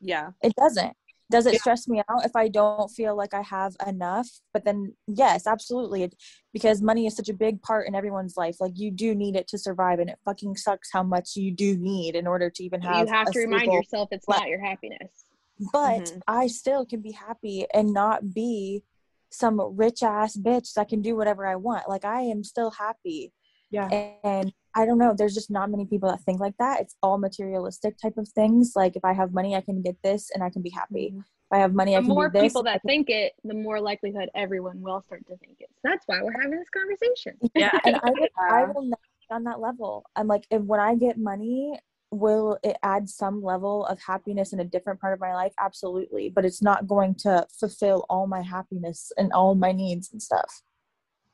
yeah 0.00 0.30
It 0.42 0.54
doesn't. 0.56 0.96
Does 1.28 1.46
it 1.46 1.54
Yeah. 1.54 1.58
stress 1.58 1.88
me 1.88 2.02
out 2.08 2.24
if 2.24 2.36
I 2.36 2.46
don't 2.46 2.88
feel 2.88 3.16
like 3.16 3.34
I 3.34 3.42
have 3.42 3.74
enough? 3.84 4.28
But 4.52 4.64
then, 4.64 4.94
yes, 5.08 5.44
absolutely. 5.44 6.08
Because 6.52 6.80
money 6.80 7.04
is 7.08 7.16
such 7.16 7.28
a 7.28 7.34
big 7.34 7.60
part 7.62 7.88
in 7.88 7.96
everyone's 7.96 8.36
life. 8.36 8.58
Like, 8.60 8.74
you 8.76 8.92
do 8.92 9.12
need 9.12 9.34
it 9.34 9.48
to 9.48 9.58
survive, 9.58 9.98
and 9.98 10.08
it 10.08 10.20
fucking 10.24 10.54
sucks 10.54 10.88
how 10.92 11.02
much 11.02 11.34
you 11.34 11.50
do 11.50 11.76
need 11.76 12.14
in 12.14 12.28
order 12.28 12.48
to 12.50 12.62
even 12.62 12.80
have. 12.80 13.08
you 13.08 13.12
have 13.12 13.26
a 13.26 13.32
to 13.32 13.40
remind 13.40 13.72
yourself 13.72 14.08
it's 14.12 14.28
life. 14.28 14.38
not 14.38 14.48
your 14.48 14.60
happiness. 14.64 15.24
But 15.72 15.98
Mhm. 15.98 16.20
I 16.28 16.46
still 16.46 16.86
can 16.86 17.00
be 17.00 17.10
happy 17.10 17.66
and 17.74 17.92
not 17.92 18.32
be 18.32 18.84
some 19.30 19.60
rich 19.76 20.02
ass 20.02 20.36
bitch 20.36 20.72
that 20.74 20.88
can 20.88 21.02
do 21.02 21.16
whatever 21.16 21.46
I 21.46 21.56
want. 21.56 21.88
Like, 21.88 22.04
I 22.04 22.22
am 22.22 22.42
still 22.44 22.70
happy. 22.70 23.32
Yeah. 23.70 23.88
And 24.22 24.52
I 24.76 24.86
don't 24.86 24.98
know, 24.98 25.14
there's 25.16 25.34
just 25.34 25.50
not 25.50 25.70
many 25.70 25.86
people 25.86 26.08
that 26.10 26.20
think 26.22 26.38
like 26.40 26.54
that. 26.58 26.80
It's 26.80 26.94
all 27.02 27.18
materialistic 27.18 27.98
type 27.98 28.16
of 28.16 28.28
things. 28.28 28.72
Like 28.76 28.94
if 28.94 29.04
I 29.04 29.12
have 29.12 29.32
money, 29.34 29.56
I 29.56 29.60
can 29.60 29.82
get 29.82 29.96
this 30.04 30.30
and 30.32 30.42
I 30.42 30.50
can 30.50 30.62
be 30.62 30.70
happy. 30.70 31.10
Mm-hmm. 31.10 31.18
If 31.20 31.52
I 31.52 31.58
have 31.58 31.74
money, 31.74 31.96
I 31.96 32.00
The 32.00 32.06
can 32.06 32.14
more 32.14 32.28
do 32.28 32.40
this. 32.40 32.52
people 32.52 32.60
and 32.60 32.68
I 32.68 32.72
that 32.74 32.82
can- 32.82 32.88
think 32.88 33.10
it, 33.10 33.32
the 33.44 33.54
more 33.54 33.80
likelihood 33.80 34.28
everyone 34.34 34.80
will 34.80 35.02
start 35.02 35.26
to 35.28 35.36
think 35.38 35.56
it. 35.60 35.68
So 35.82 35.88
that's 35.88 36.04
why 36.06 36.22
we're 36.22 36.32
having 36.40 36.58
this 36.58 36.68
conversation. 36.70 37.36
yeah 37.54 37.76
and 37.84 37.96
I 37.96 38.10
will, 38.10 38.28
I 38.38 38.64
will 38.64 38.82
not 38.82 39.00
be 39.28 39.34
on 39.34 39.44
that 39.44 39.60
level. 39.60 40.04
I'm 40.14 40.28
like, 40.28 40.46
if 40.50 40.62
when 40.62 40.78
I 40.80 40.94
get 40.94 41.18
money, 41.18 41.78
will 42.10 42.58
it 42.62 42.76
add 42.82 43.08
some 43.08 43.42
level 43.42 43.84
of 43.86 44.00
happiness 44.00 44.52
in 44.52 44.60
a 44.60 44.64
different 44.64 45.00
part 45.00 45.12
of 45.12 45.20
my 45.20 45.34
life? 45.34 45.52
Absolutely. 45.60 46.28
But 46.28 46.44
it's 46.44 46.62
not 46.62 46.86
going 46.86 47.14
to 47.16 47.46
fulfill 47.58 48.06
all 48.08 48.26
my 48.26 48.42
happiness 48.42 49.12
and 49.18 49.32
all 49.32 49.54
my 49.54 49.72
needs 49.72 50.12
and 50.12 50.22
stuff. 50.22 50.62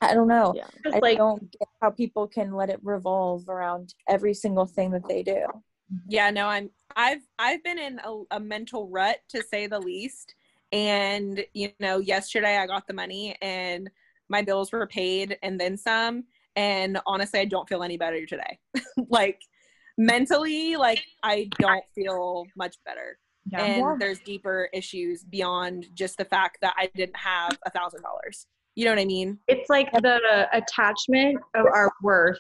I 0.01 0.15
don't 0.15 0.29
know. 0.29 0.53
Yeah. 0.57 0.67
I 0.93 1.15
don't 1.15 1.51
get 1.53 1.69
how 1.81 1.91
people 1.91 2.27
can 2.27 2.55
let 2.55 2.71
it 2.71 2.81
revolve 2.83 3.49
around 3.49 3.95
every 4.09 4.35
single 4.35 4.67
thing 4.67 4.91
that 4.93 5.07
they 5.09 5.23
do. 5.23 5.47
yeah 6.09 6.31
no 6.31 6.47
i'm 6.47 6.71
i've 6.97 7.23
i've 7.39 7.63
been 7.63 7.79
in 7.79 8.01
a, 8.05 8.23
a 8.33 8.41
mental 8.41 8.89
rut 8.89 9.19
to 9.29 9.43
say 9.43 9.67
the 9.67 9.79
least 9.79 10.35
and 10.73 11.45
you 11.53 11.71
know 11.81 11.99
yesterday 11.99 12.57
i 12.57 12.67
got 12.67 12.87
the 12.87 12.93
money 12.93 13.37
and 13.43 13.91
my 14.29 14.43
bills 14.43 14.73
were 14.73 14.87
paid 14.87 15.37
and 15.43 15.61
then 15.61 15.77
some 15.77 16.25
and 16.57 16.99
honestly 17.07 17.41
i 17.41 17.45
don't 17.45 17.69
feel 17.69 17.83
any 17.83 17.97
better 17.97 18.25
today 18.27 18.59
like 19.09 19.41
mentally 19.99 20.77
like 20.77 21.03
i 21.23 21.49
don't 21.59 21.85
feel 21.95 22.45
much 22.57 22.77
better 22.87 23.19
Yeah. 23.51 23.65
and 23.65 23.79
Yeah. 23.79 23.97
there's 23.99 24.21
deeper 24.21 24.69
issues 24.73 25.25
beyond 25.25 25.87
just 25.95 26.17
the 26.19 26.25
fact 26.25 26.59
that 26.63 26.75
i 26.79 26.89
didn't 26.95 27.17
have 27.17 27.59
a 27.67 27.71
thousand 27.71 28.03
dollars 28.03 28.47
you 28.75 28.85
know 28.85 28.93
what 28.93 29.01
i 29.01 29.05
mean 29.05 29.39
It's 29.49 29.69
like 29.69 29.91
the 29.93 30.49
attachment 30.53 31.39
of 31.55 31.67
our 31.67 31.93
worth 32.03 32.39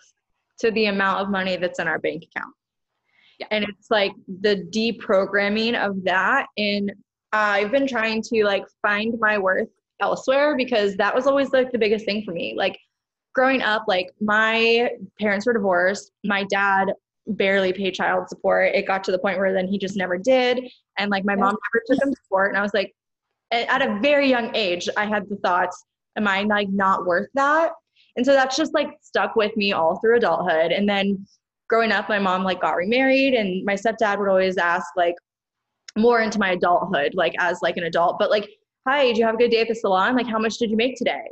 to 0.61 0.71
the 0.71 0.87
amount 0.87 1.21
of 1.21 1.29
money 1.31 1.57
that's 1.57 1.79
in 1.81 1.89
our 1.89 1.99
bank 1.99 2.23
account. 2.25 2.55
Yeah. 3.41 3.47
And 3.51 3.65
it's 3.65 3.91
like 3.91 4.13
the 4.41 4.57
deprogramming 4.71 5.75
of 5.75 6.05
that. 6.05 6.47
And 6.57 6.93
I've 7.33 7.73
been 7.73 7.87
trying 7.89 8.23
to 8.23 8.45
like 8.45 8.65
find 8.81 9.15
my 9.19 9.39
worth 9.39 9.71
elsewhere 10.01 10.57
because 10.57 10.95
that 10.99 11.13
was 11.15 11.27
always 11.27 11.53
like 11.53 11.73
the 11.73 11.79
biggest 11.79 12.05
thing 12.05 12.23
for 12.25 12.31
me. 12.33 12.55
Like 12.57 12.79
growing 13.35 13.61
up, 13.63 13.85
like 13.89 14.11
my 14.21 14.91
parents 15.19 15.47
were 15.47 15.55
divorced. 15.55 16.13
My 16.23 16.45
dad 16.45 16.93
barely 17.27 17.73
pay 17.73 17.91
child 17.91 18.29
support. 18.29 18.75
It 18.75 18.87
got 18.87 19.05
to 19.05 19.13
the 19.13 19.19
point 19.19 19.39
where 19.39 19.53
then 19.53 19.69
he 19.69 19.79
just 19.79 19.97
never 19.97 20.19
did. 20.19 20.69
And 20.99 21.11
like 21.11 21.25
my 21.25 21.35
mom 21.35 21.57
never 21.75 21.85
took 21.87 22.05
him 22.05 22.13
to 22.13 22.21
court. 22.29 22.51
And 22.51 22.59
I 22.59 22.63
was 22.63 22.75
like, 22.75 22.93
at 23.53 23.83
a 23.83 23.99
very 24.01 24.29
young 24.29 24.55
age, 24.55 24.89
I 24.97 25.05
had 25.07 25.29
the 25.29 25.37
thoughts, 25.37 25.85
am 26.17 26.27
I 26.27 26.43
like 26.43 26.69
not 26.71 27.07
worth 27.07 27.29
that? 27.35 27.73
And 28.17 28.25
so 28.25 28.33
that's 28.33 28.57
just 28.57 28.75
like 28.75 28.89
stuck 29.03 29.37
with 29.37 29.57
me 29.57 29.73
all 29.73 29.99
through 30.01 30.17
adulthood. 30.17 30.73
And 30.73 30.89
then 30.89 31.27
growing 31.69 31.93
up, 31.93 32.09
my 32.09 32.19
mom 32.19 32.45
like 32.45 32.61
got 32.61 32.77
remarried 32.77 33.35
and 33.35 33.65
my 33.65 33.75
stepdad 33.75 34.19
would 34.19 34.29
always 34.29 34.57
ask 34.57 34.87
like 34.97 35.15
more 35.97 36.21
into 36.21 36.39
my 36.39 36.53
adulthood, 36.53 37.15
like 37.15 37.35
as 37.39 37.61
like 37.63 37.77
an 37.77 37.85
adult, 37.85 38.19
but 38.19 38.31
like, 38.31 38.49
hi, 38.87 39.07
did 39.07 39.19
you 39.19 39.25
have 39.25 39.35
a 39.35 39.39
good 39.39 39.51
day 39.51 39.61
at 39.61 39.69
the 39.69 39.75
salon? 39.75 40.17
Like, 40.17 40.27
how 40.27 40.39
much 40.39 40.59
did 40.59 40.71
you 40.71 40.77
make 40.77 40.97
today? 40.97 41.23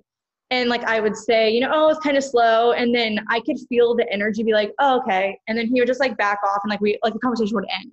And 0.52 0.68
like 0.68 0.82
I 0.84 0.98
would 1.00 1.16
say, 1.16 1.50
you 1.50 1.60
know, 1.60 1.70
oh, 1.72 1.88
it's 1.90 2.00
kind 2.00 2.16
of 2.16 2.24
slow. 2.24 2.72
And 2.72 2.92
then 2.94 3.20
I 3.28 3.40
could 3.40 3.56
feel 3.68 3.94
the 3.94 4.10
energy 4.12 4.42
be 4.42 4.52
like, 4.52 4.72
oh, 4.80 4.98
okay. 5.00 5.38
And 5.46 5.56
then 5.56 5.68
he 5.68 5.80
would 5.80 5.86
just 5.86 6.00
like 6.00 6.16
back 6.16 6.38
off 6.44 6.60
and 6.64 6.70
like 6.70 6.80
we 6.80 6.98
like 7.04 7.12
the 7.12 7.20
conversation 7.20 7.54
would 7.54 7.66
end. 7.72 7.92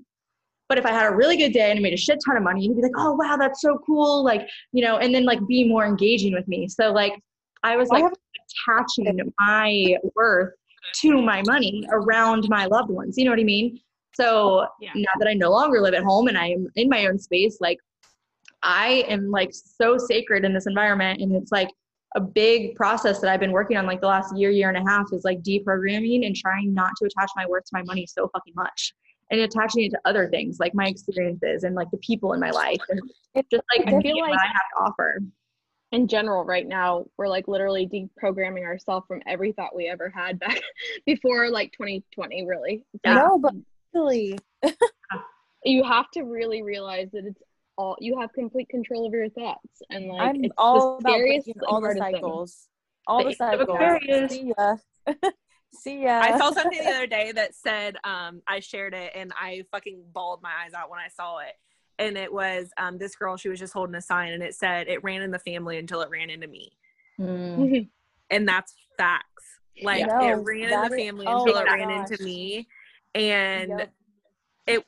But 0.67 0.78
if 0.78 0.86
I 0.86 0.91
had 0.91 1.12
a 1.12 1.15
really 1.15 1.38
good 1.38 1.54
day 1.54 1.70
and 1.70 1.80
I 1.80 1.82
made 1.82 1.93
a 1.93 1.98
shit 1.98 2.20
ton 2.26 2.36
of 2.36 2.43
money, 2.43 2.62
he'd 2.62 2.76
be 2.76 2.82
like, 2.82 2.91
oh 2.98 3.13
wow, 3.13 3.38
that's 3.38 3.62
so 3.62 3.80
cool. 3.86 4.24
Like, 4.24 4.48
you 4.74 4.84
know, 4.84 4.98
and 4.98 5.13
then 5.13 5.24
like 5.24 5.39
be 5.48 5.67
more 5.67 5.86
engaging 5.86 6.34
with 6.34 6.48
me. 6.48 6.67
So 6.67 6.91
like 6.91 7.13
I 7.63 7.78
was 7.78 7.89
I 7.91 7.96
like 8.00 8.04
have- 8.06 8.13
attaching 8.67 9.20
my 9.39 9.96
worth 10.15 10.54
to 11.02 11.22
my 11.22 11.43
money 11.46 11.84
around 11.91 12.48
my 12.50 12.65
loved 12.65 12.89
ones. 12.89 13.17
You 13.17 13.26
know 13.26 13.32
what 13.32 13.39
I 13.39 13.43
mean? 13.43 13.80
So 14.15 14.65
Yeah. 14.82 14.91
now 14.96 15.12
that 15.20 15.28
I 15.28 15.34
no 15.36 15.52
longer 15.52 15.80
live 15.80 15.93
at 15.93 16.04
home 16.04 16.28
and 16.28 16.38
I'm 16.38 16.67
in 16.76 16.89
my 16.89 17.06
own 17.06 17.20
space, 17.20 17.60
like 17.62 17.78
I 18.63 19.06
am 19.08 19.30
like 19.30 19.52
so 19.54 19.98
sacred 20.00 20.43
in 20.43 20.54
this 20.54 20.65
environment. 20.65 21.22
And 21.22 21.36
it's 21.36 21.52
like 21.52 21.70
a 22.17 22.19
big 22.19 22.73
process 22.75 23.19
that 23.21 23.30
I've 23.32 23.39
been 23.39 23.51
working 23.51 23.77
on 23.77 23.86
like 23.86 24.01
the 24.01 24.08
last 24.08 24.36
year, 24.36 24.49
year 24.49 24.69
and 24.69 24.77
a 24.77 24.89
half 24.89 25.06
is 25.13 25.23
like 25.23 25.43
deprogramming 25.43 26.25
and 26.25 26.36
trying 26.36 26.73
not 26.73 26.93
to 26.97 27.06
attach 27.06 27.30
my 27.36 27.45
worth 27.45 27.65
to 27.65 27.69
my 27.73 27.84
money 27.84 28.08
so 28.08 28.27
fucking 28.34 28.53
much 28.56 28.95
and 29.30 29.39
attaching 29.41 29.84
it 29.84 29.91
to 29.91 29.99
other 30.06 30.27
things 30.30 30.58
like 30.60 30.73
my 30.73 30.88
experiences 30.88 31.63
and 31.63 31.75
like 31.75 31.91
the 31.91 31.97
people 31.97 32.34
in 32.34 32.39
my 32.39 32.49
life 32.49 32.82
and 32.89 32.99
just 33.51 33.63
like 33.71 33.88
I 33.88 34.01
feel 34.01 34.19
like- 34.21 34.39
I 34.39 34.47
have 34.47 34.69
to 34.77 34.82
offer. 34.82 35.19
in 35.91 36.08
general 36.08 36.43
right 36.43 36.67
now 36.67 37.06
we're 37.17 37.27
like 37.27 37.47
literally 37.47 37.88
deprogramming 37.88 38.63
ourselves 38.63 39.06
from 39.08 39.21
every 39.27 39.51
thought 39.51 39.75
we 39.75 39.88
ever 39.88 40.10
had 40.10 40.39
back 40.39 40.60
before 41.06 41.51
like 41.51 41.71
2020 41.73 42.47
really. 42.47 42.84
It's 42.95 43.06
like, 43.06 43.15
No, 43.15 43.38
but 43.38 43.53
really, 43.93 44.39
you 45.63 45.84
have 45.84 46.10
to 46.12 46.23
really 46.23 46.63
realize 46.63 47.10
that 47.13 47.25
it's 47.25 47.41
all 47.78 47.96
you 48.00 48.20
have 48.20 48.34
complete 48.34 48.68
control 48.70 49.06
over 49.06 49.18
your 49.18 49.30
thoughts 49.30 49.82
and 49.90 50.08
like 50.08 50.30
I'm 50.36 50.44
it's 50.44 50.54
all 50.58 50.98
the 50.98 50.98
about 51.00 51.12
scariest 51.13 51.50
all 51.68 51.82
the 51.82 51.96
cycles. 51.98 52.68
All 53.06 53.24
the 53.24 53.30
The 53.30 53.36
cycles. 53.36 53.70
Aquarius. 53.70 54.32
See 54.32 54.52
ya. 54.58 54.76
See 55.73 56.04
ya. 56.04 56.19
I 56.19 56.38
saw 56.38 56.52
something 56.52 56.80
the 56.80 56.90
other 56.96 57.08
day 57.08 57.32
that 57.34 57.54
said, 57.56 57.96
um, 58.04 58.42
I 58.48 58.60
shared 58.60 58.94
it 58.94 59.12
and 59.15 59.32
I 59.40 59.63
fucking 59.71 60.04
bawled 60.13 60.42
my 60.42 60.52
eyes 60.65 60.73
out 60.73 60.90
when 60.90 61.00
I 61.00 61.08
saw 61.10 61.38
it. 61.40 61.54
And 62.00 62.17
it 62.17 62.32
was 62.34 62.69
um, 62.78 62.98
this 62.98 63.15
girl, 63.15 63.38
she 63.38 63.48
was 63.50 63.60
just 63.60 63.73
holding 63.73 63.96
a 63.96 64.02
sign 64.02 64.34
and 64.34 64.44
it 64.44 64.56
said, 64.56 64.88
It 64.88 65.04
ran 65.04 65.21
in 65.21 65.32
the 65.32 65.40
family 65.40 65.78
until 65.78 66.02
it 66.02 66.10
ran 66.10 66.30
into 66.30 66.48
me. 66.48 66.71
Mm. 67.19 67.88
And 68.30 68.48
that's 68.48 68.73
facts. 68.98 69.44
Like 69.84 70.06
No, 70.08 70.19
it 70.19 70.34
ran 70.44 70.63
in 70.63 70.69
that 70.71 70.90
the 70.90 70.96
is- 70.98 71.02
family 71.04 71.25
oh 71.28 71.40
until 71.46 71.58
it 71.62 71.65
ran 71.65 71.88
gosh. 71.88 72.12
into 72.12 72.23
me. 72.23 72.67
And 73.15 73.69
Yep. 73.69 73.92
it 74.67 74.86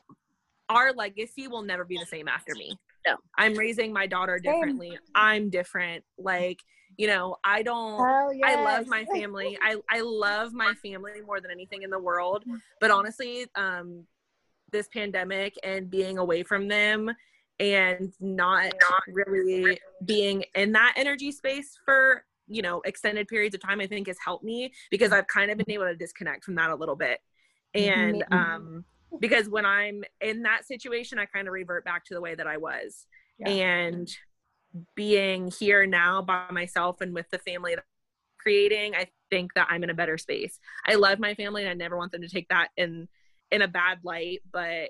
our 0.70 0.94
legacy 0.94 1.48
will 1.48 1.64
never 1.64 1.84
be 1.84 1.98
the 1.98 2.06
same 2.06 2.28
after 2.28 2.54
me. 2.56 2.78
No. 3.08 3.16
I'm 3.38 3.54
raising 3.56 3.92
my 3.92 4.08
daughter 4.08 4.40
Same. 4.44 4.54
differently. 4.54 4.98
I'm 5.16 5.50
different. 5.50 6.04
Like, 6.18 6.60
you 6.98 7.08
know, 7.08 7.38
I 7.44 7.64
don't 7.64 7.98
Hell 7.98 8.32
I 8.44 8.56
love 8.64 8.88
my 8.88 9.06
family. 9.06 9.58
I 9.62 9.78
I 9.90 10.02
love 10.02 10.54
my 10.54 10.74
family 10.84 11.22
more 11.26 11.40
than 11.40 11.52
anything 11.52 11.84
in 11.84 11.90
the 11.90 12.00
world. 12.00 12.44
But 12.80 12.92
honestly, 12.92 13.46
um, 13.56 14.06
this 14.72 14.88
pandemic 14.88 15.56
and 15.64 15.90
being 15.90 16.18
away 16.18 16.44
from 16.44 16.68
them 16.68 17.12
and 17.60 18.14
not 18.20 18.74
not 18.82 19.04
really 19.08 19.80
being 20.06 20.44
in 20.56 20.72
that 20.72 20.94
energy 20.96 21.32
space 21.32 21.78
for 21.84 22.24
you 22.48 22.62
know 22.62 22.82
extended 22.86 23.28
periods 23.28 23.54
of 23.54 23.62
time 23.62 23.82
i 23.82 23.88
think 23.88 24.08
has 24.08 24.18
helped 24.24 24.46
me 24.46 24.72
because 24.90 25.12
i've 25.12 25.28
kind 25.28 25.52
of 25.52 25.58
been 25.58 25.70
able 25.70 25.84
to 25.84 25.96
disconnect 25.96 26.44
from 26.44 26.56
that 26.56 26.70
a 26.70 26.76
little 26.76 26.96
bit 26.96 27.20
and 27.74 28.24
um 28.32 28.86
because 29.20 29.50
when 29.50 29.66
i'm 29.66 30.04
in 30.22 30.44
that 30.44 30.66
situation 30.66 31.18
i 31.20 31.26
kind 31.26 31.48
of 31.48 31.54
revert 31.54 31.84
back 31.86 32.04
to 32.06 32.14
the 32.14 32.22
way 32.22 32.36
that 32.36 32.48
i 32.48 32.58
was 32.58 33.06
Yeah. 33.40 33.50
and 33.50 34.10
being 34.96 35.52
here 35.52 35.86
now 35.88 36.22
by 36.22 36.46
myself 36.52 37.02
and 37.02 37.14
with 37.14 37.26
the 37.32 37.40
family 37.40 37.76
that 37.76 37.80
I'm 37.82 38.36
creating 38.40 38.96
i 38.96 39.08
think 39.32 39.54
that 39.56 39.68
i'm 39.70 39.84
in 39.84 39.90
a 39.90 39.94
better 39.96 40.18
space 40.18 40.60
i 40.88 40.96
love 40.96 41.20
my 41.20 41.34
family 41.34 41.64
and 41.64 41.72
i 41.72 41.74
never 41.74 41.98
want 41.98 42.12
them 42.12 42.22
to 42.22 42.30
take 42.30 42.48
that 42.50 42.70
in 42.78 43.08
in 43.52 43.62
a 43.64 43.68
bad 43.68 44.00
light 44.04 44.42
but 44.52 44.90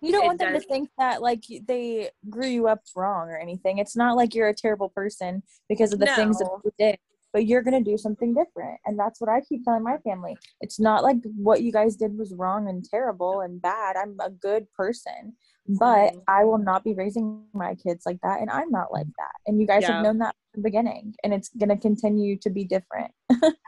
You 0.00 0.12
don't 0.12 0.24
want 0.26 0.38
them 0.38 0.52
does- 0.52 0.62
to 0.62 0.68
think 0.68 0.88
that 0.98 1.20
like 1.20 1.42
they 1.66 2.10
grew 2.30 2.46
you 2.46 2.66
up 2.68 2.80
wrong 2.96 3.28
or 3.28 3.36
anything. 3.38 3.78
It's 3.78 3.94
not 3.96 4.16
like 4.16 4.34
you're 4.34 4.48
a 4.48 4.54
terrible 4.54 4.88
person 4.88 5.42
because 5.68 5.92
of 5.92 6.00
the 6.00 6.06
things 6.06 6.38
that 6.38 6.44
No. 6.46 6.60
you 6.64 6.72
did, 6.78 6.98
but 7.32 7.46
you're 7.46 7.62
gonna 7.62 7.80
do 7.82 7.96
something 7.96 8.34
different. 8.34 8.78
And 8.86 8.98
that's 8.98 9.20
what 9.20 9.30
I 9.30 9.40
keep 9.40 9.64
telling 9.64 9.82
my 9.82 9.98
family. 9.98 10.36
It's 10.60 10.78
not 10.78 11.02
like 11.02 11.16
what 11.36 11.62
you 11.62 11.72
guys 11.72 11.96
did 11.96 12.16
was 12.16 12.34
wrong 12.34 12.68
and 12.68 12.84
terrible 12.84 13.40
and 13.40 13.60
bad. 13.60 13.96
I'm 13.96 14.16
a 14.20 14.30
good 14.30 14.70
person, 14.72 15.34
but 15.68 16.12
Mhm. 16.12 16.22
I 16.28 16.44
will 16.44 16.58
not 16.58 16.84
be 16.84 16.94
raising 16.94 17.44
my 17.52 17.74
kids 17.74 18.04
like 18.06 18.20
that, 18.22 18.40
and 18.40 18.50
I'm 18.50 18.70
not 18.70 18.92
like 18.92 19.06
that. 19.18 19.32
And 19.46 19.60
you 19.60 19.66
guys 19.66 19.82
Yeah. 19.82 19.94
have 19.94 20.02
known 20.02 20.18
that 20.18 20.34
from 20.52 20.62
the 20.62 20.68
beginning, 20.68 21.14
and 21.24 21.32
it's 21.32 21.48
gonna 21.50 21.78
continue 21.78 22.36
to 22.38 22.50
be 22.50 22.64
different. 22.64 23.12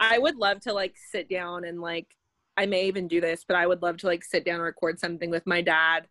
I 0.00 0.18
would 0.18 0.36
love 0.36 0.60
to 0.60 0.72
like 0.72 0.94
sit 0.96 1.28
down 1.28 1.64
and 1.64 1.80
like 1.80 2.06
I 2.56 2.66
may 2.66 2.86
even 2.86 3.06
do 3.08 3.20
this, 3.20 3.44
but 3.46 3.56
I 3.56 3.66
would 3.66 3.82
love 3.82 3.98
to 3.98 4.06
like 4.06 4.24
sit 4.24 4.44
down 4.44 4.56
and 4.56 4.64
record 4.64 4.98
something 4.98 5.30
with 5.30 5.46
my 5.46 5.60
dad. 5.62 6.08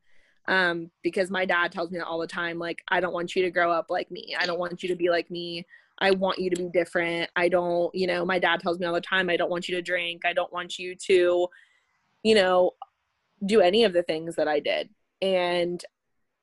Um, 0.47 0.91
because 1.03 1.29
my 1.29 1.43
dad 1.45 1.73
tells 1.73 1.91
me 1.91 1.99
all 1.99 2.19
the 2.19 2.25
time, 2.27 2.57
like, 2.57 2.81
I 2.87 3.01
don't 3.01 3.11
want 3.11 3.35
you 3.35 3.41
to 3.41 3.51
grow 3.51 3.69
up 3.69 3.87
like 3.89 4.09
me. 4.09 4.33
I 4.39 4.45
don't 4.45 4.57
want 4.59 4.81
you 4.81 4.87
to 4.87 4.95
be 4.95 5.09
like 5.09 5.29
me. 5.29 5.65
I 5.99 6.11
want 6.11 6.39
you 6.39 6.49
to 6.49 6.55
be 6.55 6.69
different. 6.69 7.29
I 7.35 7.49
don't, 7.49 7.93
you 7.93 8.07
know, 8.07 8.25
my 8.25 8.39
dad 8.39 8.59
tells 8.59 8.79
me 8.79 8.85
all 8.85 8.93
the 8.93 9.01
time, 9.01 9.29
I 9.29 9.37
don't 9.37 9.49
want 9.49 9.67
you 9.67 9.75
to 9.75 9.81
drink. 9.81 10.23
I 10.25 10.33
don't 10.33 10.51
want 10.53 10.77
you 10.77 10.95
to, 11.07 11.47
you 12.23 12.35
know, 12.35 12.71
do 13.45 13.61
any 13.61 13.83
of 13.83 13.93
the 13.93 14.03
things 14.03 14.35
that 14.35 14.47
I 14.47 14.59
did. 14.59 14.89
And 15.21 15.83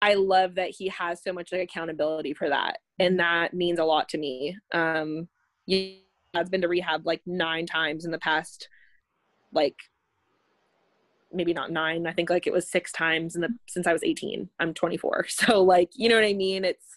I 0.02 0.14
love 0.14 0.56
that 0.56 0.70
he 0.70 0.88
has 0.88 1.22
so 1.22 1.32
much 1.32 1.52
like 1.52 1.62
accountability 1.62 2.34
for 2.34 2.48
that. 2.48 2.78
And 2.98 3.18
that 3.20 3.54
means 3.54 3.78
a 3.78 3.84
lot 3.84 4.08
to 4.10 4.18
me. 4.18 4.58
Um, 4.72 5.28
yeah, 5.66 5.92
I've 6.34 6.50
been 6.50 6.62
to 6.62 6.68
rehab 6.68 7.06
like 7.06 7.22
nine 7.26 7.66
times 7.66 8.04
in 8.04 8.10
the 8.10 8.18
past, 8.18 8.68
like 9.52 9.76
maybe 11.32 11.52
not 11.52 11.70
nine. 11.70 12.06
I 12.06 12.12
think 12.12 12.30
like 12.30 12.46
it 12.46 12.52
was 12.52 12.68
six 12.68 12.92
times 12.92 13.34
in 13.34 13.40
the 13.40 13.48
since 13.66 13.86
I 13.86 13.92
was 13.92 14.04
18. 14.04 14.48
I'm 14.60 14.74
24. 14.74 15.26
So 15.28 15.62
like, 15.62 15.90
you 15.94 16.08
know 16.08 16.16
what 16.16 16.24
I 16.24 16.34
mean? 16.34 16.64
It's 16.64 16.93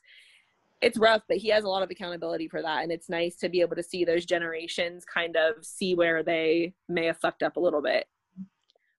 it's 0.82 0.98
rough, 0.98 1.22
but 1.28 1.38
he 1.38 1.50
has 1.50 1.64
a 1.64 1.70
lot 1.70 1.84
of 1.84 1.90
accountability 1.90 2.48
for 2.48 2.62
that. 2.62 2.84
And 2.84 2.92
it's 2.92 3.10
nice 3.10 3.36
to 3.38 3.50
be 3.50 3.62
able 3.62 3.76
to 3.76 3.84
see 3.84 4.06
those 4.06 4.26
generations 4.26 5.06
kind 5.06 5.36
of 5.36 5.66
see 5.66 5.96
where 5.96 6.24
they 6.24 6.74
may 6.88 7.06
have 7.06 7.18
fucked 7.18 7.44
up 7.44 7.58
a 7.58 7.60
little 7.60 7.82
bit. 7.82 8.06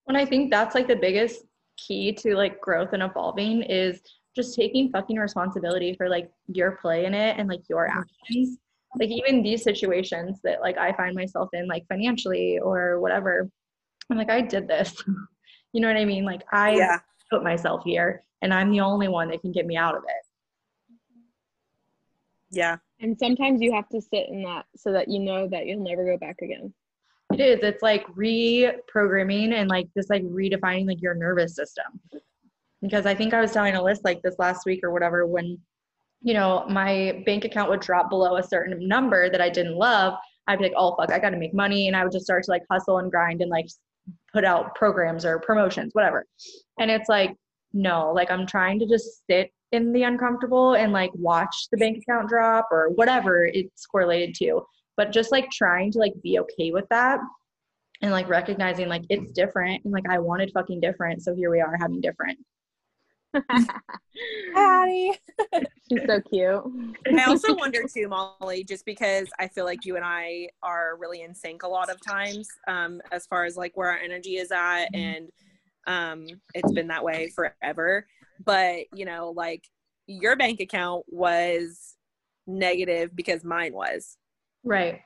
And 0.09 0.17
I 0.17 0.25
think 0.25 0.51
that's 0.51 0.75
like 0.75 0.89
the 0.89 0.97
biggest 0.97 1.45
key 1.77 2.13
to 2.13 2.35
like 2.35 2.61
growth 2.61 2.93
and 2.93 3.03
evolving 3.03 3.63
is 3.63 4.01
just 4.35 4.57
taking 4.57 4.91
fucking 4.91 5.17
responsibility 5.17 5.95
for 5.95 6.09
like 6.09 6.31
your 6.49 6.73
play 6.73 7.05
in 7.05 7.15
it 7.15 7.37
and 7.39 7.49
like 7.49 7.63
your 7.69 7.89
mm-hmm. 7.89 8.01
actions. 8.01 8.59
Like 8.99 9.11
even 9.11 9.43
these 9.43 9.63
situations 9.63 10.41
that 10.45 10.61
like 10.61 10.79
I 10.79 10.93
find 10.93 11.15
myself 11.15 11.51
in 11.53 11.69
like 11.69 11.87
financially 11.89 12.59
or 12.59 13.01
whatever. 13.01 13.49
I'm 14.11 14.17
like, 14.17 14.31
I 14.31 14.41
did 14.41 14.67
this. 14.67 15.03
you 15.73 15.81
know 15.81 15.89
what 15.89 15.99
I 15.99 16.05
mean? 16.07 16.25
Like 16.25 16.43
I 16.51 16.99
put 17.31 17.45
myself 17.45 17.83
here 17.85 18.25
and 18.43 18.53
I'm 18.55 18.71
the 18.71 18.81
only 18.81 19.09
one 19.09 19.29
that 19.29 19.43
can 19.43 19.53
get 19.53 19.67
me 19.67 19.77
out 19.77 19.95
of 19.95 20.03
it. 20.05 20.28
Yeah. 22.51 22.77
And 23.01 23.17
sometimes 23.19 23.61
you 23.61 23.73
have 23.73 23.89
to 23.91 24.01
sit 24.01 24.29
in 24.29 24.43
that 24.43 24.65
so 24.77 24.93
that 24.93 25.09
you 25.09 25.21
know 25.21 25.49
that 25.49 25.67
you'll 25.67 25.85
never 25.85 26.05
go 26.05 26.17
back 26.17 26.37
again. 26.43 26.73
It 27.33 27.41
is. 27.41 27.61
It's 27.63 27.83
like 27.83 28.07
reprogramming 28.09 29.53
and 29.53 29.69
like 29.69 29.89
just 29.97 30.11
like 30.11 30.23
redefining 30.23 30.87
like 30.87 31.03
your 31.03 31.15
nervous 31.15 31.55
system. 31.55 32.01
Because 32.81 33.07
I 33.07 33.15
think 33.15 33.35
I 33.35 33.41
was 33.41 33.53
telling 33.53 33.75
Alyssa 33.75 34.01
like 34.05 34.23
this 34.23 34.37
last 34.39 34.65
week 34.65 34.81
or 34.83 34.91
whatever 34.91 35.27
when, 35.27 35.59
you 36.23 36.33
know, 36.33 36.65
my 36.69 37.23
bank 37.27 37.45
account 37.45 37.71
would 37.71 37.81
drop 37.81 38.09
below 38.09 38.37
a 38.37 38.43
certain 38.43 38.89
number 38.89 39.29
that 39.31 39.41
I 39.41 39.51
didn't 39.51 39.77
love. 39.77 40.15
I'd 40.47 40.59
be 40.59 40.65
like, 40.65 40.75
oh 40.77 40.97
fuck, 40.97 41.13
I 41.13 41.19
gotta 41.19 41.37
make 41.37 41.53
money. 41.53 41.87
And 41.87 41.97
I 41.97 42.03
would 42.03 42.13
just 42.13 42.25
start 42.25 42.45
to 42.45 42.51
like 42.51 42.63
hustle 42.71 42.99
and 42.99 43.11
grind 43.11 43.43
and 43.43 43.51
like 43.51 43.67
put 44.33 44.45
out 44.45 44.75
programs 44.75 45.25
or 45.25 45.39
promotions, 45.39 45.91
whatever. 45.93 46.25
And 46.79 46.91
it's 46.91 47.09
like, 47.09 47.35
no, 47.75 48.13
like 48.15 48.31
I'm 48.31 48.47
trying 48.47 48.79
to 48.79 48.87
just 48.87 49.27
sit 49.29 49.51
in 49.73 49.93
the 49.93 50.03
uncomfortable 50.03 50.75
and 50.75 50.93
like 50.93 51.11
watch 51.15 51.69
the 51.71 51.77
bank 51.77 51.99
account 51.99 52.29
drop 52.29 52.69
or 52.71 52.89
whatever 52.91 53.45
it's 53.45 53.85
correlated 53.87 54.35
to 54.35 54.63
but 54.97 55.13
just 55.13 55.31
like 55.31 55.51
trying 55.51 55.93
to 55.93 55.99
like 55.99 56.15
be 56.23 56.39
okay 56.39 56.71
with 56.71 56.89
that 56.89 57.21
and 58.01 58.13
like 58.13 58.29
recognizing 58.29 58.89
like 58.89 59.05
it's 59.11 59.33
different 59.33 59.85
and 59.85 59.93
like 59.93 60.09
I 60.09 60.19
wanted 60.19 60.51
fucking 60.53 60.81
different 60.81 61.23
so 61.23 61.35
here 61.35 61.51
we 61.51 61.61
are 61.61 61.77
having 61.79 62.01
different 62.01 62.39
Patty. 64.55 65.13
She's 65.91 66.01
so 66.07 66.21
cute. 66.21 66.63
I 67.19 67.25
also 67.25 67.55
wonder 67.55 67.83
too, 67.93 68.09
Molly, 68.09 68.65
just 68.65 68.85
because 68.85 69.29
I 69.39 69.49
feel 69.49 69.65
like 69.65 69.85
you 69.85 69.97
and 69.97 70.05
I 70.05 70.49
are 70.63 70.97
really 70.99 71.23
in 71.23 71.35
sync 71.35 71.63
a 71.63 71.69
lot 71.69 71.91
of 71.91 72.01
times, 72.01 72.49
um, 72.67 73.01
as 73.13 73.27
far 73.27 73.45
as 73.45 73.57
like 73.57 73.77
where 73.77 73.91
our 73.91 73.99
energy 73.99 74.37
is 74.37 74.51
at, 74.51 74.87
and 74.95 75.29
um, 75.87 76.27
it's 76.55 76.73
been 76.73 76.89
that 76.89 77.05
way 77.05 77.31
forever. 77.35 78.07
But 78.45 78.87
you 78.93 79.05
know, 79.05 79.33
like 79.37 79.65
your 80.07 80.37
bank 80.37 80.61
account 80.61 81.05
was 81.09 81.95
negative 82.47 83.15
because 83.15 83.45
mine 83.45 83.75
was, 83.75 84.17
right. 84.65 85.01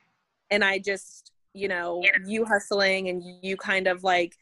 And 0.49 0.63
I 0.63 0.79
just, 0.79 1.31
you 1.53 1.67
know, 1.67 2.03
you 2.25 2.45
hustling 2.45 3.09
and 3.09 3.23
you 3.41 3.57
kind 3.57 3.87
of 3.87 4.03
like 4.03 4.35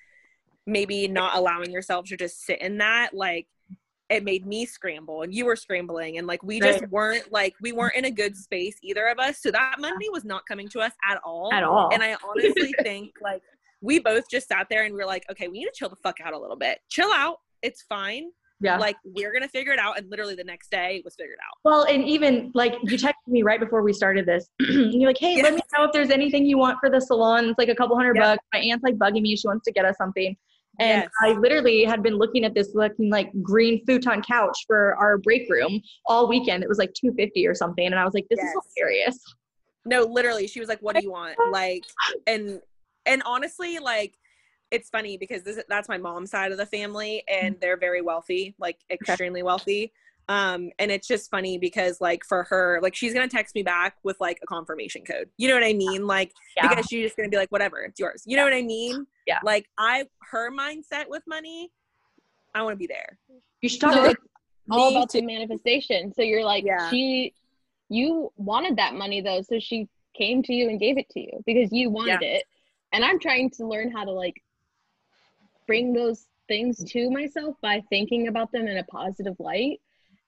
maybe 0.67 1.07
not 1.07 1.35
allowing 1.35 1.71
yourself 1.71 2.05
to 2.07 2.17
just 2.17 2.43
sit 2.45 2.61
in 2.61 2.77
that, 2.79 3.11
like 3.13 3.47
it 4.09 4.25
made 4.25 4.45
me 4.45 4.65
scramble 4.65 5.21
and 5.21 5.33
you 5.33 5.45
were 5.45 5.55
scrambling 5.55 6.17
and 6.17 6.27
like 6.27 6.43
we 6.43 6.59
just 6.59 6.81
Right. 6.81 6.91
weren't 6.91 7.31
like 7.31 7.55
we 7.61 7.71
weren't 7.71 7.95
in 7.95 8.05
a 8.05 8.11
good 8.11 8.35
space 8.35 8.75
either 8.83 9.07
of 9.07 9.19
us. 9.19 9.41
So 9.41 9.51
that 9.51 9.77
money 9.79 10.09
was 10.09 10.25
not 10.25 10.45
coming 10.45 10.67
to 10.69 10.81
us 10.81 10.91
at 11.09 11.17
all. 11.23 11.49
At 11.53 11.63
all. 11.63 11.89
And 11.93 12.03
i 12.03 12.17
honestly 12.29 12.73
think 12.83 13.13
like 13.21 13.41
we 13.81 13.99
both 13.99 14.29
just 14.29 14.49
sat 14.49 14.67
there 14.69 14.83
and 14.83 14.93
we 14.93 15.01
are 15.01 15.07
like 15.07 15.23
okay 15.31 15.47
we 15.47 15.59
need 15.59 15.65
to 15.65 15.71
chill 15.73 15.89
the 15.89 15.95
fuck 15.95 16.17
out 16.21 16.33
a 16.33 16.37
little 16.37 16.57
bit. 16.57 16.79
Chill 16.89 17.09
out. 17.11 17.37
It's 17.61 17.83
fine 17.83 18.31
yeah 18.61 18.77
like 18.77 18.95
we're 19.03 19.33
gonna 19.33 19.47
figure 19.47 19.73
it 19.73 19.79
out 19.79 19.97
and 19.97 20.09
literally 20.09 20.35
the 20.35 20.43
next 20.43 20.69
day 20.71 20.97
it 20.97 21.03
was 21.05 21.15
figured 21.15 21.37
out 21.39 21.57
well 21.65 21.83
and 21.83 22.03
even 22.07 22.51
like 22.53 22.73
you 22.83 22.97
texted 22.97 23.13
me 23.27 23.41
right 23.43 23.59
before 23.59 23.81
we 23.81 23.91
started 23.91 24.25
this 24.25 24.47
and 24.59 24.93
you're 24.93 25.09
like 25.09 25.17
hey 25.17 25.35
Yeah. 25.37 25.43
let 25.43 25.55
me 25.55 25.61
know 25.75 25.83
if 25.85 25.91
there's 25.91 26.09
anything 26.11 26.45
you 26.45 26.57
want 26.57 26.77
for 26.79 26.89
the 26.89 27.01
salon 27.01 27.49
it's 27.49 27.57
like 27.57 27.69
a 27.69 27.75
couple 27.75 27.95
hundred 27.95 28.15
Yeah. 28.15 28.35
bucks 28.35 28.43
my 28.53 28.59
aunt's 28.59 28.83
like 28.83 28.95
bugging 28.97 29.21
me 29.23 29.35
she 29.35 29.47
wants 29.47 29.65
to 29.65 29.71
get 29.71 29.85
us 29.85 29.97
something 29.97 30.35
and 30.79 31.01
Yes. 31.03 31.09
I 31.21 31.33
literally 31.33 31.83
had 31.83 32.01
been 32.01 32.15
looking 32.15 32.45
at 32.45 32.53
this 32.53 32.69
looking 32.73 33.09
like 33.09 33.29
green 33.41 33.83
futon 33.85 34.21
couch 34.21 34.57
for 34.67 34.95
our 34.95 35.17
break 35.17 35.49
room 35.49 35.81
all 36.07 36.29
weekend. 36.29 36.63
It 36.63 36.69
was 36.69 36.77
like 36.77 36.93
250 36.93 37.45
or 37.45 37.53
something. 37.53 37.85
And 37.85 37.95
I 37.95 38.05
was 38.05 38.13
like, 38.13 38.25
this 38.29 38.39
Yes. 38.41 38.55
is 38.55 38.73
hilarious. 38.77 39.19
no 39.85 40.03
literally 40.03 40.47
she 40.47 40.59
was 40.61 40.69
like 40.69 40.79
what 40.79 40.95
do 40.95 41.01
you 41.03 41.11
want 41.11 41.35
like 41.51 41.83
and 42.25 42.61
and 43.05 43.21
honestly 43.25 43.79
like 43.79 44.13
it's 44.71 44.89
funny 44.89 45.17
because 45.17 45.43
this 45.43 45.61
that's 45.69 45.89
my 45.89 45.97
mom's 45.97 46.31
side 46.31 46.51
of 46.51 46.57
the 46.57 46.65
family 46.65 47.23
and 47.27 47.55
they're 47.61 47.77
very 47.77 48.01
wealthy 48.01 48.55
like 48.59 48.79
extremely 48.89 49.43
wealthy 49.43 49.91
um 50.29 50.69
and 50.79 50.91
it's 50.91 51.07
just 51.07 51.29
funny 51.29 51.57
because 51.57 51.99
like 51.99 52.23
for 52.23 52.43
her 52.43 52.79
like 52.81 52.95
she's 52.95 53.13
gonna 53.13 53.27
text 53.27 53.53
me 53.55 53.63
back 53.63 53.97
with 54.03 54.17
like 54.19 54.39
a 54.43 54.45
confirmation 54.45 55.03
code 55.03 55.29
you 55.37 55.47
know 55.47 55.53
what 55.55 55.63
i 55.63 55.73
mean 55.73 56.07
like 56.07 56.31
Yeah. 56.55 56.69
because 56.69 56.85
she's 56.87 57.03
just 57.05 57.17
gonna 57.17 57.29
be 57.29 57.37
like 57.37 57.51
whatever 57.51 57.79
it's 57.79 57.99
yours 57.99 58.23
you 58.25 58.37
know 58.37 58.43
what 58.43 58.53
i 58.53 58.61
mean 58.61 59.05
Yeah. 59.27 59.39
like 59.43 59.67
i 59.77 60.05
her 60.31 60.51
mindset 60.51 61.05
with 61.09 61.23
money 61.27 61.71
i 62.55 62.61
want 62.61 62.73
to 62.73 62.77
be 62.77 62.87
there 62.87 63.17
You 63.61 63.69
should 63.69 63.81
talk 63.81 63.93
So 63.93 63.99
about 64.01 64.15
all 64.69 64.89
about 64.89 65.09
too. 65.09 65.19
the 65.19 65.25
manifestation. 65.25 66.13
So 66.13 66.21
you're 66.21 66.45
like, 66.45 66.63
Yeah. 66.63 66.89
she, 66.89 67.33
you 67.89 68.31
wanted 68.37 68.77
that 68.77 68.93
money 68.93 69.19
though, 69.19 69.41
so 69.41 69.59
she 69.59 69.89
came 70.15 70.41
to 70.43 70.53
you 70.53 70.69
and 70.69 70.79
gave 70.79 70.97
it 70.97 71.09
to 71.09 71.19
you 71.19 71.41
because 71.45 71.73
you 71.73 71.89
wanted 71.89 72.21
it. 72.21 72.45
And 72.93 73.03
I'm 73.03 73.19
trying 73.19 73.49
to 73.57 73.65
learn 73.67 73.91
how 73.91 74.05
to 74.05 74.11
like 74.11 74.41
bring 75.67 75.93
those 75.93 76.25
things 76.47 76.83
to 76.91 77.09
myself 77.09 77.55
by 77.61 77.81
thinking 77.89 78.27
about 78.27 78.51
them 78.51 78.67
in 78.67 78.77
a 78.77 78.83
positive 78.85 79.35
light. 79.39 79.79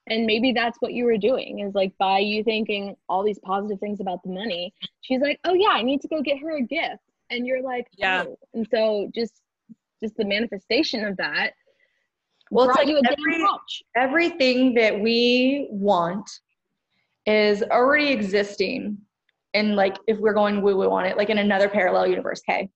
And 0.08 0.26
maybe 0.26 0.52
that's 0.52 0.78
what 0.82 0.94
you 0.94 1.06
were 1.06 1.18
doing 1.18 1.60
is 1.60 1.74
like 1.74 1.94
by 1.98 2.20
you 2.20 2.44
thinking 2.44 2.96
all 3.08 3.24
these 3.24 3.40
positive 3.40 3.80
things 3.80 4.02
about 4.02 4.22
the 4.24 4.30
money, 4.32 4.74
she's 5.02 5.22
like, 5.22 5.40
oh 5.46 5.54
yeah, 5.54 5.70
I 5.70 5.82
need 5.82 6.02
to 6.02 6.08
go 6.08 6.22
get 6.22 6.40
her 6.40 6.58
a 6.58 6.62
gift. 6.62 7.04
And 7.30 7.48
you're 7.48 7.62
like, 7.64 7.88
Yeah. 7.98 8.26
oh. 8.28 8.38
And 8.54 8.68
so 8.70 9.10
just 9.16 9.42
just 10.02 10.18
the 10.18 10.26
manifestation 10.26 11.06
of 11.06 11.16
that 11.18 11.52
Well, 12.52 12.68
it's 12.68 12.78
like 12.78 12.88
you 12.88 12.98
a 12.98 13.02
damn 13.02 13.14
every- 13.14 13.46
everything 13.96 14.74
that 14.74 15.00
we 15.00 15.68
want 15.72 16.30
is 17.26 17.64
already 17.64 18.10
existing 18.12 18.98
and 19.54 19.78
like 19.78 19.96
if 20.08 20.18
we're 20.20 20.34
going 20.34 20.62
woo 20.62 20.76
woo 20.76 20.90
on 20.92 21.06
it 21.06 21.16
like 21.16 21.30
in 21.30 21.38
another 21.38 21.70
parallel 21.70 22.06
universe 22.08 22.42
okay 22.50 22.70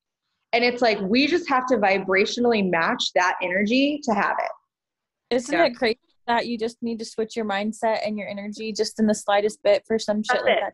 and 0.53 0.63
it's 0.63 0.81
like 0.81 0.99
we 1.01 1.27
just 1.27 1.47
have 1.49 1.65
to 1.67 1.75
vibrationally 1.77 2.69
match 2.69 3.11
that 3.15 3.35
energy 3.41 3.99
to 4.03 4.13
have 4.13 4.35
it 4.39 5.35
Isn't 5.35 5.53
Yeah. 5.57 5.65
it 5.65 5.75
crazy 5.75 5.99
that 6.27 6.47
you 6.47 6.57
just 6.57 6.77
need 6.81 6.99
to 6.99 7.05
switch 7.05 7.35
your 7.35 7.45
mindset 7.45 8.05
and 8.05 8.17
your 8.17 8.27
energy 8.27 8.73
just 8.73 8.99
in 8.99 9.07
the 9.07 9.15
slightest 9.15 9.61
bit 9.63 9.83
for 9.87 9.97
some 9.97 10.23
shit 10.23 10.41
That's 10.43 10.43
like 10.45 10.57
it. 10.57 10.61
that. 10.61 10.73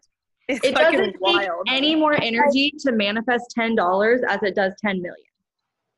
It's 0.56 0.66
It 0.68 0.76
doesn't 0.76 1.12
take 1.14 1.22
wild. 1.22 1.68
any 1.70 1.96
more 1.96 2.20
energy 2.22 2.74
to 2.80 2.92
manifest 2.92 3.46
ten 3.52 3.76
dollars 3.76 4.22
as 4.28 4.40
it 4.44 4.56
does 4.56 4.74
ten 4.84 5.02
million. 5.02 5.26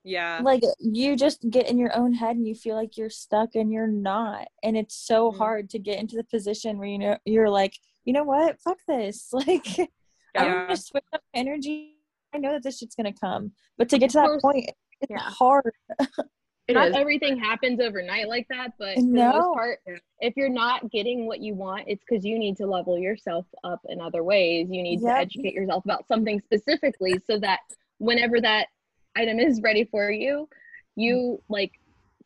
yeah. 0.04 0.40
Like 0.44 0.62
you 0.80 1.16
just 1.16 1.50
get 1.50 1.68
in 1.70 1.78
your 1.80 1.96
own 1.96 2.14
head 2.14 2.36
and 2.36 2.46
you 2.48 2.54
feel 2.54 2.76
like 2.76 2.96
you're 2.98 3.10
stuck 3.10 3.56
and 3.56 3.72
you're 3.72 3.88
not. 3.88 4.48
And 4.62 4.78
it's 4.78 4.96
so 4.96 5.32
Mhm. 5.32 5.38
hard 5.38 5.70
to 5.72 5.80
get 5.80 6.00
into 6.00 6.16
the 6.16 6.24
position 6.26 6.78
where 6.78 6.88
you 6.88 7.00
know 7.00 7.18
you're 7.26 7.50
like, 7.50 7.74
you 8.04 8.14
know 8.14 8.24
what? 8.24 8.60
Fuck 8.62 8.78
this. 8.88 9.30
Like 9.34 9.66
I'm 9.80 9.88
Yeah. 10.36 10.66
gonna 10.66 10.78
switch 10.78 11.06
up 11.14 11.24
energy. 11.34 11.95
I 12.36 12.38
know 12.38 12.52
that 12.54 12.64
this 12.64 12.78
shit's 12.78 12.96
gonna 12.96 13.14
come. 13.14 13.52
But 13.78 13.90
to 13.90 13.98
get 13.98 14.10
to 14.12 14.18
that 14.18 14.28
course. 14.28 14.42
point, 14.42 14.70
it's 15.02 15.10
Yeah. 15.10 15.20
hard. 15.20 15.72
It 16.68 16.74
not 16.74 16.88
is. 16.88 16.96
everything 16.96 17.38
happens 17.38 17.80
overnight 17.80 18.28
like 18.28 18.48
that, 18.50 18.72
but 18.80 18.96
for 18.96 19.02
the 19.02 19.08
No. 19.08 19.32
most 19.34 19.54
part, 19.54 19.80
if 20.20 20.36
you're 20.36 20.50
not 20.50 20.90
getting 20.90 21.28
what 21.28 21.40
you 21.40 21.54
want, 21.54 21.84
it's 21.88 22.04
because 22.10 22.26
you 22.26 22.40
need 22.40 22.58
to 22.58 22.66
level 22.66 22.98
yourself 22.98 23.46
up 23.64 23.82
in 23.88 24.02
other 24.02 24.24
ways. 24.24 24.68
You 24.72 24.82
need 24.82 25.00
Yep. 25.02 25.14
to 25.16 25.22
educate 25.22 25.54
yourself 25.54 25.86
about 25.86 26.08
something 26.08 26.42
specifically 26.42 27.22
so 27.28 27.38
that 27.38 27.60
whenever 28.00 28.42
that 28.42 28.70
item 29.16 29.38
is 29.40 29.62
ready 29.62 29.84
for 29.86 30.10
you, 30.10 30.50
you 30.96 31.38
mm. 31.40 31.44
like 31.50 31.72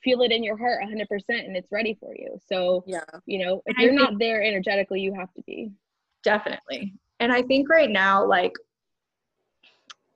feel 0.01 0.21
it 0.21 0.31
in 0.31 0.41
your 0.41 0.55
heart 0.55 0.81
100% 0.83 1.45
and 1.45 1.57
it's 1.57 1.69
ready 1.69 1.95
for 1.99 2.15
you. 2.15 2.39
So, 2.47 2.85
Yeah. 2.87 3.03
you 3.25 3.39
know, 3.45 3.61
if 3.65 3.77
you're 3.77 3.91
not 3.91 4.19
there 4.19 4.41
energetically, 4.41 5.01
you 5.01 5.13
have 5.15 5.33
to 5.33 5.41
be. 5.41 5.69
Definitely. 6.23 6.93
And 7.19 7.33
I 7.33 7.41
think 7.41 7.67
right 7.67 7.89
now, 7.89 8.25
like, 8.25 8.53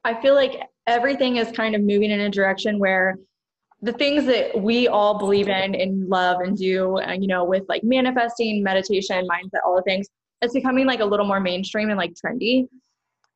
I 0.03 0.19
feel 0.21 0.35
like 0.35 0.61
everything 0.87 1.37
is 1.37 1.51
kind 1.51 1.75
of 1.75 1.81
moving 1.81 2.11
in 2.11 2.19
a 2.19 2.29
direction 2.29 2.77
where 2.79 3.17
the 3.81 3.93
things 3.93 4.25
that 4.25 4.61
we 4.61 4.87
all 4.87 5.17
believe 5.17 5.49
in 5.49 5.75
and 5.75 6.07
love 6.07 6.39
and 6.39 6.57
do, 6.57 6.99
uh, 6.99 7.11
you 7.11 7.27
know, 7.27 7.43
with 7.43 7.63
like 7.67 7.83
manifesting, 7.83 8.63
meditation, 8.63 9.27
mindset, 9.27 9.59
all 9.65 9.75
the 9.75 9.81
things, 9.83 10.07
it's 10.41 10.53
becoming 10.53 10.85
like 10.85 11.01
a 11.01 11.05
little 11.05 11.25
more 11.25 11.39
mainstream 11.39 11.89
and 11.89 11.97
like 11.97 12.13
trendy. 12.13 12.67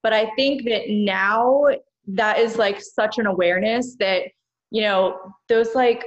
But 0.03 0.13
I 0.13 0.31
think 0.35 0.63
that 0.65 0.89
now 0.89 1.65
that 2.07 2.39
is 2.39 2.57
like 2.57 2.81
such 2.81 3.17
an 3.17 3.25
awareness 3.25 3.97
that, 3.99 4.23
you 4.71 4.81
know, 4.81 5.17
those 5.49 5.75
like 5.75 6.05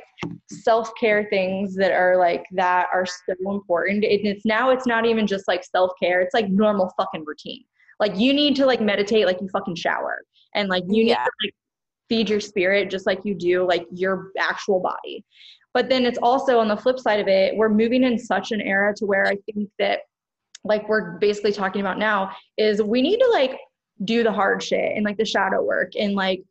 self 0.51 0.91
care 0.99 1.27
things 1.29 1.75
that 1.77 1.93
are 1.93 2.17
like 2.17 2.45
that 2.53 2.89
are 2.95 3.07
so 3.07 3.35
important. 3.51 4.05
It, 4.05 4.25
it's 4.25 4.47
now 4.47 4.71
it's 4.71 4.87
not 4.87 5.05
even 5.05 5.27
just 5.27 5.49
like 5.49 5.65
self 5.65 5.91
care, 6.03 6.23
it's 6.23 6.35
like 6.35 6.49
normal 6.49 6.91
fucking 6.97 7.25
routine. 7.27 7.65
Like 8.01 8.19
you 8.19 8.33
need 8.33 8.57
to 8.57 8.67
like 8.67 8.81
meditate 8.81 9.27
like 9.27 9.41
you 9.41 9.49
fucking 9.49 9.77
shower. 9.77 10.23
And 10.55 10.69
like 10.69 10.83
you 10.89 11.05
need 11.05 11.15
to 11.15 11.31
like 11.45 11.55
feed 12.09 12.29
your 12.29 12.41
spirit 12.41 12.91
just 12.91 13.07
like 13.07 13.21
you 13.25 13.35
do 13.35 13.67
like 13.67 13.87
your 13.93 14.33
actual 14.39 14.81
body. 14.81 15.25
But 15.73 15.89
then 15.89 16.05
it's 16.05 16.19
also 16.21 16.59
on 16.59 16.67
the 16.67 16.77
flip 16.77 16.99
side 16.99 17.21
of 17.21 17.29
it, 17.29 17.57
we're 17.57 17.69
moving 17.69 18.03
in 18.03 18.19
such 18.19 18.51
an 18.51 18.61
era 18.61 18.93
to 18.97 19.07
where 19.07 19.27
I 19.27 19.37
think 19.47 19.69
that 19.79 20.01
like 20.65 20.89
we're 20.89 21.19
basically 21.19 21.53
talking 21.53 21.81
about 21.81 21.99
now 21.99 22.33
is 22.59 22.83
we 22.83 23.03
need 23.03 23.19
to 23.19 23.29
like 23.29 23.57
do 24.05 24.23
the 24.23 24.33
hard 24.33 24.63
shit 24.63 24.97
and 24.97 25.05
like 25.05 25.17
the 25.17 25.25
shadow 25.25 25.63
work 25.63 25.93
and 25.99 26.15
like 26.15 26.43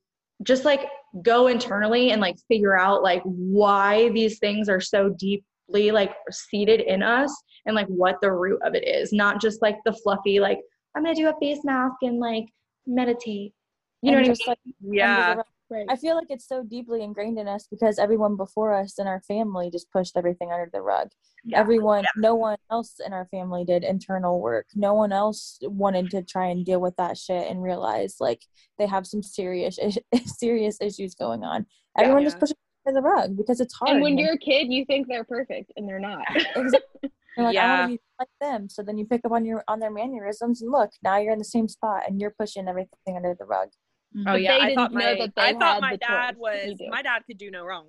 just 0.43 0.65
like 0.65 0.87
go 1.23 1.47
internally 1.47 2.11
and 2.11 2.21
like 2.21 2.35
figure 2.47 2.77
out 2.77 3.03
like 3.03 3.21
why 3.23 4.09
these 4.09 4.39
things 4.39 4.69
are 4.69 4.79
so 4.79 5.09
deeply 5.17 5.91
like 5.91 6.13
seated 6.31 6.81
in 6.81 7.03
us 7.03 7.35
and 7.65 7.75
like 7.75 7.87
what 7.87 8.15
the 8.21 8.31
root 8.31 8.59
of 8.63 8.75
it 8.75 8.87
is 8.87 9.11
not 9.11 9.41
just 9.41 9.61
like 9.61 9.77
the 9.85 9.93
fluffy 9.93 10.39
like 10.39 10.59
i'm 10.95 11.03
gonna 11.03 11.15
do 11.15 11.29
a 11.29 11.37
face 11.39 11.63
mask 11.63 11.95
and 12.01 12.19
like 12.19 12.45
meditate 12.87 13.53
you 14.01 14.11
know 14.11 14.17
And 14.17 14.17
what 14.17 14.17
i 14.17 14.21
mean 14.21 14.35
just, 14.35 14.47
like, 14.47 14.59
Yeah. 14.81 15.35
Right. 15.71 15.85
I 15.87 15.97
feel 15.97 16.15
like 16.15 16.31
it's 16.31 16.47
so 16.47 16.63
deeply 16.63 17.03
ingrained 17.03 17.37
in 17.37 17.47
us 17.47 17.67
because 17.69 17.99
everyone 17.99 18.35
before 18.35 18.73
us 18.73 18.97
in 18.97 19.05
our 19.05 19.21
family 19.27 19.69
just 19.69 19.91
pushed 19.91 20.17
everything 20.17 20.51
under 20.51 20.67
the 20.73 20.81
rug. 20.81 21.09
Yeah. 21.45 21.59
Everyone, 21.59 22.05
no 22.17 22.33
one 22.33 22.57
else 22.71 22.95
in 23.05 23.13
our 23.13 23.27
family 23.27 23.65
did 23.65 23.83
internal 23.83 24.39
work. 24.41 24.65
No 24.73 24.95
one 24.95 25.11
else 25.11 25.59
wanted 25.61 26.09
to 26.09 26.23
try 26.23 26.47
and 26.47 26.65
deal 26.65 26.81
with 26.81 26.95
that 26.95 27.19
shit 27.19 27.51
and 27.51 27.61
realize 27.61 28.15
like 28.19 28.41
they 28.79 28.87
have 28.87 29.05
some 29.05 29.21
serious 29.21 29.77
serious 30.25 30.79
issues 30.81 31.13
going 31.13 31.43
on. 31.43 31.67
Yeah. 31.95 32.01
Everyone 32.05 32.23
Yeah. 32.23 32.29
just 32.29 32.39
pushes 32.39 32.53
it 32.53 32.87
under 32.89 32.99
the 32.99 33.07
rug 33.07 33.37
because 33.37 33.61
it's 33.61 33.75
hard. 33.75 33.91
And 33.91 34.01
when 34.01 34.17
you're 34.17 34.33
a 34.33 34.37
kid, 34.39 34.73
you 34.73 34.85
think 34.85 35.07
they're 35.07 35.23
perfect 35.23 35.71
and 35.77 35.87
they're 35.87 35.99
not. 35.99 36.23
exactly. 36.55 37.11
You're 37.39 37.47
like, 37.47 37.55
I 37.57 37.61
Yeah. 37.63 37.69
want 37.69 37.81
to 37.91 37.97
be 37.97 38.01
like 38.19 38.29
them. 38.41 38.67
So 38.69 38.83
then 38.83 38.97
you 38.97 39.05
pick 39.05 39.21
up 39.23 39.31
on 39.31 39.45
your 39.45 39.63
on 39.69 39.79
their 39.79 39.91
mannerisms 39.91 40.61
and 40.61 40.69
look, 40.71 40.91
now 41.01 41.17
you're 41.17 41.31
in 41.31 41.39
the 41.39 41.45
same 41.45 41.69
spot 41.69 42.03
and 42.07 42.19
you're 42.19 42.35
pushing 42.37 42.67
everything 42.67 43.15
under 43.15 43.33
the 43.39 43.45
rug. 43.45 43.69
Mm-hmm. 44.15 44.27
Oh 44.27 44.33
But 44.33 44.41
yeah, 44.41 44.57
they 44.57 44.65
I 44.65 44.75
thought 44.75 44.91
didn't 44.91 44.99
know 44.99 45.15
my 45.15 45.25
that 45.25 45.35
they 45.35 45.41
I 45.43 45.53
thought 45.53 45.81
my 45.81 45.95
dad 45.95 46.35
was 46.37 46.81
my 46.89 47.01
dad 47.01 47.23
could 47.25 47.37
do 47.37 47.49
no 47.49 47.63
wrong. 47.63 47.87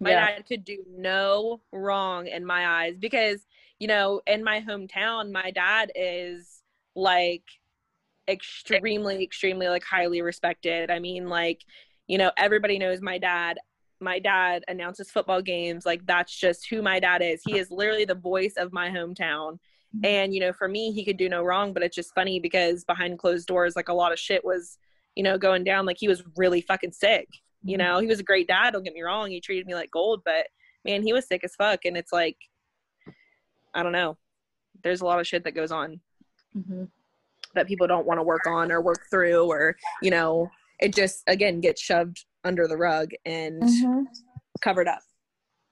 My 0.00 0.10
Yeah. 0.10 0.26
dad 0.26 0.46
could 0.46 0.64
do 0.64 0.84
no 0.88 1.62
wrong 1.72 2.26
in 2.28 2.44
my 2.46 2.66
eyes 2.84 2.96
because 2.98 3.44
you 3.80 3.88
know 3.88 4.20
in 4.26 4.44
my 4.44 4.60
hometown 4.60 5.32
my 5.32 5.50
dad 5.50 5.90
is 5.96 6.62
like 6.94 7.42
extremely 8.28 9.22
extremely 9.22 9.68
like 9.68 9.84
highly 9.84 10.22
respected. 10.22 10.90
I 10.90 11.00
mean 11.00 11.28
like 11.28 11.60
you 12.06 12.18
know 12.18 12.30
everybody 12.36 12.78
knows 12.78 13.00
my 13.00 13.18
dad. 13.18 13.58
My 14.00 14.18
dad 14.18 14.64
announces 14.68 15.10
football 15.10 15.40
games 15.40 15.86
like 15.86 16.04
that's 16.06 16.36
just 16.36 16.68
who 16.68 16.82
my 16.82 17.00
dad 17.00 17.22
is. 17.22 17.42
He 17.44 17.58
is 17.58 17.70
literally 17.70 18.04
the 18.04 18.14
voice 18.14 18.54
of 18.56 18.72
my 18.72 18.88
hometown. 18.90 19.58
And 20.02 20.34
you 20.34 20.40
know, 20.40 20.52
for 20.52 20.66
me, 20.68 20.90
he 20.92 21.04
could 21.04 21.16
do 21.16 21.28
no 21.28 21.42
wrong, 21.44 21.72
but 21.72 21.82
it's 21.82 21.94
just 21.94 22.14
funny 22.14 22.40
because 22.40 22.84
behind 22.84 23.18
closed 23.18 23.46
doors, 23.46 23.76
like 23.76 23.88
a 23.88 23.94
lot 23.94 24.12
of 24.12 24.18
shit 24.18 24.44
was, 24.44 24.78
you 25.14 25.22
know, 25.22 25.38
going 25.38 25.62
down. 25.62 25.86
Like 25.86 25.98
he 25.98 26.08
was 26.08 26.24
really 26.36 26.60
fucking 26.60 26.92
sick. 26.92 27.28
You 27.62 27.78
know, 27.78 27.98
he 28.00 28.06
was 28.06 28.20
a 28.20 28.24
great 28.24 28.48
dad. 28.48 28.72
Don't 28.72 28.82
get 28.82 28.92
me 28.92 29.02
wrong. 29.02 29.30
He 29.30 29.40
treated 29.40 29.66
me 29.66 29.74
like 29.74 29.90
gold, 29.90 30.22
but 30.24 30.48
man, 30.84 31.02
he 31.02 31.12
was 31.12 31.26
sick 31.26 31.44
as 31.44 31.54
fuck. 31.54 31.84
And 31.84 31.96
it's 31.96 32.12
like, 32.12 32.36
I 33.72 33.82
don't 33.82 33.92
know. 33.92 34.18
There's 34.82 35.00
a 35.00 35.06
lot 35.06 35.20
of 35.20 35.26
shit 35.26 35.44
that 35.44 35.52
goes 35.54 35.72
on 35.72 36.00
Mhm. 36.56 36.88
that 37.54 37.66
people 37.66 37.86
don't 37.86 38.06
want 38.06 38.18
to 38.18 38.22
work 38.22 38.46
on 38.46 38.70
or 38.70 38.80
work 38.82 39.06
through, 39.10 39.44
or 39.50 39.76
you 40.02 40.10
know, 40.10 40.50
it 40.80 40.94
just 40.94 41.22
again 41.26 41.60
gets 41.60 41.80
shoved 41.80 42.26
under 42.44 42.68
the 42.68 42.76
rug 42.76 43.10
and 43.24 43.62
covered 44.60 44.86
up. 44.88 45.00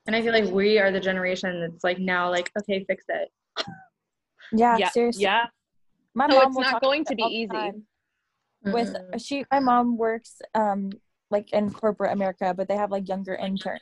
and 0.07 0.15
i 0.15 0.21
feel 0.21 0.33
like 0.33 0.45
we 0.51 0.79
are 0.79 0.91
the 0.91 0.99
generation 0.99 1.61
that's 1.61 1.83
like 1.83 1.99
now 1.99 2.29
like 2.29 2.51
okay 2.59 2.83
fix 2.87 3.05
it 3.09 3.29
Yeah, 4.51 4.77
yeah, 4.77 4.89
seriously. 4.89 5.23
yeah, 5.23 5.45
My 6.15 6.27
So 6.27 6.33
mom 6.35 6.47
it's 6.47 6.57
not 6.59 6.81
going 6.81 7.05
to 7.05 7.15
be 7.15 7.23
all 7.23 7.29
the 7.29 7.35
easy. 7.35 7.47
time. 7.53 7.83
with 8.65 8.89
Mhm. 8.95 9.19
she 9.25 9.45
my 9.51 9.59
mom 9.59 9.97
works 9.97 10.41
um 10.55 10.89
like 11.31 11.51
in 11.53 11.69
corporate 11.71 12.11
america 12.13 12.53
but 12.55 12.67
they 12.67 12.77
have 12.77 12.91
like 12.91 13.07
younger 13.09 13.35
interns 13.35 13.81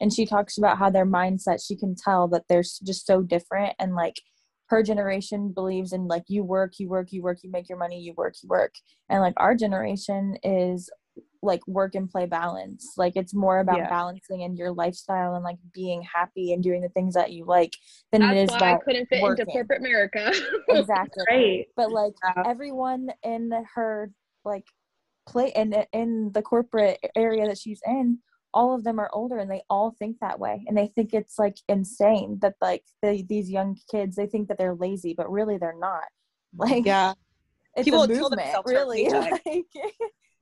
and 0.00 0.12
she 0.12 0.24
talks 0.26 0.58
about 0.58 0.78
how 0.78 0.88
their 0.90 1.06
mindset 1.06 1.58
she 1.66 1.76
can 1.76 1.94
tell 1.94 2.28
that 2.28 2.44
they're 2.48 2.62
just 2.90 3.06
so 3.06 3.22
different 3.22 3.74
and 3.80 3.94
like 3.94 4.16
her 4.66 4.82
generation 4.82 5.52
believes 5.52 5.92
in 5.92 6.06
like 6.06 6.22
you 6.28 6.42
work 6.44 6.72
you 6.78 6.88
work 6.88 7.08
you 7.12 7.20
work 7.22 7.38
you 7.42 7.50
make 7.50 7.68
your 7.68 7.78
money 7.78 7.98
you 8.00 8.12
work 8.16 8.34
you 8.42 8.48
work 8.48 8.74
and 9.08 9.20
like 9.20 9.34
our 9.38 9.54
generation 9.54 10.36
is 10.44 10.88
like 11.44 11.66
work 11.66 11.94
and 11.96 12.08
play 12.08 12.24
balance 12.24 12.92
like 12.96 13.14
it's 13.16 13.34
more 13.34 13.58
about 13.58 13.78
Yeah. 13.78 13.88
balancing 13.88 14.42
in 14.42 14.56
your 14.56 14.70
lifestyle 14.70 15.34
and 15.34 15.42
like 15.42 15.58
being 15.74 16.02
happy 16.02 16.52
and 16.52 16.62
doing 16.62 16.80
the 16.82 16.88
things 16.90 17.14
that 17.14 17.32
you 17.32 17.44
like 17.44 17.72
than 18.12 18.22
it 18.22 18.36
is 18.36 18.48
That's 18.50 18.60
why 18.60 18.74
I 18.74 18.78
couldn't 18.78 19.06
fit 19.06 19.22
working. 19.22 19.42
into 19.42 19.52
corporate 19.52 19.80
America. 19.80 20.32
exactly 20.68 21.24
right 21.28 21.66
but 21.76 21.90
like 21.90 22.12
Yeah. 22.22 22.44
everyone 22.46 23.08
in 23.24 23.50
her 23.74 24.12
like 24.44 24.66
play 25.28 25.52
in 25.54 25.74
in 25.92 26.30
the 26.32 26.42
corporate 26.42 26.98
area 27.16 27.46
that 27.46 27.58
she's 27.58 27.80
in 27.86 28.18
all 28.54 28.74
of 28.74 28.84
them 28.84 28.98
are 28.98 29.10
older 29.12 29.38
and 29.38 29.50
they 29.50 29.62
all 29.70 29.90
think 29.98 30.18
that 30.20 30.38
way 30.38 30.62
and 30.68 30.76
they 30.76 30.88
think 30.94 31.14
it's 31.14 31.38
like 31.38 31.56
insane 31.68 32.38
that 32.42 32.54
like 32.60 32.84
the, 33.02 33.24
these 33.28 33.50
young 33.50 33.76
kids 33.90 34.14
they 34.16 34.26
think 34.26 34.46
that 34.48 34.58
they're 34.58 34.74
lazy 34.74 35.14
but 35.16 35.30
really 35.30 35.58
they're 35.58 35.78
not 35.78 36.04
like 36.56 36.84
yeah. 36.86 37.14
it's 37.76 37.84
People 37.86 38.02
a 38.04 38.06
would 38.06 38.10
kill 38.14 38.28
movement 38.30 38.42
themselves 38.42 38.70
for 38.70 38.76
a 38.76 38.80
really 38.80 39.08
like 39.08 39.42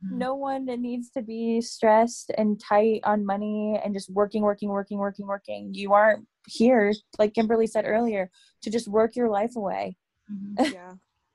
Mm-hmm. 0.03 0.17
no 0.19 0.35
one 0.35 0.65
needs 0.65 1.11
to 1.11 1.21
be 1.21 1.61
stressed 1.61 2.33
and 2.39 2.59
tight 2.59 3.03
on 3.05 3.27
money 3.27 3.79
and 3.85 3.93
just 3.93 4.09
working 4.11 4.41
working 4.41 4.71
working 4.71 4.97
working 4.97 5.27
working 5.27 5.75
you 5.75 5.93
aren't 5.93 6.27
here 6.47 6.91
like 7.19 7.35
kimberly 7.35 7.67
said 7.67 7.85
earlier 7.87 8.31
to 8.63 8.71
just 8.71 8.89
work 8.89 9.15
your 9.15 9.29
life 9.29 9.57
away 9.57 9.97
mm-hmm. 10.33 10.73
yeah. 10.75 10.95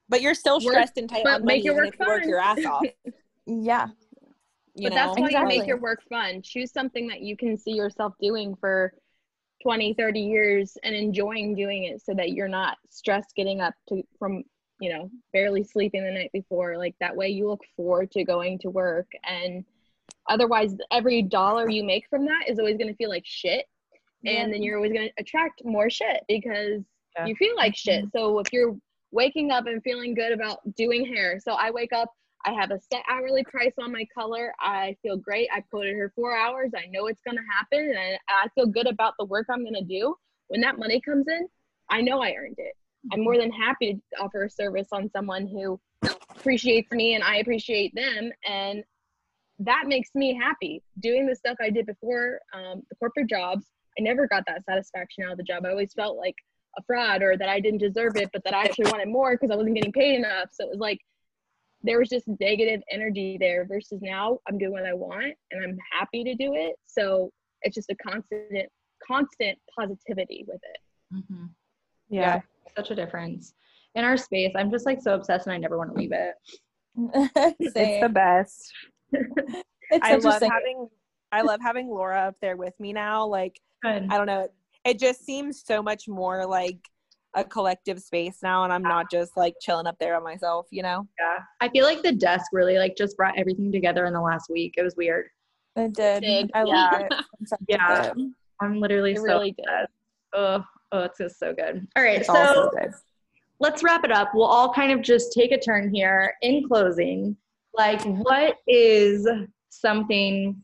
But 0.10 0.22
you're 0.22 0.34
still 0.34 0.56
Work- 0.56 0.74
stressed 0.74 0.98
and 0.98 1.08
tight 1.10 1.24
but 1.24 1.42
on 1.42 1.46
make 1.46 1.64
money 1.64 1.66
your 1.66 1.74
even 1.76 1.86
work 1.86 1.94
if 1.94 2.00
you 2.00 2.08
work 2.08 2.22
fun. 2.22 2.30
your 2.30 2.40
ass 2.40 2.66
off. 2.66 2.84
yeah 3.46 3.88
You 4.74 4.90
but 4.90 4.96
know? 4.96 4.96
that's 4.96 5.20
why 5.20 5.30
you 5.30 5.46
make 5.48 5.68
your 5.68 5.80
work 5.80 6.02
fun. 6.10 6.42
Choose 6.44 6.72
something 6.72 7.08
that 7.08 7.22
you 7.22 7.38
can 7.38 7.58
see 7.58 7.72
yourself 7.74 8.14
doing 8.20 8.56
for 8.56 8.94
20, 9.64 9.94
30 9.94 10.20
years 10.20 10.78
and 10.84 10.96
enjoying 10.96 11.56
doing 11.56 11.86
it 11.86 12.02
so 12.04 12.14
that 12.14 12.32
you're 12.32 12.48
not 12.48 12.78
stressed 12.90 13.34
getting 13.36 13.62
up 13.62 13.74
to 13.90 14.04
from, 14.20 14.44
you 14.80 14.92
know, 14.94 15.10
barely 15.34 15.64
sleeping 15.64 16.04
the 16.04 16.12
night 16.12 16.32
before. 16.34 16.78
Like 16.78 16.96
that 17.00 17.16
way 17.16 17.30
you 17.30 17.48
look 17.48 17.62
forward 17.78 18.12
to 18.12 18.24
going 18.24 18.60
to 18.60 18.70
work 18.70 19.08
and 19.24 19.64
otherwise 20.28 20.76
every 20.92 21.22
dollar 21.22 21.70
you 21.70 21.84
make 21.84 22.06
from 22.10 22.26
that 22.26 22.44
is 22.48 22.60
always 22.60 22.78
going 22.78 22.90
to 22.90 22.96
feel 22.96 23.10
like 23.10 23.24
shit 23.26 23.66
and 24.26 24.52
then 24.52 24.64
you're 24.64 24.78
always 24.78 24.92
going 24.92 25.08
to 25.08 25.14
attract 25.22 25.64
more 25.64 25.88
shit 25.90 26.22
because 26.28 26.82
Yeah. 27.16 27.26
you 27.28 27.36
feel 27.36 27.56
like 27.56 27.76
shit. 27.76 28.06
Mm-hmm. 28.06 28.18
So 28.18 28.40
if 28.40 28.52
you're 28.52 28.76
waking 29.12 29.52
up 29.52 29.68
and 29.68 29.84
feeling 29.84 30.16
good 30.16 30.32
about 30.32 30.60
doing 30.76 31.06
hair, 31.06 31.40
so 31.40 31.54
I 31.54 31.70
wake 31.70 31.94
up, 31.94 32.10
I 32.44 32.52
have 32.54 32.72
a 32.72 32.80
set 32.92 33.04
hourly 33.08 33.44
price 33.44 33.74
on 33.80 33.92
my 33.92 34.06
color. 34.18 34.52
I 34.60 34.96
feel 35.04 35.16
great. 35.18 35.48
I 35.54 35.62
quoted 35.62 35.96
her 35.96 36.12
four 36.16 36.36
hours. 36.36 36.72
I 36.76 36.88
know 36.90 37.06
it's 37.06 37.22
going 37.22 37.38
to 37.38 37.44
happen 37.56 37.96
and 37.96 38.18
I 38.28 38.48
feel 38.56 38.66
good 38.66 38.88
about 38.88 39.14
the 39.20 39.26
work 39.26 39.46
I'm 39.50 39.62
going 39.64 39.76
to 39.76 39.84
do. 39.84 40.16
when 40.48 40.62
that 40.62 40.78
money 40.80 41.00
comes 41.02 41.28
in, 41.28 41.48
I 41.90 42.02
know 42.02 42.20
I 42.22 42.34
earned 42.34 42.56
it. 42.58 42.74
I'm 43.12 43.24
more 43.24 43.38
than 43.38 43.52
happy 43.52 43.94
to 43.94 44.24
offer 44.24 44.44
a 44.44 44.50
service 44.50 44.88
on 44.92 45.10
someone 45.10 45.48
who 45.48 45.80
appreciates 46.36 46.92
me 46.92 47.16
and 47.16 47.24
I 47.24 47.38
appreciate 47.38 47.94
them. 47.96 48.32
And 48.48 48.84
that 49.60 49.86
makes 49.88 50.10
me 50.16 50.36
happy. 50.36 50.82
Doing 51.00 51.28
the 51.28 51.36
stuff 51.36 51.58
I 51.62 51.70
did 51.70 51.86
before, 51.86 52.40
um, 52.54 52.82
the 52.90 52.96
corporate 52.96 53.30
jobs, 53.30 53.66
I 53.98 54.02
never 54.02 54.28
got 54.28 54.44
that 54.48 54.66
satisfaction 54.66 55.24
out 55.24 55.32
of 55.32 55.38
the 55.38 55.44
job. 55.44 55.66
I 55.66 55.70
always 55.70 55.94
felt 55.94 56.18
like 56.18 56.36
a 56.78 56.84
fraud 56.84 57.22
or 57.22 57.38
that 57.38 57.48
I 57.48 57.60
didn't 57.60 57.80
deserve 57.80 58.18
it, 58.18 58.30
but 58.34 58.44
that 58.44 58.54
I 58.54 58.64
actually 58.64 58.92
wanted 58.92 59.08
more 59.08 59.32
because 59.32 59.52
I 59.52 59.56
wasn't 59.56 59.76
getting 59.76 59.94
paid 59.94 60.16
enough. 60.16 60.50
So 60.52 60.66
it 60.66 60.70
was 60.70 60.80
like 60.80 61.00
there 61.84 62.00
was 62.00 62.10
just 62.10 62.28
negative 62.40 62.82
energy 62.92 63.38
there 63.40 63.66
versus 63.66 64.00
now 64.02 64.40
I'm 64.48 64.58
doing 64.58 64.72
what 64.72 64.86
I 64.86 64.94
want 64.94 65.36
and 65.52 65.64
I'm 65.64 65.78
happy 65.92 66.24
to 66.24 66.36
do 66.36 66.54
it. 66.56 66.76
So 66.86 67.32
it's 67.62 67.76
just 67.76 67.90
a 67.90 67.96
constant, 67.96 68.70
constant 69.06 69.58
positivity 69.78 70.46
with 70.48 70.60
it. 70.64 71.16
Mm-hmm. 71.16 71.46
Yeah. 72.10 72.22
yeah, 72.22 72.42
such 72.76 72.92
a 72.92 72.96
difference. 72.96 73.54
In 73.96 74.04
our 74.04 74.18
space, 74.18 74.52
I'm 74.56 74.72
just 74.72 74.86
like 74.86 75.02
so 75.02 75.14
obsessed 75.16 75.48
and 75.48 75.54
I 75.54 75.58
never 75.58 75.78
want 75.78 75.92
to 75.94 75.98
leave 75.98 76.12
it. 76.12 76.34
It's 77.60 77.74
the 78.02 78.10
best. 78.10 78.72
It's 79.92 80.00
I 80.04 80.14
love 80.16 80.24
interesting. 80.42 80.50
having 80.52 80.88
I 81.32 81.42
love 81.42 81.60
having 81.62 81.88
Laura 81.90 82.20
up 82.30 82.36
there 82.42 82.58
with 82.58 82.74
me 82.80 82.92
now. 82.92 83.28
Like 83.28 83.60
Good. 83.84 84.08
I 84.10 84.18
don't 84.18 84.26
know. 84.26 84.48
It 84.84 84.98
just 84.98 85.24
seems 85.24 85.64
so 85.64 85.84
much 85.84 86.08
more 86.08 86.44
like 86.48 86.80
a 87.36 87.44
collective 87.44 88.00
space 88.02 88.40
now 88.42 88.64
and 88.64 88.74
I'm 88.74 88.82
not 88.82 89.12
just 89.12 89.38
like 89.38 89.54
chilling 89.62 89.86
up 89.86 89.96
there 90.00 90.16
on 90.16 90.24
myself, 90.24 90.66
you 90.72 90.82
know? 90.82 91.06
Yeah. 91.20 91.44
I 91.62 91.70
feel 91.70 91.86
like 91.86 92.02
the 92.02 92.14
desk 92.14 92.46
really 92.52 92.78
like 92.80 92.96
just 92.98 93.16
brought 93.16 93.38
everything 93.38 93.72
together 93.72 94.06
in 94.06 94.14
the 94.14 94.22
last 94.22 94.50
week. 94.50 94.74
It 94.78 94.84
was 94.84 94.96
weird. 94.96 95.28
It 95.76 95.94
did. 95.94 96.24
Did, 96.24 96.52
I 96.56 96.64
yeah. 96.64 96.74
love 96.74 97.02
it. 97.02 97.14
Sometimes 97.46 97.66
Yeah. 97.70 98.06
it. 98.16 98.32
I'm 98.62 98.80
literally 98.80 99.12
It 99.12 99.18
so 99.18 99.24
really 99.24 99.52
did. 99.52 99.66
obsessed. 100.34 100.68
Oh, 100.96 101.04
it's 101.04 101.18
just 101.18 101.38
so 101.40 101.54
good. 101.54 101.86
All 101.98 102.04
right, 102.04 102.20
It's 102.20 102.28
so 102.28 102.36
all 102.38 102.54
so 102.54 102.70
good. 102.72 102.92
let's 103.60 103.84
wrap 103.84 104.06
it 104.06 104.12
up. 104.12 104.32
We'll 104.34 104.46
all 104.46 104.74
kind 104.74 104.94
of 104.94 105.02
just 105.02 105.34
take 105.34 105.52
a 105.52 105.60
turn 105.60 105.94
here 105.94 106.34
in 106.42 106.66
closing. 106.66 107.36
Like, 107.78 108.02
what 108.06 108.56
is 108.66 109.28
something 109.68 110.64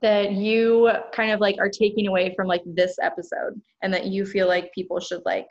that 0.00 0.32
you 0.32 0.90
kind 1.12 1.30
of 1.30 1.38
like 1.40 1.56
are 1.60 1.68
taking 1.68 2.08
away 2.08 2.34
from 2.34 2.48
like 2.48 2.62
this 2.66 2.96
episode 3.00 3.60
and 3.82 3.94
that 3.94 4.06
you 4.06 4.26
feel 4.26 4.48
like 4.48 4.72
people 4.72 4.98
should 4.98 5.22
like 5.24 5.46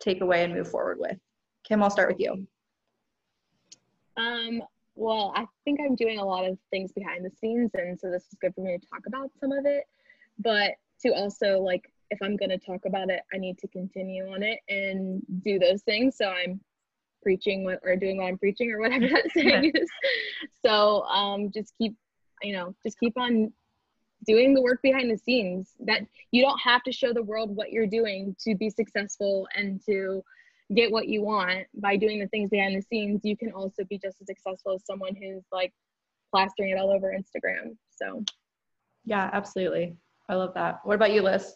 take 0.00 0.20
away 0.20 0.44
and 0.44 0.54
move 0.54 0.70
forward 0.70 0.98
with? 1.00 1.18
Kim, 1.64 1.82
I'll 1.82 1.90
start 1.90 2.08
with 2.08 2.20
you. 2.20 2.46
Um, 4.16 4.62
well, 4.94 5.32
I 5.34 5.44
think 5.64 5.80
I'm 5.80 5.96
doing 5.96 6.20
a 6.20 6.24
lot 6.24 6.44
of 6.46 6.56
things 6.70 6.92
behind 6.92 7.24
the 7.24 7.30
scenes, 7.30 7.72
and 7.74 7.98
so 7.98 8.10
this 8.12 8.22
is 8.22 8.38
good 8.40 8.54
for 8.54 8.60
me 8.60 8.78
to 8.78 8.86
talk 8.86 9.00
about 9.08 9.32
some 9.40 9.50
of 9.50 9.66
it. 9.66 9.84
But 10.38 10.74
to 11.02 11.12
also 11.12 11.58
like, 11.58 11.90
if 12.10 12.18
I'm 12.22 12.36
gonna 12.36 12.58
talk 12.58 12.84
about 12.86 13.10
it, 13.10 13.20
I 13.32 13.38
need 13.38 13.58
to 13.58 13.68
continue 13.68 14.30
on 14.32 14.42
it 14.42 14.60
and 14.68 15.22
do 15.44 15.58
those 15.58 15.82
things. 15.82 16.16
So 16.16 16.28
I'm 16.28 16.60
preaching 17.22 17.64
what 17.64 17.80
or 17.82 17.96
doing 17.96 18.18
what 18.18 18.26
I'm 18.26 18.38
preaching 18.38 18.70
or 18.70 18.80
whatever 18.80 19.08
that 19.08 19.30
saying 19.32 19.72
is. 19.74 19.88
So 20.64 21.02
um, 21.02 21.50
just 21.52 21.72
keep, 21.76 21.94
you 22.42 22.52
know, 22.52 22.74
just 22.84 22.98
keep 22.98 23.18
on 23.18 23.52
doing 24.26 24.54
the 24.54 24.62
work 24.62 24.80
behind 24.82 25.10
the 25.10 25.18
scenes. 25.18 25.72
That 25.80 26.02
you 26.32 26.42
don't 26.42 26.60
have 26.60 26.82
to 26.84 26.92
show 26.92 27.12
the 27.12 27.22
world 27.22 27.54
what 27.54 27.72
you're 27.72 27.86
doing 27.86 28.36
to 28.46 28.54
be 28.54 28.70
successful 28.70 29.48
and 29.54 29.80
to 29.86 30.22
get 30.74 30.90
what 30.90 31.08
you 31.08 31.22
want 31.22 31.66
by 31.74 31.96
doing 31.96 32.18
the 32.18 32.26
things 32.28 32.50
behind 32.50 32.76
the 32.76 32.82
scenes 32.82 33.20
you 33.22 33.36
can 33.36 33.52
also 33.52 33.84
be 33.88 33.96
just 33.98 34.20
as 34.20 34.26
successful 34.26 34.74
as 34.74 34.84
someone 34.84 35.14
who's 35.14 35.44
like 35.52 35.72
plastering 36.34 36.70
it 36.70 36.76
all 36.76 36.90
over 36.90 37.14
instagram 37.16 37.76
so 37.94 38.24
Yeah, 39.06 39.30
absolutely. 39.32 39.96
I 40.28 40.34
love 40.34 40.52
that. 40.54 40.80
What 40.82 40.94
about 40.94 41.12
you, 41.12 41.22
Liz? 41.22 41.54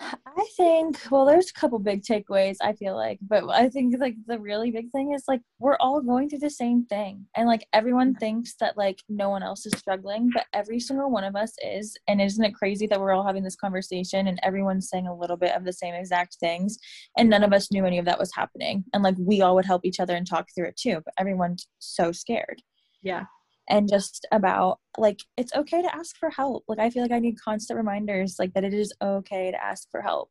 I 0.00 0.46
think 0.56 0.98
well, 1.10 1.24
there's 1.24 1.50
a 1.50 1.60
couple 1.60 1.78
big 1.78 2.02
takeaways. 2.02 2.56
I 2.60 2.72
feel 2.72 2.96
like, 2.96 3.18
but 3.22 3.48
I 3.48 3.68
think 3.68 3.94
like 4.00 4.16
the 4.26 4.38
really 4.38 4.70
big 4.70 4.90
thing 4.90 5.12
is 5.12 5.24
like 5.28 5.40
we're 5.58 5.76
all 5.78 6.00
going 6.00 6.28
through 6.28 6.40
the 6.40 6.50
same 6.50 6.84
thing, 6.86 7.26
and 7.36 7.46
like 7.46 7.66
everyone 7.72 8.10
mm-hmm. 8.10 8.18
thinks 8.18 8.54
that 8.60 8.76
like 8.76 8.98
no 9.08 9.30
one 9.30 9.42
else 9.42 9.64
is 9.66 9.78
struggling, 9.78 10.30
but 10.34 10.46
every 10.52 10.80
single 10.80 11.10
one 11.10 11.24
of 11.24 11.36
us 11.36 11.52
is. 11.64 11.96
And 12.08 12.20
isn't 12.20 12.44
it 12.44 12.54
crazy 12.54 12.86
that 12.88 13.00
we're 13.00 13.12
all 13.12 13.26
having 13.26 13.44
this 13.44 13.56
conversation 13.56 14.26
and 14.26 14.40
everyone's 14.42 14.88
saying 14.88 15.06
a 15.06 15.16
little 15.16 15.36
bit 15.36 15.54
of 15.54 15.64
the 15.64 15.72
same 15.72 15.94
exact 15.94 16.36
things, 16.40 16.78
and 17.16 17.30
none 17.30 17.44
of 17.44 17.52
us 17.52 17.70
knew 17.70 17.84
any 17.86 17.98
of 17.98 18.04
that 18.06 18.18
was 18.18 18.34
happening, 18.34 18.84
and 18.92 19.02
like 19.02 19.16
we 19.18 19.40
all 19.42 19.54
would 19.54 19.66
help 19.66 19.84
each 19.84 20.00
other 20.00 20.16
and 20.16 20.26
talk 20.26 20.48
through 20.54 20.66
it 20.66 20.76
too, 20.76 21.00
but 21.04 21.14
everyone's 21.18 21.68
so 21.78 22.12
scared 22.12 22.62
Yeah. 23.02 23.24
And 23.72 23.88
just 23.88 24.26
about 24.32 24.78
like 24.98 25.20
it's 25.36 25.54
okay 25.54 25.82
to 25.82 25.94
ask 25.94 26.16
for 26.16 26.30
help. 26.30 26.62
Like 26.68 26.78
i 26.78 26.90
feel 26.90 27.02
like 27.02 27.10
i 27.12 27.18
need 27.18 27.40
constant 27.40 27.76
reminders 27.78 28.36
like 28.38 28.52
that 28.54 28.64
it 28.64 28.74
is 28.74 28.92
okay 29.02 29.50
to 29.50 29.64
ask 29.64 29.88
for 29.90 30.02
help. 30.02 30.30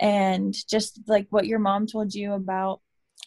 And 0.00 0.54
just 0.68 1.00
like 1.08 1.26
what 1.30 1.46
your 1.46 1.58
mom 1.58 1.86
told 1.86 2.14
you 2.14 2.34
about 2.34 2.80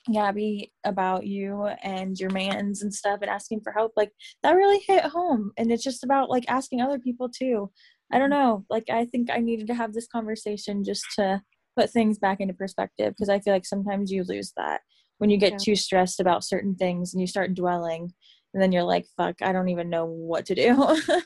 Gabbie 0.09 0.71
about 0.85 1.25
you 1.25 1.65
and 1.83 2.17
your 2.19 2.29
mans 2.29 2.81
and 2.83 2.93
stuff 2.93 3.19
and 3.21 3.29
asking 3.29 3.61
for 3.61 3.71
help 3.73 3.91
like 3.97 4.11
that 4.43 4.51
really 4.55 4.79
hit 4.87 5.03
home. 5.05 5.51
And 5.57 5.71
it's 5.71 5.83
just 5.83 6.03
about 6.03 6.29
like 6.29 6.45
asking 6.47 6.81
other 6.81 6.99
people 6.99 7.27
too. 7.29 7.71
I 8.13 8.19
don't 8.19 8.29
know. 8.29 8.63
Like 8.69 8.85
i 8.91 9.05
think 9.05 9.29
i 9.31 9.39
needed 9.39 9.67
to 9.67 9.73
have 9.73 9.93
this 9.93 10.07
conversation 10.07 10.83
just 10.83 11.05
to 11.15 11.41
put 11.75 11.89
things 11.89 12.19
back 12.19 12.39
into 12.39 12.53
perspective 12.53 13.13
because 13.13 13.29
i 13.29 13.39
feel 13.39 13.53
like 13.53 13.65
sometimes 13.65 14.11
you 14.11 14.23
lose 14.23 14.51
that 14.57 14.81
when 15.19 15.29
you 15.29 15.37
get 15.37 15.53
Yeah. 15.53 15.57
too 15.57 15.75
stressed 15.75 16.19
about 16.19 16.43
certain 16.43 16.75
things 16.75 17.13
and 17.13 17.21
you 17.21 17.27
start 17.27 17.53
dwelling 17.53 18.13
and 18.53 18.61
then 18.61 18.71
you're 18.71 18.83
like 18.83 19.05
fuck 19.17 19.41
i 19.41 19.51
don't 19.51 19.69
even 19.69 19.89
know 19.89 20.05
what 20.05 20.45
to 20.45 20.55
do 20.55 20.97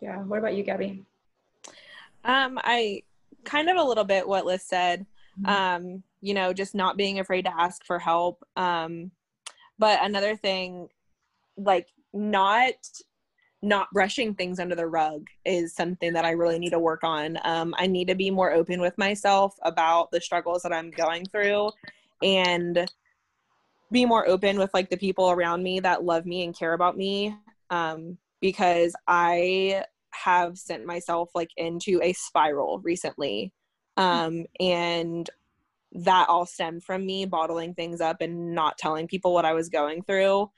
Yeah. 0.00 0.16
What 0.18 0.38
about 0.38 0.54
you, 0.54 0.64
Gabbie? 0.64 1.04
Um, 2.24 2.58
I 2.62 3.02
kind 3.44 3.68
of 3.68 3.76
a 3.76 3.82
little 3.82 4.04
bit 4.04 4.26
what 4.26 4.46
Liz 4.46 4.62
said. 4.62 5.06
Mhm. 5.40 5.48
Um, 5.48 6.02
you 6.20 6.34
know, 6.34 6.52
just 6.52 6.74
not 6.74 6.96
being 6.96 7.18
afraid 7.20 7.44
to 7.44 7.54
ask 7.54 7.84
for 7.84 7.98
help. 7.98 8.44
Um, 8.56 9.10
but 9.78 10.02
another 10.02 10.36
thing, 10.36 10.88
like 11.56 11.88
not 12.12 12.74
not 13.62 13.90
brushing 13.92 14.34
things 14.34 14.58
under 14.58 14.74
the 14.74 14.86
rug 14.86 15.26
is 15.44 15.74
something 15.74 16.14
that 16.14 16.24
I 16.24 16.30
really 16.30 16.58
need 16.58 16.70
to 16.70 16.78
work 16.78 17.04
on. 17.04 17.38
Um, 17.44 17.74
I 17.76 17.86
need 17.86 18.08
to 18.08 18.14
be 18.14 18.30
more 18.30 18.52
open 18.52 18.80
with 18.80 18.96
myself 18.96 19.54
about 19.60 20.10
the 20.10 20.20
struggles 20.20 20.62
that 20.62 20.72
I'm 20.72 20.90
going 20.90 21.26
through 21.26 21.70
and 22.22 22.90
be 23.90 24.04
more 24.04 24.28
open 24.28 24.58
with 24.58 24.72
like 24.72 24.90
the 24.90 24.96
people 24.96 25.30
around 25.30 25.62
me 25.62 25.80
that 25.80 26.04
love 26.04 26.26
me 26.26 26.44
and 26.44 26.56
care 26.56 26.72
about 26.72 26.96
me. 26.96 27.34
Um, 27.70 28.18
because 28.40 28.94
I 29.06 29.84
have 30.12 30.58
sent 30.58 30.86
myself 30.86 31.30
like 31.34 31.50
into 31.56 32.00
a 32.02 32.12
spiral 32.12 32.80
recently. 32.80 33.52
Um, 33.96 34.46
and 34.58 35.28
that 35.92 36.28
all 36.28 36.46
stemmed 36.46 36.84
from 36.84 37.04
me 37.04 37.26
bottling 37.26 37.74
things 37.74 38.00
up 38.00 38.20
and 38.20 38.54
not 38.54 38.78
telling 38.78 39.08
people 39.08 39.34
what 39.34 39.44
I 39.44 39.52
was 39.52 39.68
going 39.68 40.02
through. 40.02 40.50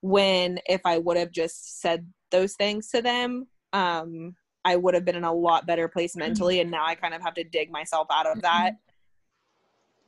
When 0.00 0.58
if 0.66 0.80
I 0.84 0.98
would 0.98 1.16
have 1.16 1.30
just 1.30 1.80
said 1.80 2.06
those 2.30 2.54
things 2.54 2.88
to 2.88 3.02
them, 3.02 3.46
um, 3.72 4.34
I 4.64 4.76
would 4.76 4.94
have 4.94 5.04
been 5.04 5.16
in 5.16 5.24
a 5.24 5.32
lot 5.32 5.66
better 5.66 5.88
place 5.88 6.16
mentally. 6.16 6.60
And 6.60 6.70
now 6.70 6.84
I 6.84 6.94
kind 6.94 7.14
of 7.14 7.22
have 7.22 7.34
to 7.34 7.44
dig 7.44 7.70
myself 7.70 8.08
out 8.10 8.26
of 8.26 8.42
that 8.42 8.74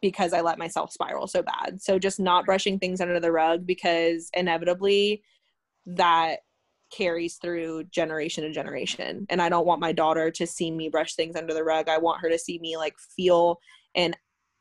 because 0.03 0.35
I 0.35 0.43
let 0.43 0.59
myself 0.59 0.93
spiral 0.93 1.27
so 1.27 1.43
bad. 1.43 1.81
So 1.81 1.99
just 1.99 2.21
not 2.21 2.45
brushing 2.45 2.79
things 2.79 3.01
under 3.01 3.21
the 3.21 3.33
rug 3.33 3.65
because 3.65 4.29
inevitably 4.35 5.23
that 5.87 6.41
carries 6.93 7.37
through 7.37 7.85
generation 7.85 8.45
to 8.45 8.53
generation. 8.53 9.27
And 9.31 9.41
I 9.41 9.49
don't 9.49 9.67
want 9.67 9.81
my 9.81 9.93
daughter 9.93 10.31
to 10.33 10.47
see 10.47 10.71
me 10.71 10.91
brush 10.91 11.15
things 11.15 11.37
under 11.37 11.55
the 11.55 11.65
rug. 11.65 11.89
I 11.89 11.97
want 11.97 12.21
her 12.21 12.29
to 12.29 12.39
see 12.39 12.59
me 12.59 12.77
like 12.77 12.95
feel 13.17 13.59
and 13.95 14.15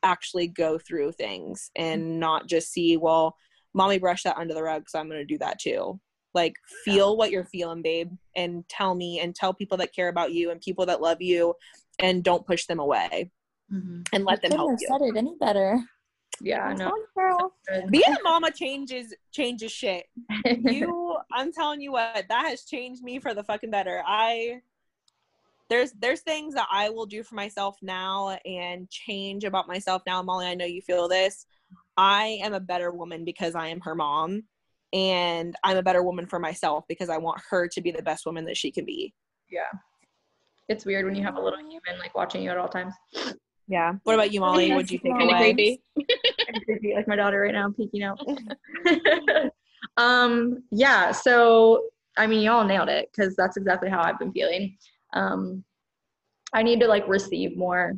actually 0.03 0.47
go 0.47 0.77
through 0.77 1.11
things 1.11 1.71
and 1.75 2.03
mm-hmm. 2.03 2.19
not 2.19 2.47
just 2.47 2.71
see, 2.71 2.95
well, 2.95 3.35
mommy 3.73 3.97
brushed 3.97 4.23
that 4.23 4.37
under 4.37 4.53
the 4.53 4.63
rug, 4.63 4.89
so 4.89 4.99
I'm 4.99 5.09
going 5.09 5.19
to 5.19 5.25
do 5.25 5.39
that 5.39 5.59
too. 5.59 5.99
Like, 6.33 6.53
feel 6.85 7.17
what 7.17 7.29
you're 7.29 7.43
feeling, 7.43 7.81
babe, 7.81 8.09
and 8.37 8.63
tell 8.69 8.95
me 8.95 9.19
and 9.19 9.35
tell 9.35 9.53
people 9.53 9.77
that 9.79 9.93
care 9.93 10.07
about 10.07 10.31
you 10.31 10.49
and 10.49 10.61
people 10.61 10.85
that 10.85 11.01
love 11.01 11.21
you 11.21 11.55
and 11.99 12.23
don't 12.23 12.47
push 12.47 12.67
them 12.67 12.79
away 12.79 13.31
Mm-hmm. 13.71 14.01
and 14.13 14.25
let 14.25 14.41
them 14.41 14.51
couldn't 14.51 14.57
help 14.57 14.71
have 14.71 14.79
you. 14.81 14.87
said 14.87 15.01
it 15.01 15.17
any 15.17 15.35
better 15.39 15.79
Yeah. 16.41 16.73
No. 16.77 16.91
girl. 17.15 17.53
being 17.89 18.03
a 18.07 18.21
mama 18.23 18.51
changes 18.51 19.13
changes 19.31 19.71
shit. 19.71 20.05
You, 20.45 21.17
I'm 21.33 21.51
telling 21.53 21.79
you 21.81 21.91
what, 21.93 22.25
that 22.27 22.47
has 22.47 22.63
changed 22.65 23.01
me 23.03 23.19
for 23.19 23.33
the 23.33 23.43
fucking 23.43 23.71
better. 23.71 24.03
I 24.05 24.61
there's 25.69 25.93
there's 25.93 26.19
things 26.21 26.53
that 26.55 26.67
I 26.71 26.89
will 26.89 27.05
do 27.05 27.23
for 27.23 27.35
myself 27.35 27.77
now 27.81 28.37
and 28.45 28.89
change 28.89 29.45
about 29.45 29.67
myself 29.67 30.01
now. 30.05 30.21
Molly, 30.21 30.47
I 30.47 30.55
know 30.55 30.65
you 30.65 30.81
feel 30.81 31.07
this. 31.07 31.45
I 31.95 32.39
am 32.43 32.53
a 32.53 32.59
better 32.59 32.91
woman 32.91 33.23
because 33.23 33.55
I 33.55 33.67
am 33.69 33.79
her 33.81 33.95
mom, 33.95 34.43
and 34.91 35.55
I'm 35.63 35.77
a 35.77 35.83
better 35.83 36.03
woman 36.03 36.25
for 36.27 36.39
myself 36.39 36.83
because 36.89 37.07
I 37.09 37.17
want 37.19 37.39
her 37.49 37.69
to 37.69 37.81
be 37.81 37.91
the 37.91 38.01
best 38.01 38.25
woman 38.25 38.43
that 38.45 38.57
she 38.57 38.69
can 38.71 38.83
be. 38.83 39.13
yeah. 39.49 39.71
It's 40.67 40.85
weird 40.85 41.05
when 41.05 41.15
you 41.15 41.23
have 41.23 41.35
a 41.35 41.41
little 41.41 41.59
human 41.59 41.99
like 41.99 42.15
watching 42.15 42.41
you 42.43 42.49
at 42.49 42.57
all 42.57 42.69
times. 42.69 42.93
Yeah. 43.71 43.93
What 44.03 44.15
about 44.15 44.33
you, 44.33 44.41
Molly? 44.41 44.67
Yes, 44.67 44.75
What 44.75 44.87
do 44.87 44.93
you 44.95 44.99
think? 44.99 45.17
kind 45.17 45.29
of 45.29 45.37
Molly. 45.37 45.53
creepy 45.53 45.81
and 46.49 46.65
creepy, 46.65 46.93
like 46.93 47.07
my 47.07 47.15
daughter 47.15 47.39
right 47.39 47.53
now 47.53 47.71
peeking 47.71 48.03
out. 48.03 48.19
um, 49.97 50.61
yeah, 50.71 51.13
so 51.13 51.85
I 52.17 52.27
mean, 52.27 52.41
y'all 52.41 52.65
nailed 52.65 52.89
it 52.89 53.09
because 53.15 53.33
that's 53.37 53.55
exactly 53.55 53.89
how 53.89 54.01
I've 54.03 54.19
been 54.19 54.33
feeling. 54.33 54.77
Um, 55.13 55.63
I 56.51 56.63
need 56.63 56.81
to 56.81 56.87
like 56.87 57.07
receive 57.07 57.55
more. 57.55 57.93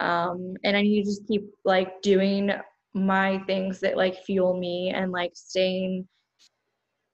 Um, 0.00 0.54
and 0.64 0.76
I 0.76 0.82
need 0.82 1.04
to 1.04 1.08
just 1.08 1.26
keep 1.26 1.48
like 1.64 2.02
doing 2.02 2.50
my 2.92 3.38
things 3.46 3.80
that 3.80 3.96
like 3.96 4.22
fuel 4.22 4.54
me 4.58 4.92
and 4.94 5.12
like 5.12 5.32
staying 5.34 6.06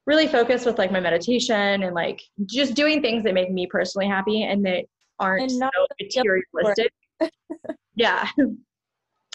really 0.09 0.27
focused 0.27 0.67
with 0.67 0.77
like 0.77 0.91
my 0.91 0.99
meditation 0.99 1.85
and 1.85 1.95
like 1.95 2.21
just 2.47 2.75
doing 2.75 3.01
things 3.01 3.23
that 3.23 3.35
make 3.35 3.53
me 3.53 3.69
personally 3.69 4.09
happy 4.09 4.43
and 4.43 4.67
that 4.67 4.87
aren't 5.21 5.43
And 5.43 5.53
so 5.53 5.59
not 5.59 5.73
materialistic. 6.01 6.93
yeah. 7.95 8.29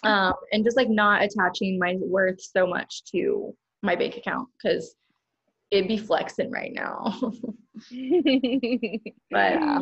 Um, 0.03 0.33
and 0.51 0.63
just 0.63 0.77
like 0.77 0.89
not 0.89 1.23
attaching 1.23 1.79
my 1.79 1.95
worth 1.99 2.39
so 2.39 2.67
much 2.67 3.03
to 3.05 3.55
my 3.81 3.95
bank 3.95 4.15
account 4.15 4.47
because 4.53 4.95
it'd 5.71 5.87
be 5.87 5.97
flexing 5.97 6.51
right 6.51 6.71
now. 6.71 7.19
but 9.31 9.53
uh, 9.53 9.81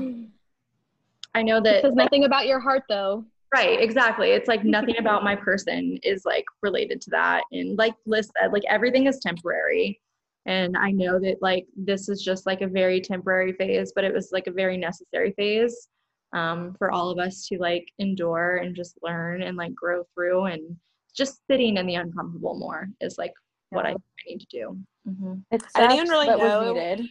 I 1.34 1.41
know 1.41 1.59
that 1.61 1.82
Says 1.82 1.95
nothing 1.95 2.23
about 2.23 2.47
your 2.47 2.61
heart 2.61 2.84
though. 2.88 3.26
Right, 3.53 3.80
exactly. 3.82 4.30
It's 4.32 4.47
like 4.47 4.63
nothing 4.65 4.97
about 4.99 5.23
my 5.23 5.36
person 5.36 5.99
is 6.01 6.23
like 6.26 6.45
related 6.61 7.01
to 7.01 7.09
that. 7.11 7.43
And 7.51 7.78
like 7.78 7.93
Liz 8.05 8.32
said, 8.39 8.53
like 8.53 8.63
everything 8.69 9.07
is 9.07 9.19
temporary. 9.19 10.01
And 10.45 10.78
I 10.78 10.91
know 10.91 11.19
that 11.19 11.41
like 11.41 11.65
this 11.76 12.07
is 12.07 12.23
just 12.23 12.45
like 12.45 12.61
a 12.61 12.67
very 12.67 13.01
temporary 13.01 13.53
phase, 13.53 13.91
but 13.93 14.03
it 14.03 14.13
was 14.13 14.30
like 14.32 14.47
a 14.47 14.51
very 14.51 14.78
necessary 14.78 15.34
phase 15.38 15.89
um, 16.36 16.76
for 16.78 16.92
all 16.92 17.10
of 17.10 17.18
us 17.18 17.48
to 17.48 17.58
like 17.58 17.88
endure 17.98 18.58
and 18.58 18.76
just 18.76 18.98
learn 19.02 19.42
and 19.42 19.56
like 19.58 19.74
grow 19.74 20.04
through. 20.14 20.46
And 20.46 20.76
just 21.16 21.40
sitting 21.50 21.78
in 21.78 21.88
the 21.88 21.96
uncomfortable 21.96 22.60
more 22.60 22.90
is 23.00 23.18
like 23.18 23.32
what 23.70 23.86
I, 23.86 23.92
I 23.92 23.96
need 24.28 24.40
to 24.42 24.48
do. 24.52 24.78
hmm 25.08 25.36
It 25.50 25.64
I 25.76 25.80
didn't 25.82 25.96
even 25.96 26.10
really 26.10 26.28
know. 26.28 26.74
needed. 26.74 27.08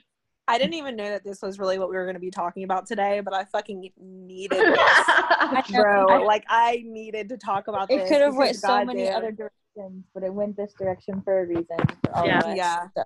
I 0.46 0.58
didn't 0.58 0.74
even 0.74 0.94
know 0.94 1.08
that 1.08 1.24
this 1.24 1.40
was 1.40 1.58
really 1.58 1.78
what 1.78 1.88
we 1.88 1.96
were 1.96 2.04
going 2.04 2.16
to 2.16 2.20
be 2.20 2.30
talking 2.30 2.64
about 2.64 2.86
today, 2.86 3.20
but 3.20 3.32
I 3.32 3.44
fucking 3.46 3.90
needed 3.98 4.62
this, 4.74 5.70
bro. 5.74 6.22
Like 6.26 6.44
I 6.50 6.82
needed 6.84 7.30
to 7.30 7.38
talk 7.38 7.68
about 7.68 7.88
this. 7.88 8.02
it 8.02 8.08
could 8.08 8.20
have 8.20 8.36
went 8.36 8.50
because 8.50 8.60
so 8.60 8.84
many 8.84 9.04
goddamn, 9.04 9.16
other 9.16 9.32
directions, 9.32 10.04
but 10.12 10.22
it 10.22 10.34
went 10.34 10.54
this 10.54 10.74
direction 10.74 11.22
for 11.22 11.40
a 11.40 11.46
reason. 11.46 11.78
For 12.02 12.14
all 12.14 12.26
Yeah. 12.26 12.40
of 12.40 12.44
us. 12.44 12.56
Yeah. 12.58 12.88
So, 12.94 13.04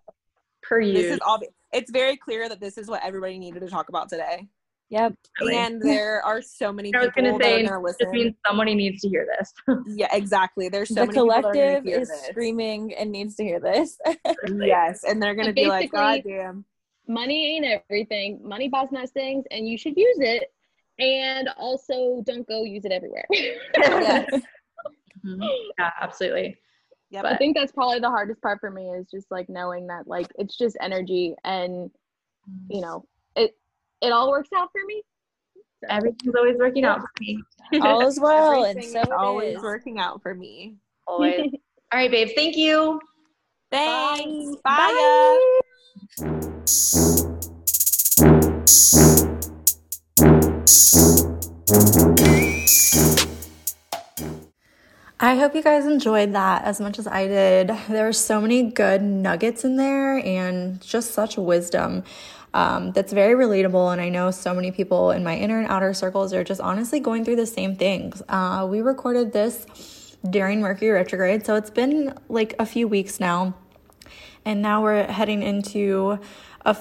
per 0.65 0.81
This 0.81 1.05
use. 1.05 1.13
is 1.13 1.21
all. 1.25 1.39
It's 1.73 1.93
very 1.93 2.17
clear 2.17 2.49
that 2.49 2.59
this 2.59 2.77
is 2.77 2.89
what 2.89 3.05
everybody 3.05 3.39
needed 3.39 3.61
to 3.61 3.69
talk 3.69 3.89
about 3.89 4.09
today, 4.09 4.49
yep. 4.91 5.15
and 5.41 5.81
there 5.83 6.23
are 6.25 6.43
so 6.43 6.73
many 6.73 6.93
I 6.95 6.99
was 6.99 7.09
people 7.09 7.31
gonna 7.31 7.45
say 7.45 7.63
that 7.63 7.71
are 7.71 7.81
going 7.81 7.85
to 7.85 7.91
just 7.91 8.01
listen. 8.01 8.11
means 8.13 8.35
somebody 8.47 8.75
needs 8.75 9.03
to 9.03 9.09
hear 9.09 9.27
this. 9.39 9.53
yeah, 9.87 10.15
exactly. 10.15 10.69
There's 10.69 10.89
so 10.89 10.95
the 10.95 11.01
many 11.03 11.13
people 11.13 11.29
that 11.29 11.37
are 11.39 11.43
gonna 11.43 11.53
collective 11.55 11.85
hear 11.85 12.01
is 12.01 12.09
this. 12.09 12.27
screaming 12.27 12.95
and 12.95 13.11
needs 13.11 13.37
to 13.37 13.45
hear 13.45 13.61
this. 13.61 13.99
Yes, 14.61 15.05
and 15.05 15.23
they're 15.23 15.35
going 15.35 15.47
to 15.47 15.53
be 15.53 15.67
like, 15.67 15.91
"God 15.93 16.23
damn." 16.27 16.65
Money 17.07 17.57
ain't 17.57 17.65
everything. 17.65 18.41
Money 18.43 18.69
buys 18.69 18.93
nice 18.93 19.11
things, 19.11 19.45
and 19.51 19.69
you 19.69 19.79
should 19.79 19.97
use 19.97 20.19
it. 20.21 20.53
And 20.99 21.49
also, 21.57 22.23
don't 22.27 22.47
go 22.47 22.65
use 22.65 22.85
it 22.85 22.93
everywhere. 22.93 23.25
Yes. 23.31 24.29
Mhm. 25.25 25.49
Yeah, 25.79 25.91
absolutely. 26.01 26.59
Yep. 27.11 27.25
I 27.25 27.37
think 27.37 27.57
that's 27.57 27.73
probably 27.73 28.01
the 28.01 28.11
hardest 28.11 28.43
part 28.43 28.61
for 28.61 28.71
me 28.71 28.91
is 28.91 29.07
just 29.11 29.31
like 29.31 29.49
knowing 29.49 29.87
that 29.87 30.07
like 30.07 30.29
it's 30.39 30.57
just 30.57 30.77
energy, 30.81 31.35
and 31.45 31.91
you 32.69 32.81
know 32.81 33.05
it 34.01 34.07
it 34.07 34.13
all 34.13 34.31
works 34.31 34.51
out 34.57 34.69
for 34.73 34.81
me. 34.87 35.03
So, 35.83 35.87
Everything's 35.91 36.35
always 36.35 36.57
working 36.59 36.85
out 36.85 37.01
for 37.01 37.11
me. 37.21 37.43
all 37.81 38.07
is 38.07 38.19
well, 38.19 38.65
and 38.65 38.83
so 38.83 39.01
is 39.01 39.09
always 39.17 39.57
is. 39.57 39.63
working 39.63 39.99
out 39.99 40.23
for 40.23 40.35
me. 40.35 40.77
Always. 41.07 41.51
All 41.91 41.99
right, 41.99 42.11
babe. 42.11 42.29
Thank 42.37 42.55
you. 42.57 43.01
Thanks. 43.71 44.57
Bye. 44.63 45.39
Bye. 46.21 46.39
I 55.21 55.35
hope 55.35 55.55
you 55.55 55.63
guys 55.63 55.85
enjoyed 55.87 56.33
that 56.35 56.65
as 56.65 56.81
much 56.81 56.99
as 56.99 57.07
I 57.07 57.27
did. 57.27 57.73
There 57.89 58.05
were 58.05 58.13
so 58.13 58.41
many 58.41 58.71
good 58.71 59.03
nuggets 59.03 59.65
in 59.65 59.77
there 59.77 60.19
and 60.19 60.81
just 60.81 61.13
such 61.13 61.37
wisdom 61.37 62.05
um, 62.59 62.91
that's 62.91 63.13
very 63.13 63.35
relatable. 63.35 63.93
And 63.93 64.01
I 64.01 64.09
know 64.09 64.33
so 64.33 64.53
many 64.53 64.73
people 64.73 65.13
in 65.13 65.23
my 65.23 65.37
inner 65.37 65.61
and 65.61 65.69
outer 65.69 65.95
circles 65.95 66.33
are 66.33 66.43
just 66.43 66.61
honestly 66.61 66.99
going 66.99 67.25
through 67.25 67.37
the 67.37 67.47
same 67.47 67.77
things. 67.77 68.21
Uh, 68.29 68.67
we 68.69 68.81
recorded 68.81 69.33
this 69.33 70.17
during 70.29 70.61
Mercury 70.61 70.91
retrograde, 70.91 71.47
so 71.47 71.55
it's 71.55 71.71
been 71.71 72.19
like 72.29 72.57
a 72.59 72.67
few 72.67 72.89
weeks 72.89 73.21
now. 73.21 73.55
And 74.45 74.61
now 74.61 74.83
we're 74.83 75.05
heading 75.05 75.41
into 75.43 76.19
a 76.65 76.77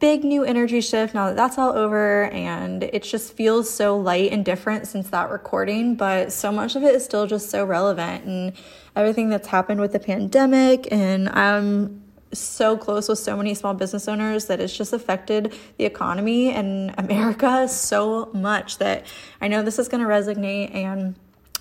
big 0.00 0.22
new 0.22 0.44
energy 0.44 0.82
shift 0.82 1.14
now 1.14 1.28
that 1.28 1.36
that's 1.36 1.56
all 1.56 1.72
over. 1.72 2.24
And 2.24 2.82
it 2.82 3.02
just 3.02 3.32
feels 3.32 3.72
so 3.72 3.96
light 3.96 4.32
and 4.32 4.44
different 4.44 4.86
since 4.86 5.08
that 5.10 5.30
recording. 5.30 5.94
But 5.94 6.30
so 6.30 6.52
much 6.52 6.76
of 6.76 6.82
it 6.82 6.94
is 6.94 7.06
still 7.06 7.26
just 7.26 7.48
so 7.48 7.64
relevant. 7.64 8.26
And 8.26 8.52
everything 8.94 9.30
that's 9.30 9.48
happened 9.48 9.80
with 9.80 9.92
the 9.92 10.00
pandemic. 10.00 10.88
And 10.92 11.30
I'm 11.30 12.01
so 12.32 12.76
close 12.76 13.08
with 13.08 13.18
so 13.18 13.36
many 13.36 13.54
small 13.54 13.74
business 13.74 14.08
owners 14.08 14.46
that 14.46 14.60
it's 14.60 14.76
just 14.76 14.92
affected 14.92 15.54
the 15.78 15.84
economy 15.84 16.50
in 16.50 16.94
America 16.98 17.68
so 17.68 18.30
much 18.32 18.78
that 18.78 19.06
I 19.40 19.48
know 19.48 19.62
this 19.62 19.78
is 19.78 19.88
going 19.88 20.02
to 20.02 20.08
resonate 20.08 20.74
and 20.74 21.14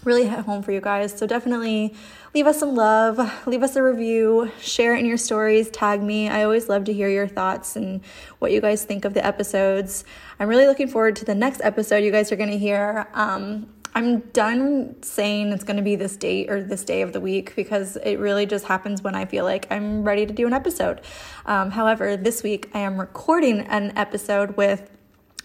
really 0.04 0.28
hit 0.28 0.40
home 0.40 0.64
for 0.64 0.72
you 0.72 0.82
guys. 0.82 1.18
So 1.18 1.28
definitely 1.28 1.94
leave 2.34 2.48
us 2.48 2.60
some 2.60 2.76
love, 2.76 3.20
leave 3.48 3.64
us 3.64 3.76
a 3.76 3.84
review, 3.84 4.52
share 4.60 4.96
in 4.96 5.06
your 5.06 5.18
stories, 5.18 5.70
tag 5.70 6.02
me. 6.02 6.30
I 6.30 6.44
always 6.44 6.70
love 6.70 6.86
to 6.86 6.94
hear 6.94 7.10
your 7.10 7.28
thoughts 7.28 7.76
and 7.76 8.02
what 8.40 8.52
you 8.52 8.62
guys 8.62 8.84
think 8.84 9.06
of 9.06 9.14
the 9.14 9.26
episodes. 9.26 10.04
I'm 10.40 10.48
really 10.48 10.66
looking 10.66 10.88
forward 10.88 11.16
to 11.18 11.26
the 11.26 11.36
next 11.36 11.62
episode 11.64 11.98
you 11.98 12.12
guys 12.12 12.32
are 12.32 12.36
going 12.36 12.52
to 12.52 12.58
hear. 12.58 13.08
Um, 13.14 13.68
I'm 13.94 14.20
done 14.32 15.02
saying 15.02 15.52
it's 15.52 15.64
going 15.64 15.78
to 15.78 15.84
be 15.84 15.96
this 15.96 16.16
date 16.16 16.50
or 16.50 16.64
this 16.64 16.84
day 16.84 17.02
of 17.02 17.12
the 17.14 17.20
week 17.20 17.56
because 17.56 17.98
it 17.98 18.20
really 18.20 18.46
just 18.46 18.66
happens 18.66 19.02
when 19.02 19.16
I 19.16 19.26
feel 19.26 19.44
like 19.44 19.68
I'm 19.70 20.04
ready 20.04 20.26
to 20.26 20.34
do 20.34 20.48
an 20.48 20.54
episode. 20.54 21.02
Um, 21.46 21.72
however, 21.72 22.16
this 22.16 22.42
week 22.42 22.70
I 22.74 22.80
am 22.80 23.00
recording 23.00 23.62
an 23.62 23.92
episode 23.98 24.56
with 24.56 24.90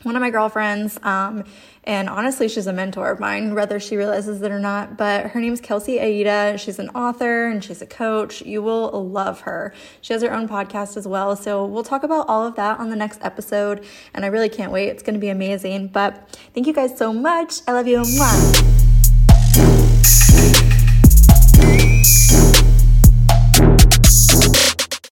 one 0.03 0.17
of 0.17 0.21
my 0.21 0.31
girlfriends, 0.31 0.99
um, 1.03 1.45
and 1.87 2.09
honestly, 2.09 2.49
she's 2.49 2.67
a 2.67 2.73
mentor 2.73 3.11
of 3.11 3.21
mine, 3.21 3.55
whether 3.55 3.79
she 3.79 3.97
realizes 3.97 4.43
it 4.43 4.51
or 4.51 4.59
not. 4.59 4.97
But 4.97 5.29
her 5.29 5.41
name's 5.41 5.61
Kelsey 5.61 6.01
Aida. 6.01 6.59
She's 6.59 6.81
an 6.81 6.89
author 6.91 7.47
and 7.47 7.63
she's 7.63 7.81
a 7.81 7.87
coach. 7.87 8.43
You 8.43 8.61
will 8.61 9.09
love 9.09 9.43
her. 9.43 9.73
She 10.01 10.13
has 10.13 10.23
her 10.23 10.33
own 10.33 10.49
podcast 10.49 10.97
as 10.97 11.07
well. 11.07 11.37
So 11.37 11.65
we'll 11.65 11.85
talk 11.85 12.03
about 12.03 12.29
all 12.29 12.45
of 12.45 12.57
that 12.57 12.81
on 12.81 12.91
the 12.91 12.97
next 12.97 13.21
episode. 13.23 13.85
And 14.15 14.25
I 14.25 14.29
really 14.29 14.49
can't 14.49 14.73
wait. 14.73 14.89
It's 14.89 15.03
going 15.05 15.15
to 15.15 15.21
be 15.21 15.29
amazing. 15.29 15.89
But 15.89 16.29
thank 16.55 16.67
you 16.67 16.73
guys 16.73 16.99
so 16.99 17.13
much. 17.13 17.61
I 17.69 17.73
love 17.73 17.87
you. 17.87 17.99
Mwah. 17.99 18.86